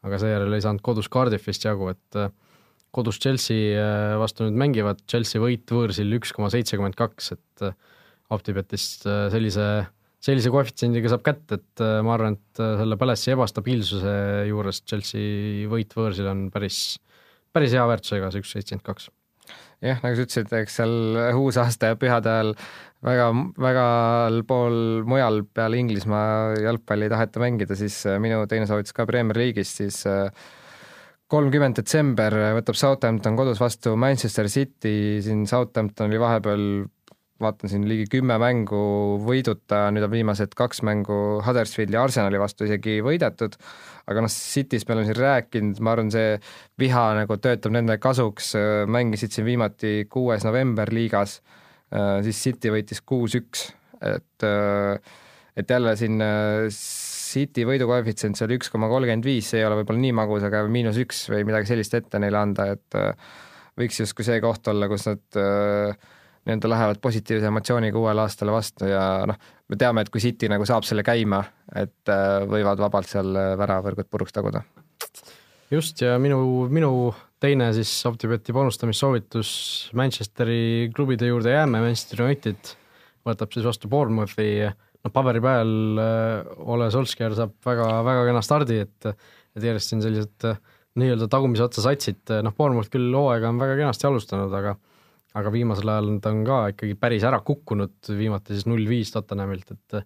aga 0.03 0.20
seejärel 0.20 0.57
ei 0.57 0.66
saanud 0.66 0.84
kodus 0.84 1.07
Cardiffist 1.14 1.70
jagu, 1.70 1.93
et 1.93 2.20
äh, 2.20 2.34
kodus 2.91 3.22
Chelsea 3.24 3.80
vastu 4.20 4.43
nüüd 4.43 4.57
mängivad, 4.59 5.05
Chelsea 5.07 5.39
võit 5.39 5.70
võõrsil 5.72 6.12
üks 6.18 6.34
koma 6.36 6.49
seitsekümmend 6.51 6.97
kaks, 6.99 7.32
et 7.38 7.70
Optibetist 8.32 9.05
sellise, 9.05 9.64
sellise 10.22 10.52
koefitsiendiga 10.54 11.10
saab 11.12 11.24
kätte, 11.26 11.58
et 11.58 11.84
ma 12.06 12.14
arvan, 12.16 12.38
et 12.38 12.62
selle 12.62 12.98
Palace'i 13.02 13.34
ebastabiilsuse 13.34 14.14
juures 14.50 14.84
Chelsea 14.86 15.66
võit 15.72 15.96
võõrsil 15.98 16.30
on 16.30 16.46
päris, 16.54 17.00
päris 17.54 17.74
hea 17.74 17.88
väärtusega, 17.90 18.30
see 18.30 18.44
üks 18.44 18.54
seitsekümmend 18.54 18.86
kaks. 18.86 19.10
Jah, 19.82 19.98
nagu 20.04 20.14
sa 20.14 20.28
ütlesid, 20.28 20.52
eks 20.54 20.76
seal 20.78 20.96
uusaasta 21.42 21.90
ja 21.90 21.98
pühade 21.98 22.30
ajal 22.30 22.52
väga, 23.02 23.28
väga 23.58 23.86
pool 24.46 24.76
mujal 25.10 25.42
peale 25.50 25.80
Inglismaa 25.82 26.54
jalgpalli 26.62 27.08
ei 27.08 27.14
taheta 27.14 27.42
mängida, 27.42 27.78
siis 27.80 28.04
minu 28.22 28.44
teine 28.50 28.70
soovitus 28.70 28.94
ka 28.94 29.08
Premier 29.10 29.42
League'is, 29.42 29.74
siis 29.82 30.04
kolmkümmend 31.32 31.80
detsember 31.80 32.36
võtab 32.60 32.78
Southampton 32.78 33.40
kodus 33.40 33.62
vastu 33.64 33.96
Manchester 33.98 34.50
City, 34.54 34.94
siin 35.26 35.48
Southampton 35.50 36.12
oli 36.12 36.22
vahepeal 36.22 36.66
vaatan 37.42 37.72
siin 37.72 37.88
ligi 37.89 38.08
kümme 38.12 38.38
mängu 38.42 38.82
võiduta, 39.26 39.84
nüüd 39.94 40.06
on 40.08 40.14
viimased 40.14 40.56
kaks 40.58 40.84
mängu 40.88 41.18
Huddersfieldi 41.46 41.98
ja 41.98 42.06
Arsenali 42.06 42.42
vastu 42.42 42.68
isegi 42.68 43.00
võidetud, 43.06 43.58
aga 44.12 44.26
noh, 44.26 44.32
Cityst 44.32 44.88
me 44.88 44.98
oleme 44.98 45.10
siin 45.10 45.20
rääkinud, 45.20 45.82
ma 45.84 45.96
arvan, 45.96 46.12
see 46.14 46.38
viha 46.82 47.06
nagu 47.22 47.38
töötab 47.42 47.76
nende 47.76 47.98
kasuks, 48.02 48.54
mängisid 48.92 49.36
siin 49.36 49.50
viimati 49.50 50.06
kuues 50.12 50.46
november 50.48 50.94
liigas, 50.94 51.39
siis 52.26 52.46
City 52.46 52.72
võitis 52.74 53.04
kuus-üks, 53.06 53.70
et 54.02 54.50
et 55.60 55.68
jälle 55.68 55.98
siin 56.00 56.22
City 57.32 57.66
võidukoefitsient 57.68 58.39
seal 58.39 58.56
üks 58.58 58.72
koma 58.72 58.89
kolmkümmend 58.92 59.26
viis, 59.26 59.52
see 59.52 59.62
ei 59.62 59.68
ole 59.68 59.80
võib-olla 59.82 60.04
nii 60.04 60.16
magus, 60.18 60.46
aga 60.48 60.64
miinus 60.72 61.00
üks 61.02 61.24
või 61.32 61.46
midagi 61.48 61.70
sellist 61.72 61.96
ette 61.98 62.20
neile 62.22 62.39
anda, 62.42 62.68
et 62.76 62.98
äh, 63.00 63.30
võiks 63.80 64.02
justkui 64.04 64.28
see 64.28 64.42
koht 64.44 64.68
olla, 64.72 64.89
kus 64.92 65.08
nad 65.08 65.39
äh, 65.39 66.10
nii-öelda 66.46 66.70
lähevad 66.72 67.02
positiivse 67.02 67.50
emotsiooniga 67.52 68.00
uuele 68.00 68.24
aastale 68.24 68.54
vastu 68.54 68.89
ja 68.89 69.02
noh, 69.30 69.38
me 69.70 69.78
teame, 69.80 70.02
et 70.02 70.12
kui 70.14 70.24
City 70.24 70.50
nagu 70.52 70.66
saab 70.68 70.88
selle 70.88 71.04
käima, 71.06 71.44
et 71.76 72.12
äh, 72.12 72.42
võivad 72.50 72.82
vabalt 72.82 73.10
seal 73.12 73.34
väravõrgud 73.62 74.10
puruks 74.10 74.34
taguda. 74.36 74.64
just, 75.72 76.02
ja 76.02 76.18
minu, 76.20 76.68
minu 76.70 76.92
teine 77.42 77.72
siis 77.74 77.94
OpTibeti 78.06 78.54
panustamissoovitus 78.54 79.52
Manchesteri 79.98 80.92
klubide 80.96 81.30
juurde 81.30 81.56
jääme, 81.56 81.82
Manchester 81.82 82.26
United 82.26 82.76
võtab 83.26 83.54
siis 83.54 83.66
vastu 83.66 83.89
Bournemouthi 83.89 84.52
noh, 84.68 85.14
paberi 85.14 85.42
peal 85.44 86.02
äh, 86.02 86.68
Ole 86.74 86.89
Solskjaer 86.94 87.36
saab 87.38 87.56
väga, 87.66 87.88
väga 88.08 88.28
kena 88.30 88.44
stardi, 88.46 88.82
et 88.86 89.14
et 89.52 89.66
järjest 89.68 89.92
siin 89.92 90.04
sellised 90.04 90.48
äh, 90.48 90.60
nii-öelda 91.00 91.28
tagumise 91.32 91.66
otsa 91.66 91.84
satsid, 91.84 92.22
äh, 92.32 92.44
noh, 92.46 92.56
Bournemouth 92.58 92.92
küll 92.94 93.12
hooaega 93.16 93.50
on 93.52 93.60
väga 93.62 93.78
kenasti 93.80 94.08
alustanud, 94.10 94.54
aga 94.56 94.78
aga 95.38 95.54
viimasel 95.54 95.94
ajal 95.94 96.12
ta 96.24 96.34
on 96.34 96.44
ka 96.48 96.58
ikkagi 96.74 96.98
päris 97.00 97.24
ära 97.28 97.40
kukkunud, 97.46 97.96
viimati 98.18 98.58
siis 98.58 98.68
null 98.70 98.84
viis 98.90 99.14
Tottenhamilt, 99.14 99.72
et 99.72 100.04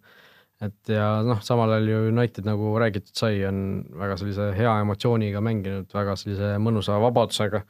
et 0.63 0.91
ja 0.93 1.07
noh, 1.25 1.41
samal 1.43 1.73
ajal 1.75 1.89
ju 1.91 1.97
United, 2.13 2.45
nagu 2.47 2.69
räägitud 2.79 3.11
sai, 3.17 3.41
on 3.47 3.57
väga 3.99 4.15
sellise 4.21 4.53
hea 4.55 4.77
emotsiooniga 4.85 5.41
mänginud, 5.43 5.89
väga 5.91 6.15
sellise 6.19 6.53
mõnusa 6.63 6.95
vabadusega. 7.03 7.65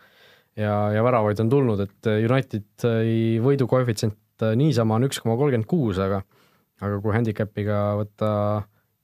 Ja, 0.55 0.75
ja 0.93 1.01
väravaid 1.03 1.41
on 1.43 1.49
tulnud, 1.51 1.81
et 1.83 2.07
Unitedi 2.29 3.41
võidukoefitsient 3.43 4.45
niisama 4.55 4.95
on 4.95 5.07
üks 5.09 5.19
koma 5.23 5.35
kolmkümmend 5.39 5.67
kuus, 5.67 5.99
aga 5.99 6.21
aga 6.83 6.99
kui 7.03 7.15
handicap'iga 7.15 7.79
võtta 7.99 8.29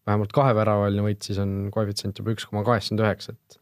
vähemalt 0.07 0.33
kaheväravaline 0.35 1.03
võit, 1.05 1.21
siis 1.25 1.39
on 1.41 1.69
koefitsient 1.73 2.19
juba 2.19 2.35
üks 2.35 2.47
koma 2.49 2.63
kaheksakümmend 2.67 3.05
üheksa, 3.05 3.35
et 3.35 3.60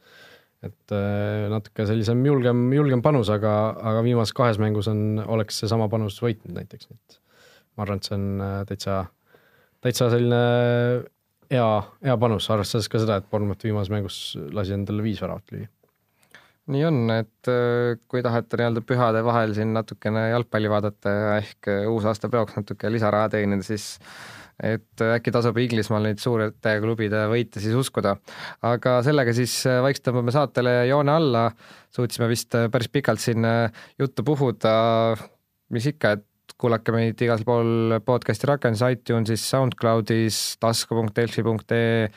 et 0.65 0.93
äh, 0.95 1.47
natuke 1.51 1.85
sellisem 1.87 2.21
julgem, 2.27 2.65
julgem 2.75 3.03
panus, 3.03 3.31
aga, 3.31 3.53
aga 3.91 4.03
viimases 4.03 4.35
kahes 4.35 4.59
mängus 4.59 4.89
on, 4.91 5.21
oleks 5.23 5.61
seesama 5.61 5.87
panus 5.91 6.19
võitnud 6.23 6.57
näiteks, 6.57 6.89
et 6.91 7.19
ma 7.77 7.85
arvan, 7.85 8.01
et 8.01 8.09
see 8.09 8.17
on 8.17 8.43
äh, 8.43 8.59
täitsa, 8.67 8.99
täitsa 9.85 10.09
selline 10.11 10.39
hea, 11.53 11.67
hea 12.05 12.15
panus, 12.21 12.49
arvestades 12.51 12.91
ka 12.91 13.03
seda, 13.05 13.19
et 13.21 13.29
Bournemouth 13.31 13.63
viimases 13.63 13.93
mängus 13.93 14.17
lasi 14.55 14.75
endale 14.75 15.05
viis 15.05 15.21
väravat 15.23 15.55
lüüa. 15.55 15.71
Nii 16.69 16.83
on, 16.85 16.99
et 17.15 17.49
äh, 17.49 17.95
kui 18.11 18.21
tahate 18.25 18.59
nii-öelda 18.59 18.83
pühade 18.85 19.23
vahel 19.25 19.55
siin 19.57 19.71
natukene 19.73 20.27
jalgpalli 20.35 20.69
vaadata 20.69 21.15
ja 21.15 21.31
ehk 21.39 21.71
uusaasta 21.89 22.29
peoks 22.29 22.59
natuke 22.59 22.91
lisaraha 22.91 23.31
teenida, 23.33 23.63
siis 23.65 23.95
et 24.63 25.03
äh, 25.03 25.15
äkki 25.17 25.33
tasub 25.35 25.57
Inglismaal 25.61 26.07
neid 26.07 26.21
suurte 26.23 26.75
klubide 26.83 27.25
võite 27.31 27.63
siis 27.63 27.75
uskuda. 27.77 28.15
aga 28.61 28.99
sellega 29.05 29.35
siis 29.35 29.53
vaikselt 29.65 30.09
tõmbame 30.09 30.33
saatele 30.35 30.73
joone 30.89 31.15
alla, 31.15 31.45
suutsime 31.95 32.29
vist 32.31 32.57
päris 32.71 32.89
pikalt 32.91 33.23
siin 33.23 33.45
juttu 33.99 34.25
puhuda, 34.27 34.73
mis 35.73 35.87
ikka, 35.93 36.17
et 36.17 36.57
kuulake 36.59 36.91
meid 36.91 37.21
igal 37.23 37.45
pool 37.47 37.99
podcasti 38.05 38.49
rakendus, 38.49 38.83
iTunesis, 38.83 39.45
SoundCloudis, 39.53 40.41
tasku.delfi.ee 40.59 42.09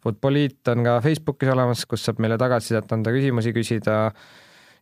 Futboliit 0.00 0.68
on 0.72 0.84
ka 0.86 0.94
Facebookis 1.04 1.50
olemas, 1.52 1.84
kus 1.88 2.06
saab 2.06 2.22
meile 2.24 2.38
tagasisidet 2.40 2.92
anda, 2.96 3.12
küsimusi 3.12 3.52
küsida. 3.52 3.96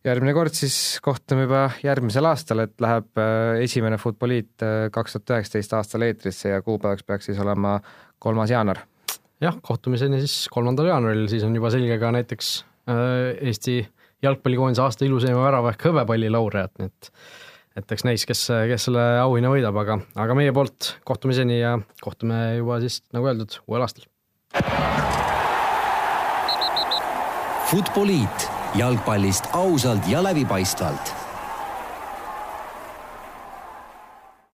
Järgmine 0.05 0.33
kord 0.35 0.55
siis 0.55 0.75
kohtume 1.03 1.45
juba 1.45 1.65
järgmisel 1.83 2.27
aastal, 2.29 2.63
et 2.63 2.75
läheb 2.81 3.19
äh, 3.19 3.59
esimene 3.65 3.99
Futboliit 3.99 4.63
äh, 4.63 4.87
kaks 4.95 5.17
tuhat 5.17 5.35
üheksateist 5.35 5.75
aastal 5.75 6.05
eetrisse 6.07 6.53
ja 6.53 6.61
kuupäevaks 6.63 7.03
peaks 7.07 7.29
siis 7.29 7.39
olema 7.43 7.79
kolmas 8.19 8.51
jaanuar. 8.53 8.85
jah, 9.41 9.59
kohtumiseni 9.61 10.21
siis 10.23 10.47
kolmandal 10.51 10.91
jaanuaril, 10.91 11.27
siis 11.31 11.43
on 11.47 11.55
juba 11.55 11.71
selge 11.73 11.99
ka 11.99 12.11
näiteks 12.15 12.53
äh, 12.91 13.47
Eesti 13.51 13.81
jalgpallikoondise 14.23 14.83
aasta 14.83 15.07
ilusaima 15.07 15.43
värava 15.43 15.73
ehk 15.73 15.87
hõbepalli 15.89 16.31
laureaat, 16.31 16.75
nii 16.79 16.91
et 16.91 17.13
et 17.79 17.91
eks 17.95 18.03
näis, 18.03 18.25
kes, 18.27 18.39
kes 18.67 18.87
selle 18.89 19.03
auhinna 19.21 19.51
võidab, 19.53 19.77
aga, 19.79 19.99
aga 20.19 20.35
meie 20.35 20.51
poolt 20.51 20.95
kohtumiseni 21.07 21.61
ja 21.61 21.77
kohtume 22.03 22.57
juba 22.57 22.79
siis, 22.83 22.99
nagu 23.15 23.29
öeldud, 23.29 23.59
uuel 23.69 23.85
aastal 23.85 24.07
Futboliit 27.69 28.58
jalgpallist 28.75 29.43
ausalt 29.53 30.07
ja 30.07 30.23
läbipaistvalt 30.23 31.18